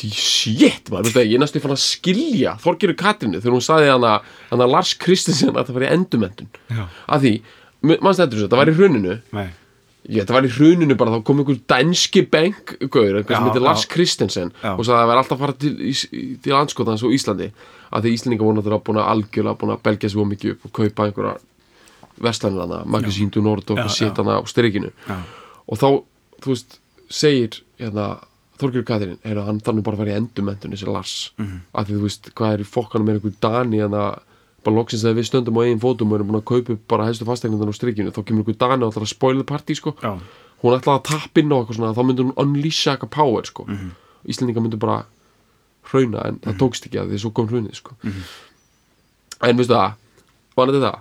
Shit 0.03 0.89
maður, 0.91 1.21
ég 1.23 1.39
næstu 1.39 1.61
fann 1.63 1.77
að 1.77 1.79
skilja 1.79 2.57
Þorgeru 2.59 2.97
Katrínu 2.99 3.39
þegar 3.39 3.55
hún 3.55 3.63
saði 3.63 3.91
hana, 3.93 4.17
hana 4.49 4.67
Lars 4.67 4.97
Kristensen 4.99 5.53
að 5.53 5.69
það 5.69 5.77
var 5.77 5.85
í 5.85 5.91
endumendun 5.95 6.49
að 6.73 7.23
því, 7.23 7.33
mannst 7.83 8.23
þetta 8.23 8.47
það 8.47 8.61
var 8.63 8.71
í 8.73 8.77
hruninu 8.79 9.19
Nei, 9.37 9.47
ég, 10.09 10.23
þetta 10.23 10.37
var 10.37 10.49
í 10.49 10.53
hruninu 10.57 10.97
bara, 10.99 11.15
þá 11.17 11.25
kom 11.29 11.43
einhver 11.43 11.61
danski 11.71 12.25
bank, 12.33 12.75
gaur, 12.89 13.19
einhver 13.21 13.37
sem 13.37 13.49
heitir 13.49 13.65
Lars 13.65 13.87
já. 13.87 13.91
Christensen 13.95 14.53
Já. 14.63 14.73
og 14.75 14.83
sagði 14.87 14.97
að 14.97 15.03
það 15.03 15.13
var 15.13 15.23
alltaf 15.23 15.39
að 15.39 15.45
fara 15.47 15.57
til, 15.65 15.73
í- 15.93 16.37
til 16.43 16.57
anskotans 16.59 17.05
og 17.07 17.15
Íslandi 17.17 17.49
að 17.93 18.07
því 18.07 18.15
Íslandinga 18.17 18.47
voru 18.47 18.59
náttúrulega 18.59 18.87
búin 18.89 19.03
að 19.03 19.11
algjörlega 19.15 19.61
búin 19.61 19.75
að 19.75 19.83
belgja 19.87 20.13
svo 20.13 20.27
mikið 20.29 20.55
upp 20.57 20.69
og 20.69 20.75
kaupa 20.81 21.07
einhverja 21.07 21.37
verslanir 22.23 22.65
hana, 22.65 22.83
Magazine 22.87 23.31
du 23.31 23.41
Nord 23.43 23.71
og 23.71 23.79
á 23.79 24.39
strikinu 24.47 24.93
Já. 25.09 25.17
og 25.67 25.79
þá, 25.81 25.89
þú 26.43 26.55
veist, 26.55 26.79
segir 27.13 27.63
hérna, 27.79 28.13
Þorgjörg 28.63 28.87
Katrin 28.87 29.19
heyrðu, 29.25 29.43
hann 29.47 29.61
þannig 29.65 29.85
bara 29.87 29.97
að 29.97 30.03
fara 30.03 30.13
í 30.13 30.19
endumendun 30.21 30.75
þessi 30.75 30.87
Lars 30.87 31.15
mm. 31.37 31.47
-hmm. 31.47 31.63
að 31.75 31.89
því 31.89 31.97
þú 31.97 32.03
veist, 32.07 32.29
hvað 32.39 32.53
er 32.53 32.61
í 32.63 32.69
fokkanum 32.69 33.09
með 33.09 33.19
einhver 33.19 33.35
Dani 33.43 33.81
hérna, 33.81 34.03
bara 34.65 34.77
loksins 34.77 35.05
að 35.05 35.17
við 35.19 35.27
stöndum 35.29 35.59
á 35.59 35.63
eigin 35.65 35.81
fótum 35.83 36.13
og 36.13 36.19
erum 36.21 36.29
búin 36.31 36.41
að 36.41 36.45
kaupa 36.53 36.77
bara 36.89 37.07
helstu 37.09 37.25
fastegnundan 37.29 37.73
á 37.73 37.75
strikinu 37.75 38.11
þá 38.15 38.23
kemur 38.25 38.45
einhver 38.45 38.59
Dani 38.59 38.85
og 38.87 38.93
ætlar 38.93 39.07
að 39.07 39.13
spoila 39.15 39.45
partí 39.45 39.75
sko. 39.79 39.95
Hún 40.63 40.77
ætlaði 40.79 40.99
að 40.99 41.07
á 41.51 41.57
eitthvað 41.59 41.77
svona 41.79 41.95
þá 41.97 42.03
myndi 42.07 42.23
hún 42.23 42.37
unleasha 42.39 42.95
eitthvað 42.97 43.11
power 43.11 43.43
sko. 43.45 43.65
Mhm. 43.67 43.91
Íslendinga 44.29 44.63
myndi 44.63 44.79
bara 44.79 45.05
hrauna 45.91 46.27
en 46.29 46.39
það 46.39 46.59
tókst 46.63 46.87
ekki 46.87 47.01
að 47.03 47.11
því 47.11 47.19
svo 47.19 47.31
kom 47.35 47.49
hrunið 47.49 47.75
sko. 47.75 47.97
Mhm. 48.03 48.23
en 49.43 49.57
veistu 49.59 49.75
það 49.75 49.95
var 50.57 50.67
þetta 50.71 50.81
það 50.87 50.99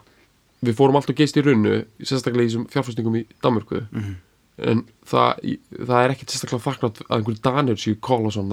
við 0.65 0.75
fórum 0.77 0.95
alltaf 0.97 1.15
geist 1.15 1.37
í 1.37 1.41
rauninu 1.45 1.85
sérstaklega 2.01 2.45
í 2.45 2.49
þessum 2.49 2.65
fjárfæstingum 2.73 3.15
í 3.19 3.25
Danmörku 3.43 3.85
Mhm. 3.91 4.15
en 4.57 4.83
það, 5.05 5.57
það 5.85 6.03
er 6.05 6.09
ekkert 6.15 6.29
sérstaklega 6.33 6.65
þakklátt 6.65 7.01
að 7.05 7.17
einhverju 7.19 7.41
danir 7.41 7.75
séu 7.77 7.95
call 8.01 8.25
us 8.25 8.37
on 8.37 8.49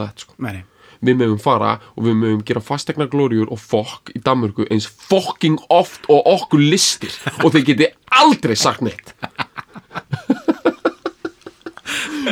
við 1.05 1.19
mögum 1.21 1.41
fara 1.43 1.77
og 1.95 2.05
við 2.09 2.17
mögum 2.19 2.45
gera 2.47 2.63
fastegna 2.65 3.07
glóriur 3.11 3.51
og 3.55 3.61
fokk 3.63 4.13
í 4.17 4.23
Danmörku 4.25 4.67
eins 4.71 4.87
fokking 4.89 5.59
oft 5.71 6.09
og 6.11 6.27
okkur 6.27 6.63
listir 6.63 7.15
og 7.45 7.53
þeir 7.55 7.67
geti 7.73 7.91
aldrei 8.19 8.57
sagt 8.59 8.83
neitt 8.87 9.15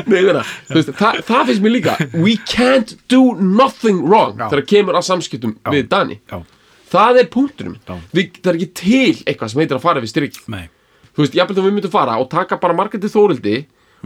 Nei, 0.06 0.20
þú 0.20 0.76
veist, 0.76 0.90
það, 0.98 1.20
það 1.24 1.48
finnst 1.48 1.62
mér 1.64 1.72
líka 1.72 1.94
We 2.12 2.36
can't 2.48 2.96
do 3.12 3.32
nothing 3.40 4.02
wrong 4.04 4.36
Já. 4.36 4.50
þegar 4.52 4.66
kemur 4.68 4.98
að 4.98 5.06
samskiptum 5.08 5.56
við 5.72 5.88
Dani 5.92 6.18
Já. 6.28 6.42
Það 6.92 7.20
er 7.22 7.30
punkturum 7.32 7.78
Já. 7.86 7.96
við, 8.12 8.36
Það 8.42 8.50
er 8.52 8.58
ekki 8.60 8.68
til 8.82 9.14
eitthvað 9.24 9.52
sem 9.52 9.62
heitir 9.62 9.78
að 9.78 9.86
fara 9.86 10.02
við 10.04 10.12
styrk. 10.12 10.36
Þú 11.16 11.24
veist, 11.24 11.38
jafnvel 11.38 11.56
þegar 11.56 11.68
við 11.70 11.76
myndum 11.78 11.94
fara 11.94 12.18
og 12.20 12.28
taka 12.32 12.60
bara 12.62 12.76
margætti 12.76 13.10
þórildi 13.10 13.56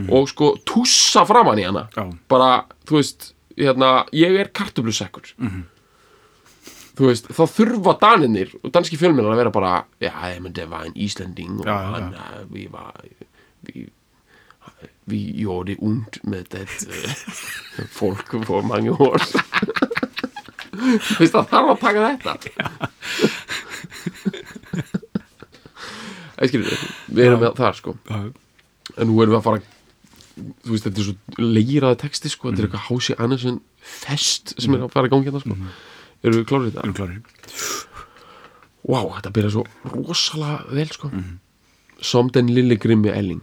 og 0.08 0.30
sko 0.30 0.52
tússa 0.68 1.26
framan 1.28 1.60
í 1.60 1.66
hana 1.66 1.88
Já. 1.92 2.06
bara, 2.30 2.50
þú 2.88 3.00
veist, 3.00 3.32
hérna 3.56 4.06
ég 4.16 4.30
er 4.40 4.48
kartöflusekkur. 4.54 5.26
Þú 6.98 7.04
veist, 7.08 7.26
þá 7.32 7.44
þurfa 7.48 7.92
daninir 8.02 8.50
og 8.60 8.68
danski 8.74 8.96
fjölmennar 9.00 9.32
að 9.32 9.40
vera 9.40 9.52
bara 9.54 9.72
já, 10.02 10.12
ég 10.34 10.40
myndi 10.44 10.62
að 10.64 10.72
var 10.74 10.84
en 10.88 10.98
Íslanding 11.00 11.54
og 11.62 11.66
Já, 11.66 11.72
já, 11.72 11.76
hann, 11.94 12.08
uh, 12.18 12.22
við 12.50 12.66
var 12.74 12.92
við 13.70 13.84
vi 15.10 15.20
gjorde 15.40 15.74
und 15.82 16.12
med 16.28 16.44
det 16.52 16.66
uh, 16.86 16.92
folk 17.90 18.28
for 18.46 18.62
mange 18.62 18.90
år 18.92 19.18
þú 20.80 21.18
veist, 21.20 21.34
það 21.34 21.48
þarf 21.50 21.68
að 21.72 21.80
taka 21.80 22.00
þetta. 22.10 22.32
Ég 26.40 26.48
skilur 26.48 26.70
þið, 26.70 26.82
við 27.12 27.24
erum 27.26 27.40
með 27.42 27.52
það 27.58 27.72
sko. 27.76 27.92
En 28.08 28.32
nú 29.08 29.14
erum 29.20 29.32
við 29.34 29.40
að 29.40 29.44
fara 29.44 29.60
þú 30.64 30.72
veist, 30.74 30.86
þetta 30.88 31.00
er 31.02 31.06
svo 31.10 31.44
leiraði 31.44 31.98
texti 32.04 32.30
sko, 32.32 32.50
þetta 32.50 32.62
er 32.64 32.68
eitthvað 32.68 32.86
Hási 32.88 33.16
Andersen 33.18 33.60
fest 33.80 34.54
sem 34.60 34.74
er 34.76 34.84
að 34.86 34.92
fara 34.94 35.10
í 35.10 35.12
gangi 35.12 35.28
hérna 35.30 35.40
sko. 35.44 35.56
Erum 36.20 36.36
við 36.40 36.48
klárið 36.50 36.70
þetta? 36.70 36.82
Erum 36.84 36.96
klárir. 36.98 37.22
Vá, 38.90 39.00
þetta 39.18 39.32
byrja 39.36 39.52
svo 39.54 39.64
rosalega 39.94 40.76
vel 40.80 40.90
sko. 40.96 41.10
Som 42.00 42.30
den 42.32 42.48
lille 42.56 42.76
grimmi 42.80 43.12
Elling. 43.12 43.42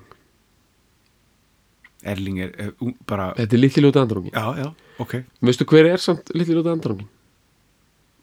Erling 2.08 2.38
er, 2.46 2.52
er 2.62 2.72
ú- 2.86 2.94
bara 3.10 3.32
þetta 3.38 3.56
er 3.58 3.60
litli 3.62 3.82
ljóti 3.84 4.00
andrungin 4.00 4.32
Já, 4.36 4.46
já, 4.62 4.68
ok. 5.02 5.16
Veistu 5.44 5.66
hver 5.68 5.88
er 5.90 5.98
samt 6.02 6.30
litli 6.38 6.54
ljóti 6.56 6.72
andrungin? 6.72 7.08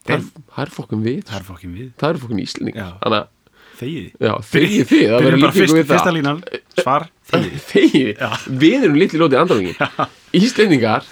það 0.04 0.20
er, 0.62 0.70
fokkum 0.72 1.00
við. 1.04 1.22
Það 1.24 1.36
er 1.40 1.44
fokkin 1.48 1.72
við. 1.74 1.86
Það 2.00 2.10
er 2.14 2.18
fokkum 2.22 2.40
íslending 2.42 2.74
þannig 2.76 3.18
að, 3.18 3.28
Þegið 3.74 4.28
þegið 4.52 4.88
þið 4.90 5.04
það 5.10 5.24
verður 5.24 5.38
líkingu 5.40 5.58
fyrst, 5.58 5.74
við 5.74 5.86
fyrsta 5.90 6.12
línan. 6.14 6.40
Svar, 6.78 7.06
þegið 7.30 7.62
þegið, 7.70 8.24
við 8.64 8.76
erum 8.86 8.98
litli 9.00 9.20
ljóti 9.20 9.38
andrungin 9.40 9.78
íslendingar 10.38 11.06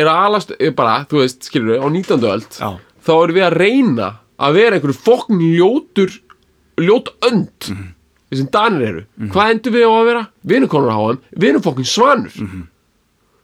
er 0.00 0.10
að 0.10 0.24
alast 0.26 0.52
er 0.58 0.74
bara, 0.76 0.98
þú 1.10 1.22
veist, 1.22 1.46
skilur 1.48 1.74
við, 1.74 1.80
á 1.82 1.86
19. 1.90 2.26
öld 2.30 2.58
Já. 2.60 2.68
þá 3.06 3.12
erum 3.16 3.38
við 3.38 3.46
að 3.46 3.56
reyna 3.60 4.10
að 4.40 4.58
vera 4.60 4.76
einhverju 4.78 4.98
fokkin 5.04 5.40
ljótur 5.56 6.12
ljót 6.80 7.10
önd. 7.28 7.70
Mhm. 7.70 7.88
þessum 8.30 8.50
danir 8.54 8.84
eru. 8.86 9.00
Hvað 9.34 9.50
endur 9.54 9.72
við 9.74 9.86
á 9.88 9.92
að 9.92 10.04
vera? 10.06 10.20
við 10.46 10.56
erum 10.60 10.70
konur 10.70 10.92
á 10.92 10.96
háum, 11.00 11.18
við 11.34 11.48
erum 11.50 11.64
fokkin 11.64 11.88
svanur. 11.90 12.36
Mhm. 12.38 12.60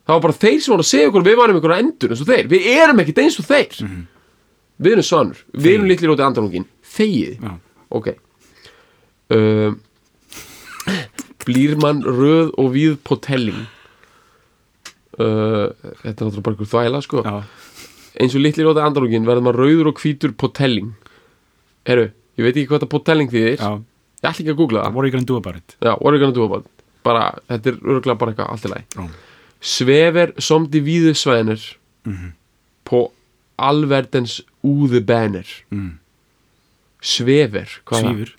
það 0.07 0.15
var 0.15 0.21
bara 0.29 0.39
þeir 0.45 0.61
sem 0.63 0.73
voru 0.73 0.85
að 0.85 0.93
segja 0.93 1.09
okkur 1.11 1.25
við 1.27 1.37
varum 1.41 1.57
einhverju 1.59 1.79
endur 1.83 2.13
eins 2.15 2.21
og 2.23 2.29
þeir. 2.31 2.47
Við 2.53 2.69
erum 2.77 3.01
ekkert 3.03 3.19
eins 3.25 3.39
og 3.41 3.49
þeir. 3.49 3.81
Mhm. 3.83 4.05
við 4.77 4.93
erum 4.93 5.09
svanur, 5.09 5.39
við 5.57 5.73
erum 5.75 5.89
litli 5.89 6.07
ljóti 6.09 6.25
andrungin 6.25 6.67
þegið, 6.97 7.51
ok 7.91 8.09
um, 9.35 9.79
blýr 11.47 11.77
mann 11.83 12.03
röð 12.05 12.53
og 12.59 12.73
víð 12.75 12.97
på 13.07 13.19
telling. 13.23 13.65
Uh, 15.17 15.73
þetta 16.03 16.13
er 16.13 16.29
náttúrulega 16.29 16.45
bara 16.45 16.55
einhver 16.57 16.71
þvæla 16.73 17.03
sko. 17.07 17.23
Já, 17.25 17.37
eins 18.21 18.35
og 18.37 18.43
litli 18.45 18.65
ljóti 18.67 18.83
andrungin 18.85 19.27
verður 19.29 19.47
maður 19.47 19.63
rauður 19.65 19.91
og 19.93 20.01
hvítur 20.03 20.35
på 20.37 20.51
telling. 20.57 20.91
Herru, 21.89 22.09
ég 22.37 22.45
veit 22.45 22.55
ekki 22.57 22.67
hvað 22.71 22.83
þetta 22.83 22.93
på 22.97 23.03
telling 23.07 23.31
þýðir. 23.33 23.61
Já. 23.63 23.71
Ég 24.17 24.29
ætla 24.31 24.43
ekki 24.45 24.53
að 24.53 24.59
googla 24.61 24.83
það. 24.85 24.95
What 24.97 25.03
are 25.05 25.09
you 25.11 25.15
gonna 25.17 25.29
do 25.31 25.37
about 25.41 25.57
it? 25.61 25.77
Já, 25.81 25.93
what 26.01 26.11
are 26.11 26.17
you 26.19 26.25
gonna 26.25 26.37
do 26.37 26.45
about 26.49 26.67
it? 26.67 26.85
Bara, 27.07 27.25
þetta 27.53 27.71
er 27.73 27.77
örgulega 27.85 28.19
bara 28.19 28.33
eitthvað 28.35 28.53
allt 28.53 28.67
í 28.67 28.73
lagi. 28.73 28.87
Já. 28.97 29.07
Svever 29.67 30.33
som 30.43 30.67
de 30.71 30.81
hvide 30.85 31.13
svaner 31.17 31.63
på 32.87 33.07
alverdens 33.59 34.41
úðebanner 34.67 35.47
Mm. 35.73 35.95
Svever, 37.01 37.71
hvað 37.87 37.99
er 37.99 38.05
það? 38.05 38.13
Svífur 38.13 38.36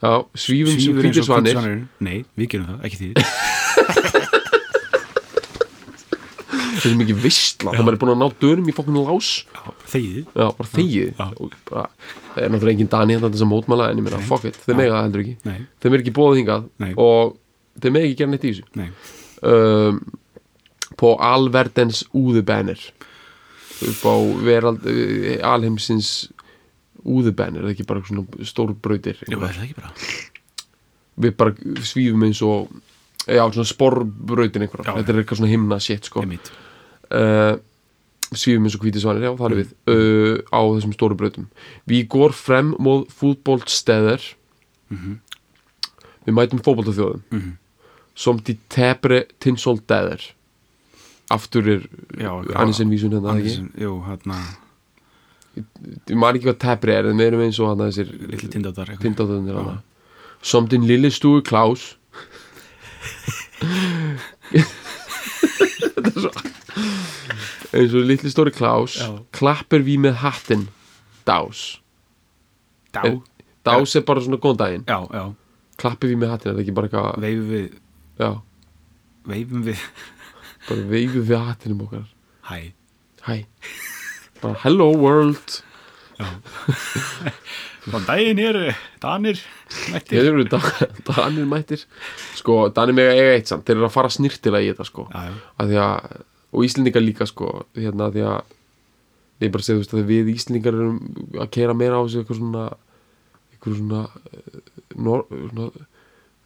Já, 0.00 0.12
svífum 0.32 0.78
sem 0.80 0.96
hvítir 0.96 1.24
svanir 1.26 1.56
svanir. 1.58 1.82
Nei, 2.00 2.22
við 2.38 2.46
gerum 2.54 2.68
það, 2.70 2.84
ekki 2.88 2.96
því 3.00 3.08
Þetta 6.80 6.94
er 6.94 6.96
mikið 6.96 7.18
vistla, 7.20 7.74
það 7.74 7.84
maður 7.84 7.96
er 7.96 8.00
búin 8.00 8.12
að 8.14 8.20
ná 8.22 8.28
dönum 8.40 8.68
í 8.70 8.72
fokkinu 8.72 9.02
lás. 9.04 9.26
Þegið. 9.92 10.22
Já, 10.32 10.46
bara 10.56 10.70
þegið. 10.72 11.18
Og 11.44 11.56
bara, 11.68 11.82
Það 12.30 12.44
er 12.44 12.52
náttúrulega 12.54 12.76
engin 12.78 12.90
dani 12.94 13.16
þetta 13.18 13.40
að 13.44 13.50
mótmæla 13.50 13.88
en 13.90 14.00
ég 14.00 14.06
meina, 14.06 14.20
fuck 14.24 14.46
it, 14.48 14.56
þeir 14.64 14.78
mega 14.78 14.94
það 14.94 15.04
heldur 15.04 15.22
ekki. 15.24 15.34
Nei, 15.50 15.58
Þeim 15.82 15.92
er 15.96 16.04
ekki 16.04 16.14
bóðað 16.16 16.38
hingað 16.40 16.64
Nei. 16.80 16.90
og 17.04 17.34
þeir 17.82 17.94
mega 17.96 18.08
ekki 18.08 18.18
gera 18.22 18.32
neitt 18.32 18.46
í 18.46 18.52
þessu. 18.54 18.64
Nei. 18.80 18.88
Um, 19.50 20.00
på 21.00 21.12
alverdens 21.26 22.00
úðubanner 22.16 22.80
upp 23.90 24.02
á 24.08 24.14
verald 24.48 24.88
uh, 24.88 25.28
alheimsins 27.00 27.20
úðubanner, 27.20 27.62
það 27.62 27.70
er 27.70 27.74
ekki 27.74 27.86
bara 27.88 28.02
svona 28.04 28.46
stór 28.48 28.74
brautir 28.74 29.18
Jú, 29.26 29.38
er 29.38 29.56
það 29.56 29.64
ekki 29.64 29.78
bara? 29.78 29.90
Við 31.20 31.36
bara 31.36 31.54
svífum 31.84 32.26
eins 32.26 32.42
og 32.42 32.70
já, 33.26 33.42
svona 33.52 33.68
sporbrautin 33.68 34.66
einhverjar 34.66 34.90
Já, 34.90 34.98
þetta 35.00 35.12
er 35.12 35.22
eitthvað 35.22 35.40
svona 35.40 35.52
himna 35.52 35.80
shit 35.80 36.04
sko. 36.08 36.24
Uh, 37.10 37.56
svífum 38.32 38.68
eins 38.68 38.76
og 38.78 38.84
hvíti 38.84 39.02
svanir, 39.02 39.26
já, 39.28 39.32
það 39.36 39.50
er 39.50 39.58
við. 39.60 39.72
Uh, 39.90 40.36
á 40.52 40.60
þessum 40.60 40.94
stóru 40.96 41.18
brautum. 41.18 41.48
Við 41.90 42.06
går 42.12 42.36
frem 42.36 42.74
móð 42.78 43.08
fútboltstæðar. 43.18 44.22
Við 44.90 46.36
mætum 46.36 46.62
fótboltaþjóðum. 46.62 47.24
Mhm. 47.30 47.56
som 48.20 48.36
de 48.44 48.56
tebre 48.68 49.24
tinsóldæðar 49.40 50.20
aftur 51.30 51.68
er 51.70 51.86
Annisinn 52.58 52.90
vísun 52.90 53.14
hérna 53.14 53.36
ekki? 53.38 53.62
Jú, 53.80 53.94
hérna 54.04 54.36
ég 55.58 56.14
man 56.16 56.36
ekki 56.36 56.46
hvað 56.50 56.58
tepri 56.62 56.92
er 56.94 57.08
en 57.10 57.18
við 57.20 57.26
erum 57.32 57.42
eins 57.46 57.58
og 57.60 57.70
hann 57.72 57.82
þessir 57.88 58.10
Lilli 58.30 58.48
tindáttar 58.52 58.86
eitthvað. 58.92 59.02
tindáttunir 59.06 59.56
hana 59.60 59.76
som 60.42 60.68
din 60.70 60.86
lille 60.88 61.10
stúi 61.12 61.42
Klaus. 61.44 61.96
Þetta 64.50 66.10
er 66.10 66.20
svo 66.24 66.30
eins 67.70 67.92
og 67.94 68.06
litli 68.08 68.30
stóri 68.32 68.50
Klaus 68.54 68.96
Já. 68.98 69.10
klappir 69.36 69.84
við 69.86 70.00
með 70.06 70.16
hattinn. 70.24 70.64
Dás. 71.28 71.78
Dá? 72.94 73.04
Er- 73.06 73.20
dás 73.66 73.92
er 73.94 74.02
bara 74.08 74.20
svona 74.24 74.40
góðan 74.42 74.58
daginn. 74.62 74.84
Já, 74.88 74.98
já. 75.14 75.24
Klappir 75.78 76.10
við 76.10 76.18
með 76.24 76.32
hattinn, 76.34 76.50
er 76.50 76.56
það 76.58 76.64
ekki 76.64 76.74
bara 76.78 76.88
eitthvað 76.90 77.20
Veifum 77.26 77.52
við 77.52 77.68
já, 78.20 78.30
Veifum 79.30 79.62
við 79.68 79.84
bara 80.68 80.88
veifum 80.90 81.28
við 81.30 81.44
hattinum 81.46 81.84
okkar. 81.86 82.06
Hæ. 82.50 82.58
Hæ, 83.28 83.36
bara 84.42 84.56
hello 84.64 84.90
world. 84.96 85.60
Góðan 87.86 88.06
daginn 88.06 88.40
hér 88.42 88.58
Danir 89.00 89.40
Mættir. 89.92 90.26
Eru 90.28 90.44
Danir 90.50 91.46
mættir. 91.48 91.86
Sko, 92.36 92.66
Danir 92.76 92.96
mega 92.96 93.14
eiga 93.16 93.36
eitt 93.38 93.48
samt. 93.48 93.64
Þeir 93.64 93.78
eru 93.78 93.88
að 93.88 93.94
fara 93.96 94.12
snirtilega 94.12 94.66
í 94.66 94.72
þetta 94.74 94.88
sko. 94.88 95.06
Já, 95.12 95.30
já. 95.30 95.38
Að 95.64 96.26
Og 96.50 96.64
Íslendingar 96.66 97.04
líka 97.04 97.26
sko 97.30 97.64
Hérna 97.78 98.08
því 98.10 98.24
að 98.26 98.56
Ég 99.40 99.52
bara 99.54 99.64
segi 99.64 99.78
þú 99.78 99.82
veist 99.84 99.94
að 99.96 100.08
við 100.10 100.32
Íslendingar 100.34 100.76
erum 100.76 100.96
að 101.40 101.52
keira 101.54 101.76
meira 101.76 101.96
á 101.96 102.04
þessu 102.04 102.20
eitthvað 102.20 102.40
svona 102.42 102.64
eitthvað 103.54 103.76
svona, 103.78 104.00
eh, 104.28 104.58
nor, 105.00 105.22
svona 105.30 105.86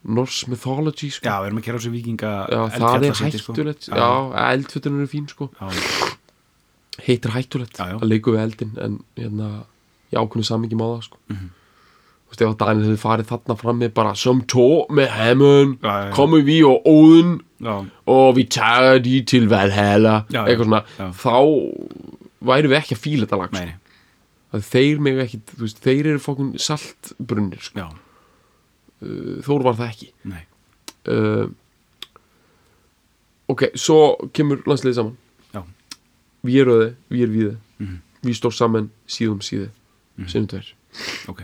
Norse 0.05 0.47
mythology 0.47 1.09
sko. 1.09 1.25
Já, 1.25 1.41
við 1.41 1.49
erum 1.49 1.59
að 1.59 1.65
gera 1.65 1.75
á 1.75 1.81
þessu 1.81 1.91
vikinga 1.95 2.31
Já, 2.45 2.61
það 2.75 3.05
er 3.09 3.17
sko. 3.17 3.53
hættulegt. 3.55 3.87
Já. 3.89 3.95
Já, 3.97 4.09
eldfjötunum 4.53 5.01
eru 5.01 5.09
fín 5.11 5.27
sko. 5.27 5.49
Já, 5.59 5.65
Heitir 7.03 7.31
hættulegt 7.35 7.77
Já, 7.77 7.89
já. 7.91 7.97
að 7.99 8.07
leiku 8.09 8.31
við 8.35 8.43
eldin 8.45 8.73
en 8.79 8.99
hérna, 9.19 9.49
í 10.13 10.15
ákveðnu 10.21 10.45
samingi 10.47 10.77
má 10.79 10.85
það 10.95 11.03
sko 11.09 11.17
Mhm. 11.29 11.49
Þú 12.25 12.31
veist, 12.33 12.41
ef 12.41 12.49
að 12.49 12.57
Daniel 12.57 12.85
hefði 12.89 13.01
farið 13.03 13.27
þarna 13.29 13.55
fram 13.59 13.79
með 13.79 13.91
bara 13.93 14.13
som 14.17 14.39
tó 14.49 14.63
með 14.89 15.09
Hammond 15.13 15.75
Já, 15.83 15.89
já, 15.91 16.05
já. 16.07 16.13
kommer 16.15 16.41
vi 16.43 16.55
og 16.65 16.81
já, 17.61 17.75
og 18.07 18.35
við 18.35 18.47
tager 18.49 18.99
de 19.05 19.21
til 19.21 19.47
já. 20.33 20.41
eitthvað 20.45 20.65
svona, 20.65 20.81
þá 21.13 21.35
væri 22.49 22.67
við 22.71 22.77
ekki 22.79 22.95
að 22.97 23.03
fíla 23.05 23.25
þetta 23.27 23.37
lag 23.37 23.51
sko. 23.53 23.77
þeir 24.71 24.99
mig 25.05 25.17
ekki, 25.25 25.39
þú 25.53 25.61
veist, 25.61 25.79
þeir 25.85 26.05
eru 26.13 26.19
fókun 26.23 26.51
saltbrunnir 26.57 27.61
sko. 27.61 27.85
Uh, 29.03 29.41
Þór 29.45 29.63
var 29.63 29.73
það 29.75 29.89
ekki 29.93 30.09
nei 30.23 30.43
uh, 31.11 31.47
ok, 33.51 33.67
svo 33.77 33.97
kemur 34.33 34.63
landsliðið 34.65 34.95
saman. 34.99 35.17
Við 36.45 36.61
erum 36.61 36.79
þið, 36.81 36.93
við 37.09 37.21
erum 37.25 37.35
við 37.39 37.55
Mhm. 37.79 37.97
við 38.23 38.35
stór 38.39 38.53
saman 38.53 38.89
síðum 39.07 39.39
síði 39.41 39.69
Mhm. 40.17 40.27
sinnum 40.31 40.47
tveir, 40.47 40.73
Ok, 41.27 41.41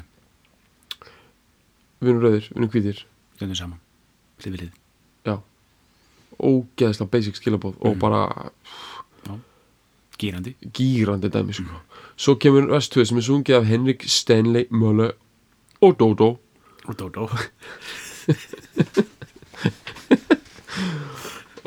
við 2.01 2.09
erum 2.09 2.21
rauðir, 2.23 2.47
við 2.49 2.57
erum 2.57 2.69
hvítir. 2.69 3.03
Stöndum 3.37 3.55
saman 3.57 3.79
Hlið 4.41 4.51
við 4.53 4.59
hlið 4.61 4.71
já, 5.25 5.37
ógeðslega 6.41 7.09
basic 7.11 7.35
skilabóð 7.35 7.75
og 7.81 7.95
Mhm. 7.95 7.99
bara 7.99 8.51
Gýrandi 10.21 10.53
gýrandi 10.71 11.29
dæmi 11.33 11.53
sko. 11.53 11.63
svo 12.15 12.35
kemur 12.35 12.67
vestöð 12.69 13.05
sem 13.07 13.17
er 13.17 13.21
sungið 13.21 13.55
af 13.57 13.65
Henrik 13.65 14.03
Stanley 14.07 14.65
Mölle 14.69 15.11
og 15.81 15.97
Dodo. 15.97 16.37
Og 16.85 16.95
Dódó 16.95 17.27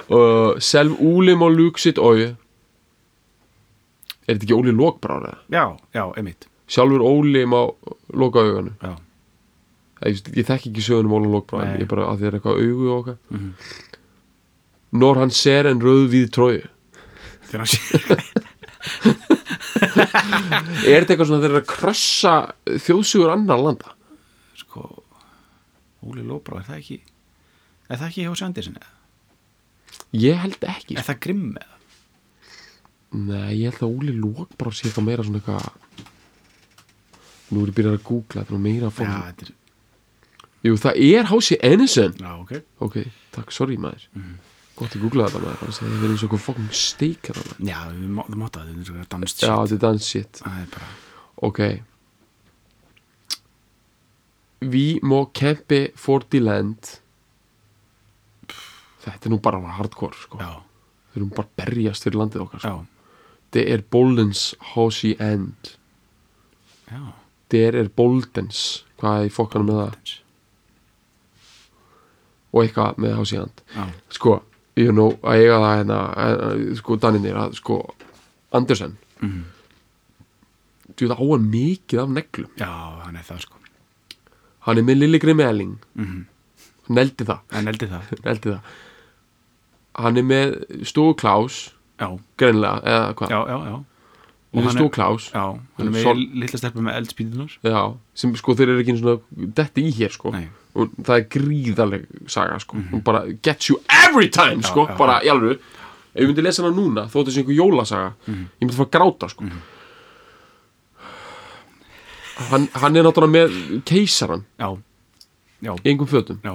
og 0.08 0.62
selv 0.62 0.90
Úlim 1.00 1.42
og 1.42 1.50
Luksit 1.52 1.98
Ói 1.98 2.34
er 4.26 4.34
þetta 4.34 4.44
ekki 4.46 4.56
Óli 4.58 4.72
Lókbráð 4.74 5.26
Já, 5.52 5.64
já, 5.94 6.04
emitt 6.20 6.48
sjálfur 6.66 7.02
Óli 7.04 7.44
má 7.46 7.60
loka 8.16 8.40
auganu 8.44 8.72
Já, 8.82 8.94
ég, 10.08 10.20
ég 10.36 10.46
þekki 10.48 10.70
ekki 10.72 10.84
sögunum 10.86 11.12
Óli 11.18 11.28
Lókbráð 11.32 11.64
Nei. 11.68 11.80
ég 11.84 11.88
bara 11.90 12.06
að 12.12 12.22
því 12.22 12.28
er 12.30 12.38
eitthvað 12.38 12.62
augu 12.64 12.86
og 12.90 12.96
okkar 13.02 13.18
Mhm. 13.30 13.50
Når 14.94 15.14
hann 15.18 15.30
ser 15.34 15.66
en 15.66 15.80
rauð 15.82 16.04
við 16.12 16.28
tróju 16.30 16.62
þegar 17.50 17.64
hann 17.64 17.72
sé 17.72 17.78
er 19.74 21.02
þetta 21.02 21.14
eitthvað 21.14 21.28
svona 21.28 21.42
þeir 21.42 21.50
eru 21.50 21.60
að 21.62 21.68
krossa 21.70 22.34
þjóðsugur 22.84 23.32
annar 23.34 23.60
landa 23.64 23.94
Sko 24.60 24.84
Óli 26.04 26.22
Lóbrá, 26.26 26.60
er 26.60 26.68
það 26.68 26.78
ekki 26.82 26.98
Er 27.90 27.98
það 28.00 28.06
ekki 28.08 28.24
hjá 28.26 28.34
Sandisen 28.40 28.78
eða? 28.78 28.90
ég 30.24 30.38
held 30.44 30.66
ekki 30.70 30.96
Er 31.00 31.06
það 31.08 31.20
grimm 31.26 31.48
eða? 31.60 31.73
Nei, 33.14 33.50
ég 33.62 33.70
held 33.70 33.82
að 33.86 33.92
Óli 33.98 34.14
Lókbráð 34.18 34.74
sé 34.78 34.88
eitthvað 34.88 35.06
meira 35.08 35.22
svona 35.26 35.38
eitthvað 35.40 35.64
nú 37.54 37.62
er 37.62 37.70
ég 37.70 37.76
byrjað 37.76 37.98
að 37.98 38.02
googla 38.08 38.42
þetta 38.42 38.54
er 38.56 38.64
meira 38.64 38.90
fá 38.90 39.02
Já, 39.04 39.14
þetta 39.28 39.46
er 39.46 39.52
jú, 40.64 40.74
það 40.80 41.00
er 41.10 41.28
Hási 41.30 41.58
Ennison 41.68 42.14
Já, 42.18 42.32
ok. 42.40 42.52
Ok, 42.88 42.96
takk, 43.36 43.52
sorry 43.54 43.76
maður. 43.78 44.06
Mhm. 44.16 44.34
gott 44.74 44.94
að 44.96 45.02
googla 45.04 45.28
þetta 45.28 45.42
maður 45.44 45.58
þannig 45.60 45.70
að 45.70 45.78
það 45.78 46.04
er 46.04 46.10
eins 46.14 46.22
og 46.24 46.28
eitthvað 46.28 46.44
fokkum 46.48 46.68
steik 46.74 47.28
hérna. 47.30 47.56
Já, 47.68 47.78
við 47.94 48.08
má- 48.16 48.26
þú 48.26 48.38
mátt 48.40 48.56
að 48.58 48.70
þetta 48.74 49.00
er 49.04 49.10
danst 49.14 49.42
já, 49.44 49.52
þetta 49.54 49.74
er 49.78 49.82
dans 49.84 50.08
shit. 50.08 50.32
Það 50.42 50.62
er 50.64 50.70
bara 50.74 50.88
Ok. 51.44 51.60
Vi 54.64 54.84
må 55.04 55.18
kempe 55.36 55.80
for 56.00 56.24
the 56.30 56.40
land. 56.40 56.94
Þetta 59.04 59.28
er 59.28 59.32
nú 59.34 59.38
bara 59.44 59.60
hardcore 59.76 60.16
sko. 60.16 60.38
Já, 60.40 60.54
Við 61.14 61.20
erum 61.20 61.30
bara 61.36 61.48
berjast 61.60 62.02
fyrir 62.06 62.16
landið 62.18 62.42
okkar 62.46 62.62
sko. 62.64 62.70
já, 62.72 62.86
Det 63.54 63.64
er 63.70 63.82
Boldens 63.94 64.54
Hosi 64.74 65.12
End. 65.22 65.74
Já. 66.90 67.00
Det 67.52 67.62
er 67.70 67.88
Boldens. 67.96 68.84
Hvað 68.98 69.20
er 69.20 69.28
í 69.28 69.34
fokkanum 69.34 69.68
með 69.70 69.80
það? 69.82 70.14
Og 72.54 72.62
eitthvað 72.64 72.98
með 73.02 73.16
Hosi 73.18 73.38
End. 73.40 73.62
Já, 73.74 73.84
Sko, 74.14 74.36
ég 74.78 74.90
er 74.90 74.96
nú 74.96 75.08
að 75.22 75.40
eiga 75.42 75.58
það 75.62 75.76
hérna 75.80 76.76
Sko, 76.78 76.96
Daninir 77.02 77.38
að 77.40 77.56
sko 77.58 77.78
Andersen. 78.54 78.96
Mhm. 79.20 79.42
Þú 80.94 81.08
veit 81.08 81.14
á 81.18 81.18
hann 81.18 81.48
mikið 81.50 82.00
af 82.04 82.08
neglum. 82.14 82.50
Já, 82.60 82.70
hann 83.02 83.16
er 83.16 83.22
það 83.26 83.40
sko. 83.46 83.56
Hann 84.66 84.78
er 84.78 84.82
með 84.86 84.98
Lilli 85.00 85.18
Grimmi 85.18 85.42
Elling. 85.44 85.78
Mm 85.94 86.26
Neldi 86.88 87.24
það. 87.24 87.38
En 87.56 87.66
eldi 87.68 87.86
það. 87.88 88.10
Neldi 88.26 88.50
það. 88.52 88.60
Hann 89.96 90.18
er 90.20 90.22
með 90.28 90.50
Stóu 90.84 91.14
Klaus 91.16 91.72
Greinlega, 92.36 92.80
eða 92.84 93.14
hvað? 93.14 93.30
Já, 93.30 93.40
já, 93.48 93.58
já. 93.70 93.84
Lilli 94.54 94.66
hann 94.68 94.76
er- 94.76 94.82
Já, 95.34 95.44
hann 95.78 95.86
er 95.88 95.90
með 95.90 96.02
Sol- 96.02 96.28
litla 96.42 96.58
stelpu 96.58 96.82
með 96.86 96.96
eldspýtunar 97.00 97.54
Já, 97.66 97.80
sem 98.14 98.34
sko 98.38 98.54
þeir 98.54 98.68
eru 98.68 98.82
ekki 98.84 98.92
einu 98.94 99.00
svona 99.02 99.54
Detti 99.54 99.82
í 99.82 99.90
hér 99.96 100.12
sko. 100.14 100.30
Nei, 100.30 100.48
og 100.74 100.90
það 101.02 101.16
er 101.18 101.24
gríðaleg 101.34 102.04
saga 102.30 102.58
sko. 102.62 102.76
Hún 102.92 103.02
bara 103.02 103.24
gets 103.42 103.68
you 103.68 103.80
every 103.90 104.28
time 104.28 104.60
Já, 104.62 104.68
sko. 104.70 104.86
já, 104.86 104.96
bara 104.98 105.20
í 105.22 105.30
alveg 105.32 105.58
ef 106.14 106.22
ég 106.22 106.28
myndi 106.30 106.42
lesa 106.46 106.62
hana 106.62 106.74
núna 106.76 107.06
þó 107.10 107.16
þetta 107.24 107.30
sé 107.34 107.42
einhver 107.42 107.56
jólasaga 107.58 108.12
ég 108.28 108.46
myndi 108.62 108.74
fara 108.78 108.86
að 108.86 108.94
gráta 108.94 109.28
sko. 109.30 109.44
Hann, 112.50 112.68
hann 112.74 112.96
er 112.98 113.04
náttúrulega 113.06 113.30
með 113.46 113.82
keisaran 113.86 114.44
já, 114.58 114.68
já, 115.62 115.74
í 115.74 115.90
einhverjum 115.90 116.10
fötum. 116.10 116.38
Já 116.42 116.54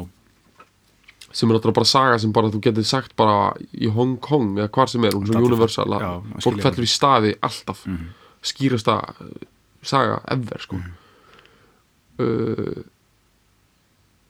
sem 1.31 1.49
er 1.49 1.55
náttúrulega 1.57 1.77
bara 1.79 1.85
saga 1.89 2.19
sem 2.19 2.31
bara 2.33 2.49
þú 2.49 2.59
getur 2.65 2.85
sagt 2.87 3.15
bara 3.19 3.53
í 3.77 3.89
Hong 3.93 4.17
Kong 4.19 4.55
eða 4.57 4.69
hvar 4.73 4.89
sem 4.89 5.03
er 5.05 5.13
hún 5.13 5.23
er 5.27 5.31
svo 5.33 5.37
Allir 5.41 5.51
universal 5.53 5.87
að 5.97 6.41
fólk 6.45 6.61
fellur 6.63 6.87
í 6.87 6.89
stafi 6.89 7.35
alltaf. 7.45 7.85
Mhm. 7.85 8.07
skýrasta 8.41 8.93
uh, 9.21 9.33
saga 9.83 10.21
ever 10.31 10.59
sko. 10.63 10.77
Uh, 12.19 12.83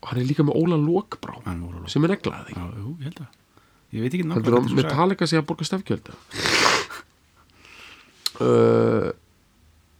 hann 0.10 0.20
er 0.22 0.26
líka 0.30 0.44
með 0.46 0.58
Óla 0.60 0.78
Lókbrá 0.82 1.40
sem 1.90 2.04
er 2.06 2.16
neglaði 2.16 2.54
Já, 2.56 2.66
jú, 2.80 2.96
ég 3.00 3.10
held 3.10 3.22
að 3.24 3.36
Ég 3.90 4.04
veit 4.06 4.14
ekki 4.14 4.26
nákvæmlega 4.30 4.62
saga- 4.70 4.76
Metallica 4.78 5.26
sé 5.30 5.38
að 5.40 5.48
borga 5.50 5.66
stefgjöld? 5.66 6.12
Uh, 8.40 9.10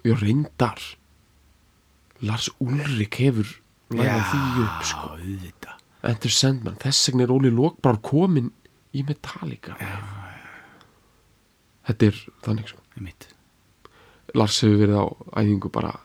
já 0.06 0.14
reyndar 0.16 0.80
Lars 2.24 2.50
Ulrik 2.64 3.18
hefur 3.20 3.50
lægað 3.92 4.30
því 4.30 4.64
upp 4.64 4.86
sko 4.88 5.10
Enter 6.04 6.32
Sandman, 6.32 6.78
þess 6.80 7.10
vegna 7.10 7.26
er 7.28 7.34
Óli 7.36 7.50
Lókbrár 7.52 7.98
komin 8.06 8.52
í 8.96 9.04
Metallica 9.08 9.76
þetta 11.90 12.10
er 12.12 12.22
þannig 12.46 12.72
mitt 13.04 13.28
Lars 14.38 14.60
hefur 14.62 14.80
verið 14.84 15.00
á 15.02 15.06
æfingu 15.42 15.72
bara 15.74 15.96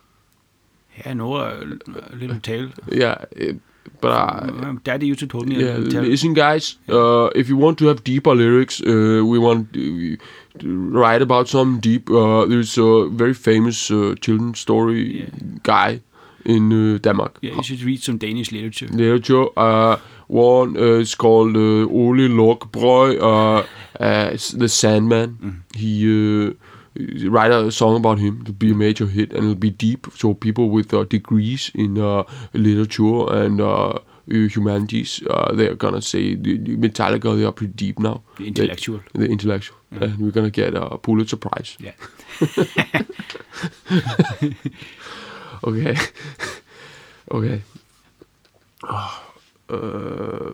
Yeah, 0.95 1.13
no, 1.19 1.35
a 1.37 1.59
little 2.15 2.39
tale 2.41 2.71
eh, 2.95 3.55
bara 4.01 4.21
Um, 4.47 4.81
Daddy 4.85 5.07
used 5.11 5.21
to 5.21 5.27
told 5.27 5.49
me 5.49 5.57
a 5.57 5.79
Yeah, 5.81 6.01
listen, 6.03 6.35
guys. 6.35 6.77
Uh, 6.89 7.27
if 7.35 7.49
you 7.49 7.57
want 7.57 7.79
to 7.79 7.87
have 7.87 8.05
deeper 8.05 8.35
lyrics, 8.35 8.81
uh, 8.81 9.21
we 9.27 9.39
want 9.39 9.75
uh, 9.77 10.17
to 10.61 10.69
write 10.91 11.21
about 11.21 11.49
some 11.49 11.81
deep. 11.81 12.09
Uh, 12.09 12.47
there's 12.47 12.79
a 12.79 13.09
very 13.11 13.35
famous 13.35 13.91
uh, 13.91 14.15
children's 14.21 14.61
story 14.61 15.03
Yeah. 15.21 15.29
guy 15.65 16.01
in 16.45 16.73
uh, 16.73 16.99
Denmark. 16.99 17.39
Yeah, 17.41 17.55
you 17.57 17.63
should 17.63 17.83
read 17.83 18.03
some 18.03 18.19
Danish 18.19 18.53
literature 18.53 18.87
Literature. 18.87 19.47
Uh, 19.57 19.97
one 20.29 20.77
uh, 20.77 21.01
is 21.01 21.15
called 21.15 21.57
uh, 21.57 21.87
Ole 21.89 22.29
Lokbrøy, 22.29 23.19
uh, 23.21 23.67
uh, 24.01 24.31
The 24.59 24.69
Sandman. 24.69 25.39
Mm. 25.43 25.77
He 25.77 26.49
uh, 26.49 27.31
write 27.31 27.51
a 27.51 27.71
song 27.71 27.97
about 27.97 28.19
him 28.19 28.45
to 28.45 28.53
be 28.53 28.71
a 28.71 28.75
major 28.75 29.07
hit, 29.07 29.33
and 29.33 29.45
it'll 29.45 29.55
be 29.55 29.71
deep. 29.71 30.07
So 30.17 30.35
people 30.35 30.71
with 30.71 30.95
uh, 30.95 31.05
degrees 31.05 31.71
in 31.75 31.99
uh, 31.99 32.25
literature 32.53 33.33
and 33.33 33.61
uh, 33.61 33.89
uh, 33.89 33.99
humanities, 34.29 35.23
uh, 35.29 35.53
they're 35.55 35.75
gonna 35.75 36.01
say 36.03 36.35
the, 36.35 36.59
the 36.59 36.77
Metallica. 36.77 37.37
They 37.37 37.45
are 37.45 37.53
pretty 37.53 37.73
deep 37.75 37.99
now. 37.99 38.23
The 38.39 38.47
intellectual 38.47 39.01
The 39.13 39.27
intellectual, 39.27 39.77
and 39.91 40.19
we're 40.19 40.31
gonna 40.31 40.51
get 40.51 40.75
a 40.75 40.97
Pulitzer 40.99 41.37
Prize. 41.37 41.77
Yeah 41.79 41.93
Okay, 45.65 45.97
okay. 47.37 47.63
Uh, 48.85 50.53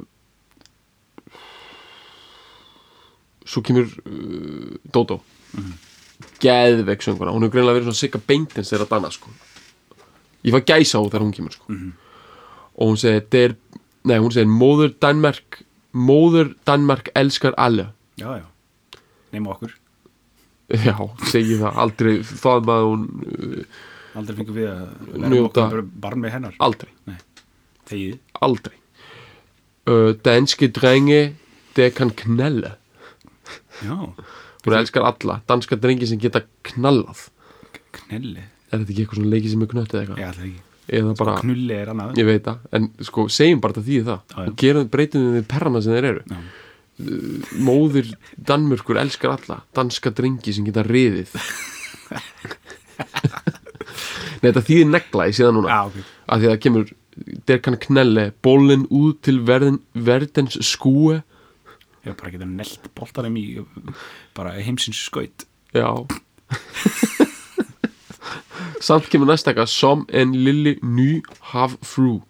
svo 3.46 3.62
kemur 3.66 3.86
uh, 4.06 4.76
Dodo 4.94 5.20
Mhm. 5.50 5.72
geðveik 6.40 7.02
sönguna, 7.02 7.32
hún 7.34 7.42
hefur 7.42 7.56
greinlega 7.56 7.80
verið 7.80 7.88
svona 7.90 7.98
sigga 7.98 8.20
beintins 8.28 8.68
þeirra 8.70 8.86
danna 8.88 9.08
sko. 9.10 9.32
Ég 10.46 10.52
var 10.54 10.62
gæsa 10.62 11.00
á 11.00 11.02
þegar 11.02 11.24
hún 11.24 11.32
kemur 11.34 11.52
sko. 11.56 11.64
Mhm. 11.72 11.92
og 12.80 12.86
hún 12.92 12.96
segir, 12.96 13.56
nei 14.04 14.16
hún 14.18 14.30
segir 14.32 14.46
móður 14.48 14.94
Danmark 15.00 15.62
móður 15.92 16.54
Danmark 16.64 17.10
elskar 17.16 17.52
alle. 17.58 17.88
Já, 18.16 18.38
já. 18.38 18.46
Nefna 19.32 19.50
okkur. 19.56 19.74
Já, 20.70 20.94
segi 21.32 21.58
það 21.58 21.76
aldrei. 21.82 22.22
Það 22.22 22.62
maður 22.64 22.86
hún 22.86 23.02
uh, 23.26 23.64
Aldrei 24.18 24.36
fengum 24.40 24.56
við 24.56 24.68
að 24.70 24.80
Njóta. 25.30 25.66
Barn 26.02 26.18
með 26.22 26.30
hennar. 26.36 26.54
aldrei, 26.58 26.90
Þegið. 27.90 28.16
Aldrei. 28.46 28.76
Uh, 29.88 30.10
danske 30.22 30.66
drenge 30.70 31.20
det 31.74 31.88
kan 31.96 32.10
knelle 32.14 32.74
Já, 33.80 33.96
hún 34.66 34.74
elskar 34.76 35.02
alla, 35.08 35.38
danska 35.48 35.76
drengi 35.80 36.06
sem 36.06 36.18
geta 36.20 36.42
knallað. 36.68 37.20
Knelli 37.96 38.42
er 38.42 38.82
þetta 38.82 38.92
ekki 38.92 39.02
eitthvað 39.04 39.18
svona 39.20 39.32
leiki 39.32 39.52
sem 39.52 39.62
er 39.64 39.70
knött 39.70 39.94
eða 39.94 40.02
eitthvað? 40.02 40.20
Já, 40.20 40.28
er 40.28 40.34
ekki. 40.48 40.60
Eða 41.00 41.10
bara, 41.20 41.34
Knulli 41.38 41.74
er 41.76 41.88
annað. 41.92 42.18
Ég 42.18 42.26
veit 42.26 42.44
það 42.46 42.58
en 42.76 42.84
sko, 43.06 43.20
segjum 43.30 43.60
bara 43.62 43.72
þetta 43.76 43.86
því 43.86 43.98
það. 44.08 44.20
Já, 44.20 44.36
já. 44.36 44.40
og 44.50 44.54
gerum 44.62 44.90
breytum 44.90 45.22
við 45.36 45.44
perrana 45.50 45.80
sem 45.84 45.92
þeir 45.96 46.06
eru. 46.10 46.22
Já. 46.26 46.30
Uh, 47.00 47.06
móðir 47.64 48.06
Danmörkur 48.50 48.96
elskar 49.00 49.30
alla 49.38 49.56
danska 49.76 50.08
drengi 50.12 50.50
sem 50.52 50.66
geta 50.66 50.82
riðið 50.84 51.30
Nei, 54.40 54.48
þetta 54.48 54.64
þýðir 54.68 54.90
negla 54.94 55.28
í 55.28 55.36
síðan 55.36 55.58
núna. 55.58 55.68
Já, 55.74 55.80
ok. 55.90 56.12
Að 56.30 56.44
því 56.44 56.50
að 56.50 56.60
kemur 56.64 56.92
der 57.48 57.60
kann 57.60 57.76
knelle 57.82 58.24
bollen 58.44 58.86
út 58.94 59.20
til 59.26 59.42
verden, 59.46 59.80
verdens 59.92 60.56
skúe. 60.64 61.20
Ég 62.06 62.16
bara 62.16 62.32
geta 62.32 62.48
nelt 62.48 62.88
boltarum 62.96 63.36
í 63.36 63.44
bara 64.36 64.56
heimsins 64.56 65.02
skaut. 65.04 65.44
Já. 65.76 65.90
Samt 68.80 69.10
kemur 69.12 69.28
næsta 69.28 69.52
eitthvað 69.52 69.70
som 69.72 70.06
en 70.08 70.32
lilli 70.32 70.78
ny 70.82 71.20
hav 71.52 71.76
frú 71.84 72.20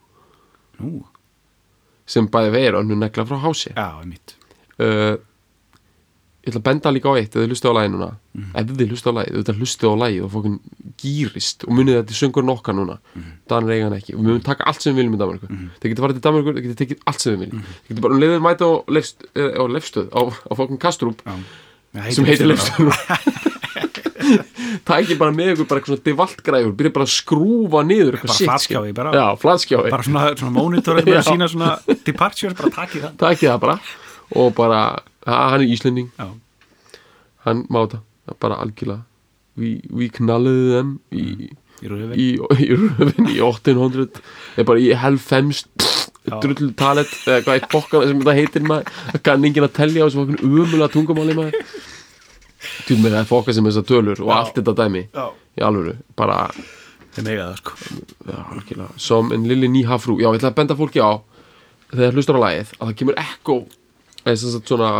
Nú, 0.80 1.02
sem 2.08 2.24
bæði 2.32 2.52
veir 2.54 2.76
önnu 2.78 2.96
negla 2.96 3.26
frá 3.28 3.36
hási 3.42 3.74
já, 3.74 4.00
mitt 4.08 4.32
uh, 4.80 5.20
ég 6.40 6.48
ætla 6.50 6.60
að 6.60 6.66
benda 6.70 6.90
líka 6.94 7.12
á 7.12 7.14
eitt 7.20 7.34
ef 7.36 7.42
þið 7.42 7.50
hlustu 7.52 7.68
á 7.68 7.74
lagi 7.76 7.90
núna. 7.92 8.08
Ef 8.56 8.70
þið 8.70 8.92
hlustu 8.94 9.12
á 9.12 9.14
lagi, 9.18 9.30
ef 9.36 9.44
þið 9.48 9.58
hlustu 9.60 9.90
á 9.92 9.94
lagi 10.00 10.20
og 10.24 10.30
fókin 10.32 10.54
gýrist 11.00 11.66
og 11.66 11.72
munið 11.76 11.98
þetta 12.00 12.14
er 12.14 12.20
söngurinn 12.20 12.52
okkar 12.54 12.74
núna. 12.78 12.96
Danir 13.50 13.74
eiga 13.76 13.88
hann 13.88 13.96
ekki. 13.98 14.14
Og 14.16 14.22
við 14.22 14.30
munum 14.30 14.44
taka 14.46 14.64
allt 14.70 14.80
sem 14.80 14.94
við 14.94 15.02
viljum 15.02 15.16
í 15.16 15.20
Danmarku 15.20 15.46
þið 15.50 15.92
getur 15.92 16.04
farið 16.06 16.16
til 16.16 16.24
Danmarku, 16.28 16.54
þið 16.56 16.64
getur 16.66 16.80
tekið 16.80 17.04
allt 17.12 17.20
sem 17.24 17.34
við 17.34 17.40
viljum 17.44 17.60
þið 17.68 17.92
getur 17.92 18.04
bara 18.06 18.16
um 18.16 18.22
leiðið 18.24 18.44
mæta 18.46 18.62
á, 18.64 18.72
leifst, 18.96 19.28
á 19.36 19.64
leifstöð 19.76 20.08
á, 20.16 20.20
á 20.30 20.52
fókin 20.56 20.80
Kastrup 20.80 21.20
Já. 21.26 21.34
Sem 22.14 22.24
heitir 22.28 22.46
leifstöð 22.48 22.88
það 24.86 24.96
ekki 25.02 25.16
bara 25.18 25.34
með 25.34 25.54
ykkur 25.54 25.68
bara 25.70 25.80
eitthvað 25.80 25.96
svona 25.96 26.06
devaltgræður 26.06 26.74
byrja 26.78 26.94
bara 26.94 27.06
að 27.06 27.14
skrúfa 27.14 27.80
niður 27.86 28.18
Bara 28.20 28.36
flatskjái 29.42 29.90
Bara 29.90 30.06
svona, 30.06 30.22
svona 30.38 30.54
monitor 30.54 31.00
hann 35.26 35.60
er 35.60 35.66
Íslending. 35.68 36.10
Já, 36.18 36.28
hann 37.46 37.64
máta 37.72 38.02
bara 38.40 38.60
algjörlega 38.62 39.02
við, 39.58 39.80
við 39.90 40.12
knalliði 40.20 40.74
þeim 40.76 40.90
í, 41.10 41.24
í 41.80 41.90
röðvinn 41.90 42.20
í, 42.20 42.28
í 42.36 43.36
í 43.36 43.40
1800 43.42 44.20
eða 44.56 44.68
bara 44.68 44.82
í 44.82 44.90
helfemst 44.96 45.70
drullu 46.30 46.70
talet 46.78 47.10
eða 47.26 47.40
hvað 47.46 47.56
eitt 47.58 47.70
bokkana 47.72 48.08
sem 48.10 48.20
þetta 48.20 48.36
heitir 48.36 48.66
maður. 48.68 48.90
Kann 49.24 49.46
enginn 49.48 49.66
að 49.66 49.76
telja 49.80 50.04
á 50.04 50.06
þessu 50.06 50.20
fokkin 50.20 50.44
umulega 50.46 50.90
tungumáli 50.92 51.36
maður. 51.38 51.56
Til 52.86 52.98
með 53.00 53.14
það 53.16 53.22
er 53.22 53.30
fokka 53.30 53.54
sem 53.56 53.66
þessar 53.66 53.88
tölur 53.88 54.20
og 54.20 54.28
Já. 54.28 54.36
allt 54.36 54.60
þetta 54.60 54.76
dæmi. 54.82 55.02
Já, 55.16 55.26
í 55.56 55.64
alvöru, 55.64 55.96
bara 56.16 56.42
það 57.16 57.56
sko. 57.58 57.72
Já, 58.28 58.38
algjörlega, 58.52 58.88
som 59.00 59.32
en 59.34 59.48
lilli 59.48 59.68
nýhafrú 59.72 60.18
já, 60.20 60.28
ég 60.28 60.38
ætla 60.38 60.52
að 60.52 60.58
benda 60.60 60.76
fólki 60.78 61.02
á 61.02 61.10
þegar 61.90 62.14
hlustar 62.14 62.38
á 62.38 62.44
lagið 62.44 62.74
að 62.76 62.84
það 62.84 62.96
kemur 63.00 63.18
ekko 63.24 63.56
eða 64.24 64.36
sem 64.36 64.54
sagt 64.54 64.70
svona 64.70 64.92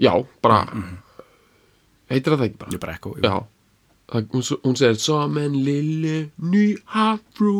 já, 0.00 0.12
bara 0.42 0.64
heitir 2.08 2.34
það 2.34 2.38
það 2.38 2.48
ekki 2.48 2.60
bara? 2.62 2.74
Er 2.74 2.84
bara 2.84 2.98
ekko 2.98 3.14
já, 3.22 3.34
það, 4.12 4.28
hún, 4.34 4.46
hún 4.64 4.78
segir 4.80 5.00
som 5.02 5.40
en 5.40 5.58
lilli 5.64 6.18
nýhafrú 6.38 7.56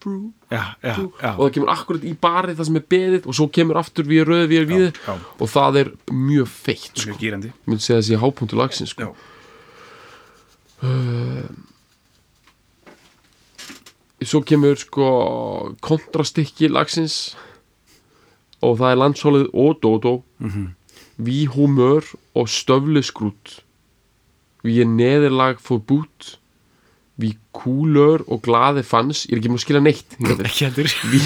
hafrú 0.00 0.32
já, 0.50 0.76
já, 0.82 0.96
já. 1.22 1.36
og 1.36 1.44
það 1.44 1.52
kemur 1.54 1.70
akkurat 1.70 2.04
í 2.04 2.14
barið 2.16 2.56
það 2.58 2.66
sem 2.66 2.76
er 2.76 2.86
beðið 2.88 3.26
og 3.26 3.34
svo 3.36 3.48
kemur 3.52 3.78
aftur 3.78 4.04
við 4.08 4.24
röði 4.26 4.48
við 4.48 4.64
við 4.70 5.00
og 5.38 5.48
það 5.48 5.76
er 5.80 5.92
mjög 6.10 6.48
feitt 6.48 6.94
sko. 6.94 7.12
Sko. 7.12 7.18
gýrandi 7.20 7.50
ég 7.50 7.68
myndi 7.68 7.84
segja 7.84 8.00
þessi 8.00 8.20
hápunktu 8.20 8.56
lagsins 8.56 8.94
sko. 8.94 9.14
svo 14.24 14.42
kemur 14.42 14.80
sko 14.80 15.10
kontrastykki 15.80 16.70
lagsins 16.70 17.36
og 18.62 18.78
það 18.78 18.90
er 18.92 19.00
landshólið 19.02 19.46
Ododo. 19.54 20.22
Mm 20.40 20.50
-hmm. 20.50 20.68
Vi 21.20 21.46
humör 21.46 22.04
og 22.34 22.48
stövleskrút 22.48 23.60
Vi 24.64 24.80
er 24.80 24.86
neðurlag 24.86 25.58
forbút 25.60 26.38
Vi 27.18 27.36
kúlör 27.52 28.22
og 28.28 28.42
glaði 28.42 28.82
fanns 28.82 29.26
Ég 29.26 29.32
er 29.32 29.38
ekki 29.38 29.48
múið 29.48 29.60
að 29.60 29.64
skilja 29.66 29.80
neitt 29.80 30.16
hingað 30.18 30.36
til. 30.36 30.46
Ekki 30.46 30.64
heldur. 30.64 30.88
Vi, 31.10 31.20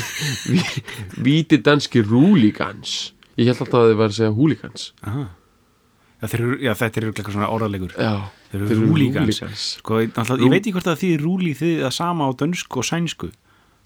vi, 0.50 0.82
Víti 1.22 1.56
danski 1.62 2.02
rúligans 2.02 3.12
Ég 3.38 3.46
held 3.46 3.60
alltaf 3.60 3.74
að 3.80 3.88
þið 3.90 3.96
var 3.98 4.08
að 4.08 4.14
segja 4.14 4.30
húligans. 4.30 4.92
Já, 5.04 6.28
eru, 6.32 6.58
já, 6.62 6.72
þetta 6.74 7.00
eru 7.00 7.08
eitthvað 7.12 7.32
svona 7.34 7.48
orðalegur. 7.50 7.92
Já, 7.98 8.30
Þeir 8.52 8.62
eru 8.62 8.86
rúlígans 8.86 9.40
Sko, 9.58 10.00
ég, 10.00 10.12
náttúrulega- 10.14 10.38
Rú- 10.38 10.44
ég 10.46 10.50
veit 10.50 10.66
ekki 10.66 10.72
hvort 10.72 10.86
að 10.92 11.00
því 11.02 11.10
rúlí 11.20 11.52
þið 11.58 11.80
það 11.84 11.90
sama 11.92 12.24
á 12.26 12.30
dönsku 12.34 12.78
og 12.78 12.84
sænsku 12.84 13.30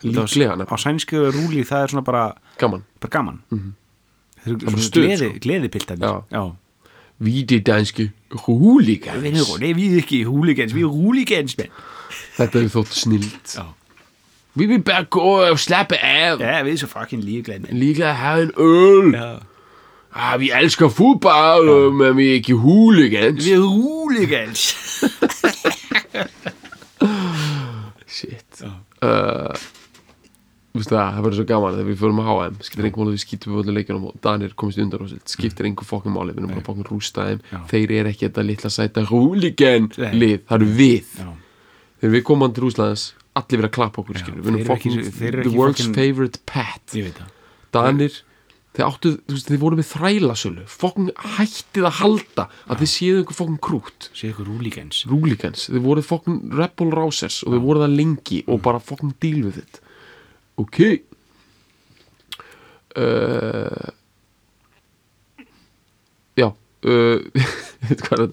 Líklega 0.03 0.55
Á 0.71 0.77
sænsku 0.79 1.17
er 1.27 1.33
rúlí, 1.35 1.65
það 1.67 1.83
er 1.83 1.93
svona 1.93 2.05
bara, 2.07 2.25
Gaman. 2.59 2.85
bara 3.01 3.11
gaman. 3.11 3.41
Þeir 3.51 4.53
eru 4.53 4.59
bara 4.59 4.71
svona 4.71 4.87
stuð, 4.87 5.03
gleði, 5.43 5.69
sko. 5.83 5.97
Já. 5.99 6.13
já. 6.33 6.43
Víti 7.19 7.59
danski 7.67 8.05
húligans 8.47 9.23
Við 9.25 9.59
nei, 9.59 9.73
við 9.75 9.97
ekki 9.99 10.21
húligans, 10.29 10.71
við 10.73 10.85
erum 10.87 11.01
rúligans 11.03 11.57
menn. 11.59 11.73
Þetta 12.37 12.61
er 12.61 12.69
þótt 12.71 12.95
snilt. 12.95 13.55
Já. 13.57 13.65
Vi 14.59 14.67
vil 14.71 14.83
bare 14.83 15.05
gå 15.11 15.21
og 15.51 15.59
slappe 15.59 15.99
af. 15.99 16.39
Já, 16.39 16.63
við 16.63 16.71
erum 16.77 16.81
svo 16.85 16.89
fucking 16.95 17.23
ligeglade 17.27 17.67
menn. 17.67 17.79
Líka 17.83 18.13
have 18.15 18.43
en 18.47 18.53
øl 18.57 19.11
Já. 19.15 19.43
ah, 20.15 20.37
Vi 20.39 20.51
elsker 20.55 20.89
fodbold, 20.89 21.93
men 21.99 22.17
vi 22.17 22.29
er 22.31 22.35
ikke 22.39 22.55
hooligans. 22.63 23.43
Við 23.45 23.53
erum 23.59 23.83
rúligans 23.83 24.69
Shit. 28.07 28.63
Uh, 29.03 29.55
Veist 30.79 30.93
það, 30.93 31.09
það 31.17 31.25
verður 31.27 31.39
svo 31.41 31.47
gaman 31.51 31.75
þegar 31.79 31.89
við 31.91 31.99
förum 32.03 32.21
að 32.23 32.29
HM 32.31 32.57
skiptir 32.69 32.87
einhver 32.89 33.03
máli 33.03 33.11
að 33.13 33.17
við 33.19 33.23
skýtum 33.25 33.53
við 33.55 33.61
öllu 33.65 33.75
leikjunum 33.79 34.07
og 34.09 34.21
Danir 34.29 34.55
komist 34.63 34.79
undan 34.85 35.05
og 35.05 35.15
skiptir 35.35 35.69
einhver 35.69 35.89
fokkin 35.89 36.15
máli 36.15 36.35
við 36.37 36.43
erum 36.45 36.53
bara 36.55 36.67
fokkin 36.69 36.89
rústa 36.89 37.27
þeim. 37.29 37.41
Já. 37.53 37.59
þeir 37.73 37.95
eru 37.99 38.13
ekki 38.13 38.29
þetta 38.29 38.47
litla 38.47 38.71
sæta 38.71 39.05
Nei. 39.99 40.13
lið, 40.23 40.39
það 40.49 40.57
eru 40.61 40.71
við. 40.79 41.11
Já. 41.19 41.29
þegar 42.01 42.15
við 42.15 42.25
komum 42.31 42.55
til 42.55 42.63
Rúslands 42.69 43.09
allir 43.39 43.61
verið 43.61 43.69
að 43.71 43.77
klappa 43.79 44.03
okkur 44.03 44.17
Já, 44.19 44.23
skilur 44.25 44.41
við 44.43 44.49
erum 44.55 44.65
fokkin 44.69 44.97
eru 45.29 45.43
the 45.43 45.57
world's 45.59 45.83
fucking- 45.83 45.95
favorite 45.99 46.39
pet. 46.47 46.97
Danir 47.75 48.23
þeir 48.79 48.85
áttu, 48.87 49.11
þú 49.27 49.35
veist, 49.35 49.49
þeir 49.51 49.59
voru 49.63 49.77
með 49.79 49.89
þrælasölu 49.91 50.65
fokkin 50.71 51.09
hættið 51.39 51.87
að 51.89 51.97
halda 51.99 52.45
að 52.71 52.83
þeir 52.85 52.91
séu 52.93 53.17
einhver 53.19 53.35
fokkin 53.39 53.59
krút 53.65 54.09
Sér 54.15 54.31
ykkur 54.35 54.47
rúligans 54.53 55.01
rúligans, 55.11 55.65
þeir 55.73 55.83
voru 55.83 56.05
fokkin 56.07 56.37
rebel 56.55 56.93
rousers 56.95 57.41
og 57.43 57.55
þeir 57.57 57.65
voru 57.65 57.83
það 57.83 57.97
lengi 57.99 58.39
og 58.47 58.61
bara 58.63 58.79
fokkin 58.79 59.15
deal 59.25 59.43
with 59.49 59.59
it 59.59 59.81
ok. 60.59 60.81
Uh, 62.99 63.91
já 66.39 66.49
uh, 66.51 67.21
er 67.89 68.01
þetta? 68.01 68.31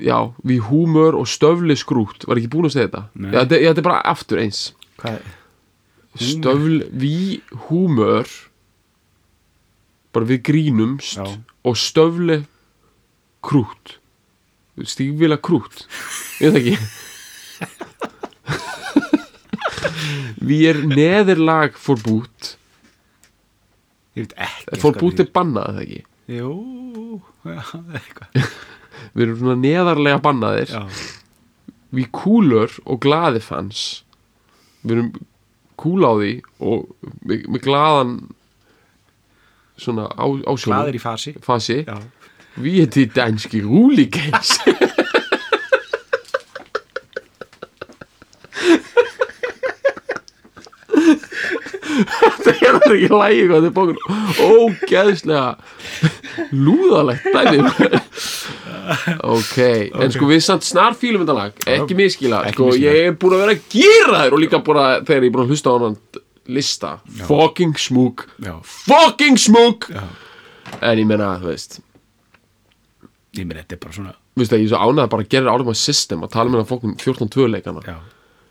Já, 0.00 0.16
við 0.48 0.62
húmör 0.70 1.18
og 1.18 1.28
stöfli 1.28 1.76
skrút 1.76 2.24
var 2.24 2.40
ekki 2.40 2.48
búin 2.54 2.70
að 2.70 2.78
segja 2.78 2.88
þetta? 2.88 3.02
Nei. 3.20 3.34
já, 3.34 3.42
þetta, 3.42 3.60
þetta 3.66 3.82
er 3.82 3.88
bara 3.90 4.00
aftur 4.14 4.40
eins. 4.40 4.62
Hvað 5.02 5.20
er 5.20 5.28
stöfl, 6.18 6.82
við 6.90 7.40
húmör 7.68 8.28
bara 10.10 10.26
við 10.26 10.42
grínumst 10.48 11.20
Já. 11.20 11.26
og 11.62 11.78
stöfli 11.78 12.40
krút 13.44 13.96
stífvila 14.80 15.38
krút 15.40 15.84
ég 16.40 16.50
veit 16.50 16.60
ekki 16.60 16.76
við 20.40 20.66
er 20.72 20.82
neðurlag 20.90 21.78
Ég 24.18 24.26
veit 24.26 24.36
ekki 24.46 24.80
forbút 24.82 25.22
er 25.22 25.30
bannað 25.34 25.80
ekki? 25.84 26.02
Jú, 26.30 26.52
eitthvað. 27.46 28.50
Við 29.14 29.24
erum 29.24 29.38
svona 29.40 29.56
neðarlega 29.58 30.20
bannaðir. 30.22 30.72
Já, 30.74 30.82
við 31.94 32.10
kúlur 32.14 32.74
og 32.84 33.00
glaði 33.02 33.40
fans. 33.42 33.80
Við 34.84 34.96
erum 34.96 35.10
kúl 35.80 36.04
á 36.06 36.12
því 36.20 36.32
og 36.60 36.90
með, 37.26 37.46
með 37.48 37.64
glaðan 37.64 38.14
svona 39.80 40.06
á, 40.12 40.26
ásjónum 40.28 40.76
glaðir 40.76 41.00
í 41.00 41.02
fasi. 41.02 41.34
Fasi. 41.42 41.80
Við 42.60 42.82
erum 42.84 42.94
til 42.98 43.06
danski 43.16 43.62
rúligans 43.64 44.58
þetta 52.06 52.54
er 52.54 52.78
ekki 52.78 53.10
lægi 53.12 53.44
hvað 53.50 53.66
þið 53.66 53.74
bókun 53.76 53.98
ógeðslega 54.46 55.44
lúðalegt 56.54 57.28
dæmi. 57.34 57.60
Ok, 59.22 59.58
en 60.02 60.14
sko 60.14 60.30
við 60.30 60.40
samt 60.42 60.66
snar 60.66 60.96
fílum 60.98 61.22
þetta 61.22 61.36
lag, 61.36 61.60
ekki 61.76 61.98
miskila 61.98 62.40
sko, 62.50 62.72
ég 62.80 63.10
er 63.10 63.18
búin 63.20 63.36
að 63.36 63.44
vera 63.44 63.54
að 63.54 63.76
gera 63.76 64.24
þér 64.24 64.34
og 64.36 64.42
líka 64.42 64.62
bara 64.66 64.86
þegar 65.04 65.26
ég 65.26 65.30
er 65.30 65.36
búin 65.36 65.44
að 65.44 65.52
hlusta 65.54 65.70
á 65.70 65.74
hann 65.76 66.00
lista. 66.50 66.96
Fucking 67.28 67.76
smúk 67.78 68.26
Já, 68.42 68.56
fucking 68.66 69.38
smúk 69.38 69.86
já. 69.92 70.02
En 70.80 70.98
ég 70.98 71.06
meina, 71.06 71.34
þú 71.42 71.50
veist. 71.50 71.80
Ég 73.36 73.46
meina, 73.46 73.62
þetta 73.62 73.76
er 73.76 73.82
bara 73.84 73.96
svona 73.96 74.16
að 74.40 74.56
ég 74.56 74.64
er 74.64 74.70
svo 74.72 74.80
ánægð 74.80 75.04
að 75.04 75.12
bara 75.12 75.28
gera 75.34 75.52
of 75.54 75.66
my 75.66 75.76
system 75.76 76.24
að 76.24 76.32
tala 76.34 76.52
með 76.52 76.62
það 76.62 76.70
fókum 76.70 76.96
14-2 77.00 77.46
leikana. 77.50 77.82
Já, 77.84 77.96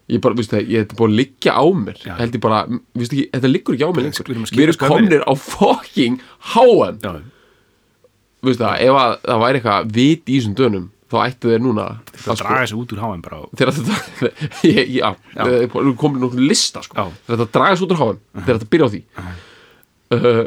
ég 0.10 0.22
bara, 0.24 0.36
viðstu 0.40 0.56
það, 0.58 0.70
ég 0.74 0.86
er 0.86 0.96
búin 1.00 1.12
að 1.14 1.20
liggja 1.20 1.54
á 1.54 1.66
mér. 1.86 1.98
Já. 2.06 2.14
held 2.20 2.38
ég 2.38 2.42
bara, 2.44 2.60
viðstu 2.98 3.16
ekki, 3.18 3.26
þetta 3.36 3.52
liggur 3.54 3.76
ekki 3.78 3.86
á 3.86 3.92
mér 3.94 4.00
Við 4.00 4.08
lengur. 4.10 4.32
erum 4.34 4.48
við 4.60 4.64
erum 4.66 4.80
komnir 4.90 5.26
á 5.26 5.34
fucking 5.38 6.22
já, 7.00 7.12
viðstu 8.46 8.64
það, 8.64 8.80
ef 8.88 9.02
að 9.04 9.14
það 9.28 9.44
væri 9.44 9.60
eitthvað 9.62 9.92
vit 10.00 10.24
í 10.32 10.38
þessum 10.40 10.56
dönum, 10.60 10.88
þá 11.10 11.18
ættu 11.26 11.50
þeir 11.52 11.64
núna 11.66 11.86
það 12.14 12.32
að 12.34 12.42
draga 12.44 12.68
sig 12.70 12.80
út 12.80 12.94
úr 12.96 13.02
háum 13.04 13.22
bara 13.26 13.40
þegar 13.60 13.74
þetta 13.78 14.32
já, 14.70 15.10
Já. 15.10 15.10
það 15.36 15.54
er 15.60 15.70
bara 15.74 15.94
komin 16.04 16.24
nokkuð 16.24 16.44
lista 16.46 16.84
sko. 16.86 16.96
Já. 16.96 17.18
þegar 17.28 17.42
þetta 17.44 17.58
dragast 17.60 17.86
út 17.86 17.94
úr 17.96 18.02
HM 18.04 18.20
þegar 18.44 18.60
þetta 18.60 18.72
byrja 18.76 18.86
á 18.86 18.94
því. 18.94 19.02
Uh, 20.10 20.46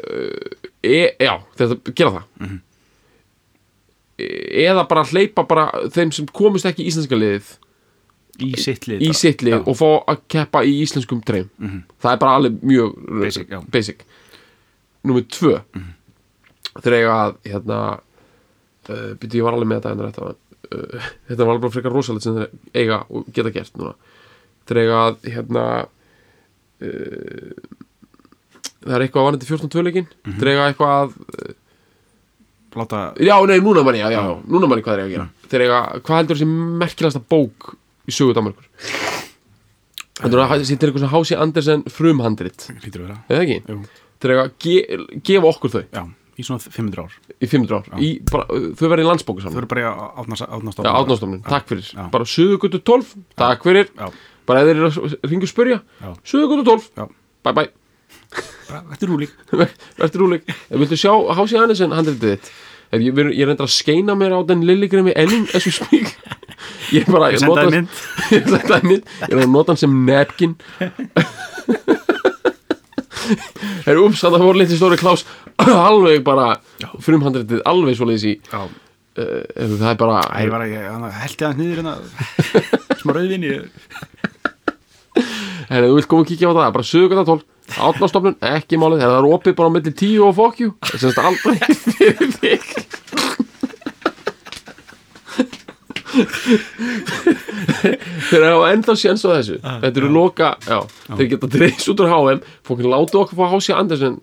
uh, 0.00 0.58
e, 0.86 1.00
já, 1.18 1.32
þegar 1.56 1.72
þetta 1.74 1.94
gera 1.98 2.12
það. 2.18 2.26
Mhm. 2.44 2.60
e, 4.20 4.28
eða 4.66 4.84
bara 4.90 5.06
hleypa 5.10 5.46
bara 5.48 5.66
þeim 5.94 6.12
sem 6.14 6.28
komist 6.36 6.68
ekki 6.68 6.84
í 6.84 6.90
íslenska 6.92 7.18
liðið 7.18 7.54
í 8.44 8.50
sitt 8.60 8.86
lið 8.88 9.02
í 9.04 9.08
bara. 9.10 9.18
sitt 9.20 9.42
lið 9.46 9.54
Já. 9.56 9.60
og 9.64 9.76
fá 9.78 9.86
að 10.12 10.20
keppa 10.34 10.62
í 10.66 10.74
íslenskum 10.84 11.20
dreim 11.26 11.48
það 12.00 12.12
er 12.12 12.20
bara 12.22 12.36
alveg 12.40 12.60
mjög 12.66 12.94
Basic, 13.20 13.50
basic. 13.74 14.04
Númer 15.06 15.24
tvö. 15.32 15.54
Þegar 16.80 16.96
ég 16.98 17.10
að 17.14 17.34
hérna 17.50 17.78
uh, 17.96 19.12
byrju 19.20 19.40
ég 19.40 19.46
var 19.46 19.56
alveg 19.56 19.70
með 19.70 19.80
þetta 19.80 19.92
en 19.94 20.02
þetta, 20.06 20.32
uh, 20.76 21.08
þetta 21.30 21.44
var 21.46 21.52
alveg 21.54 21.64
bara 21.64 21.74
frekar 21.76 21.94
rosalegt 21.96 22.26
sem 22.26 22.36
þeir 22.36 22.50
eiga 22.82 22.98
og 23.08 23.30
geta 23.34 23.52
gert 23.54 23.78
núna. 23.80 23.94
Þegar 24.68 24.82
ég 24.84 24.92
að 24.98 25.30
hérna 25.34 25.64
uh, 26.84 27.54
það 28.84 28.94
er 28.98 29.06
eitthvað 29.06 29.26
varandi 29.30 29.48
14-2 29.48 29.86
leikin 29.88 30.10
þegar 30.36 30.52
ég 30.52 30.60
að 30.60 30.70
eitthvað 30.74 30.94
að 31.00 31.56
Láta, 32.70 32.98
já, 33.18 33.34
nei, 33.50 33.56
núna 33.58 33.82
mann 33.82 33.96
ég, 33.98 34.04
já, 34.06 34.20
já, 34.22 34.34
núna 34.46 34.68
mann 34.70 34.78
ég 34.78 34.84
hvað 34.86 34.94
þeir 34.94 35.00
eiga 35.02 35.08
að 35.08 35.14
gera. 35.16 35.24
Þegar 35.50 35.62
ég 35.64 35.72
að, 35.74 36.02
hvað 36.06 36.20
heldur 36.20 36.38
þessi 36.38 36.46
merkilegasta 36.78 37.22
bók 37.32 37.72
í 38.10 38.14
sögu 38.14 38.36
Danmarkur 38.36 38.66
það 40.20 40.36
að 40.44 40.62
þetta 40.68 40.84
er 40.84 40.90
eitthvað 40.90 41.02
svona 41.02 41.12
Hási 41.14 41.36
Andersen 41.40 41.84
frumhandrit. 41.88 42.64
Eða 43.30 43.38
ekki? 43.40 43.58
Jú. 43.64 43.76
Þeir 44.20 44.32
eiga 44.34 44.42
að 44.44 44.50
ge 44.64 44.98
gefa 45.24 45.50
okkur 45.50 45.72
þau. 45.72 45.84
Já, 45.96 46.02
í 46.36 46.44
svona 46.44 46.64
500 46.66 47.04
ár. 47.06 47.14
Í 47.40 47.48
500 47.48 47.78
ár. 47.78 47.88
Í, 48.04 48.10
bara, 48.28 48.58
Þau 48.76 48.84
verða 48.92 49.04
í 49.04 49.08
landsbóku 49.08 49.40
Þau 49.40 49.46
saman 49.48 49.62
eru 49.62 49.70
bara 49.70 49.94
átnastofn 50.20 50.84
Já, 50.84 50.92
átnástofnun, 50.92 51.42
takk 51.46 51.70
fyrir. 51.72 51.88
Já. 51.88 52.02
Bara 52.12 52.28
Suðugutu 52.28 52.82
12, 52.84 53.14
takk 53.40 53.64
fyrir. 53.64 53.92
Já, 53.96 54.10
Bara 54.50 54.64
ef 54.64 54.68
þeir 54.70 54.80
eru 54.80 54.90
að 54.90 55.28
ringa 55.30 55.46
og 55.46 55.52
spyrja. 55.54 55.82
Já. 56.02 56.10
Suðugutu 56.34 56.66
12, 56.68 56.90
já, 57.00 57.06
bye 57.46 57.56
bye. 57.56 57.70
Þetta 58.70 59.02
er 59.02 59.10
rúlík 59.10 59.32
Verður 59.98 60.22
rúleik 60.22 60.44
Ef 60.50 60.76
viltu 60.78 60.98
sjá 60.98 61.10
Hási 61.34 61.56
Andersen 61.58 61.94
handritið 61.94 62.36
þitt. 62.36 62.50
Ég, 62.98 63.18
ég 63.34 63.42
er 63.44 63.52
enda 63.52 63.66
að 63.66 63.74
skeina 63.74 64.14
mér 64.18 64.34
á 64.34 64.40
den 64.46 64.64
lilligremi 64.66 65.14
as 65.14 65.66
we 65.66 65.72
speak 65.74 66.10
Ég 66.94 67.06
bara 67.10 67.30
Ég 67.30 67.38
ég 67.38 67.42
senda 67.44 67.54
nota- 67.54 67.66
það 67.66 67.72
mynd. 67.76 67.88
Ég 68.30 68.44
senda 68.48 68.62
það 68.74 68.88
mynd. 68.90 69.14
Ég 69.20 69.34
er 69.36 69.42
að 69.44 69.50
nota 69.54 69.72
hann 69.74 69.80
sem 69.84 69.94
napkin. 70.08 70.56
Það 73.80 73.90
er 73.92 74.00
ups, 74.02 74.20
það 74.24 74.42
voru 74.42 74.58
litli 74.60 74.76
stóri 74.78 74.98
klás 75.00 75.22
Alveg 75.88 76.22
bara 76.26 76.46
Frumhandritið 77.04 77.60
alveg 77.68 77.98
svoleiðis 77.98 78.24
í 78.26 78.32
Já, 78.50 78.62
uh, 78.64 78.70
Það 79.76 79.88
er 79.92 79.98
bara 80.00 80.20
ég 80.42 80.50
var 80.52 80.64
að, 80.64 80.72
ég 80.74 80.80
held 81.20 81.36
ég 81.36 81.46
að 81.46 81.60
niður 81.60 81.80
hérna. 81.80 81.94
Smá 83.00 83.14
rauðvinni 83.16 83.52
Herra, 85.70 85.86
þú 85.86 85.94
vilt 86.00 86.10
koma 86.10 86.24
og 86.24 86.30
kíkja 86.32 86.50
á 86.50 86.54
það, 86.56 86.72
bara 86.74 86.88
sögugata 86.90 87.26
12 87.28 87.46
Átnastofnun, 87.86 88.34
ekki 88.50 88.78
málið, 88.82 89.04
það 89.04 89.16
er 89.20 89.28
opið 89.30 89.54
bara 89.60 89.70
milli 89.76 89.92
10 89.94 90.24
og 90.26 90.58
you 90.58 90.72
Það 90.88 91.04
semst 91.04 91.20
aldrei 91.22 91.58
fyrir 91.84 92.32
þig 92.40 92.66
Þeir 98.30 98.44
hafa 98.46 98.70
ennþá 98.74 98.96
séns 98.98 99.24
á 99.26 99.28
þessu. 99.36 99.58
Þetta 99.62 100.02
eru 100.02 100.10
loka, 100.14 100.50
já, 100.66 100.78
Þeir 101.14 101.30
geta 101.34 101.50
dreis 101.50 101.88
út 101.92 102.02
úr 102.04 102.10
HM 102.12 102.42
Fókin 102.66 102.90
látu 102.90 103.22
okkur 103.22 103.38
fá 103.40 103.46
Hási 103.54 103.74
Andersen 103.76 104.20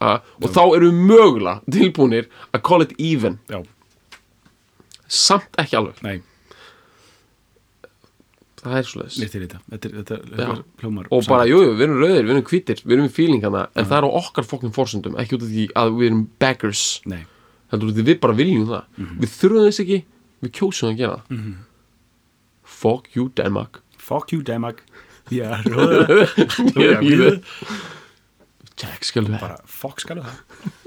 uh, 0.00 0.18
Og 0.42 0.48
þá 0.54 0.62
eru 0.78 0.92
mögulega 0.94 1.60
tilbúnir 1.72 2.28
Að 2.52 2.64
call 2.68 2.86
it 2.86 2.94
even. 2.98 3.38
Já, 3.52 3.62
Samt 5.08 5.56
ekki 5.56 5.78
alveg, 5.78 6.02
nei, 6.04 6.18
það 8.58 8.74
er 8.76 8.88
Já. 10.36 10.48
hljómar 10.82 11.06
og 11.14 11.22
bara, 11.30 11.46
jú, 11.48 11.62
jú, 11.64 11.70
við 11.78 11.84
erum 11.86 12.00
rauðir, 12.02 12.26
við 12.26 12.32
erum 12.34 12.44
hvítir 12.50 12.82
við 12.84 12.94
erum 12.98 13.06
í 13.08 13.12
feeling 13.14 13.44
hana, 13.46 13.62
en 13.72 13.86
það 13.88 13.98
er 14.02 14.06
á 14.08 14.10
okkar 14.20 14.44
fokkin 14.50 14.74
forsendum, 14.74 15.16
ekki 15.20 15.38
út 15.38 15.46
af 15.46 15.52
því 15.54 15.64
að 15.80 15.92
við 15.96 16.10
erum 16.10 16.22
baggers 16.42 16.82
Nei, 17.08 17.22
heldur 17.72 17.94
því 17.96 18.04
við 18.10 18.20
bara 18.26 18.36
viljum 18.36 18.66
það. 18.68 18.84
Við 19.22 19.32
þurfum 19.38 19.64
þess 19.68 19.82
ekki, 19.86 19.98
við 20.44 20.52
kjósum 20.60 20.90
að 20.92 20.98
gera 21.02 21.18
það 21.28 21.54
fuck 22.78 23.08
you 23.16 23.28
Denmark 23.34 23.80
fuck 23.98 24.32
you 24.32 24.42
Denmark 24.42 24.84
Já, 25.30 25.48
röða 25.64 26.24
Já, 26.80 27.00
við- 27.04 27.42
Jack, 28.78 29.02
skal 29.04 29.24
við 29.26 29.40
Bara, 29.42 29.56
fuck 29.66 30.00
skal 30.00 30.22
það 30.22 30.36
Som 30.62 30.77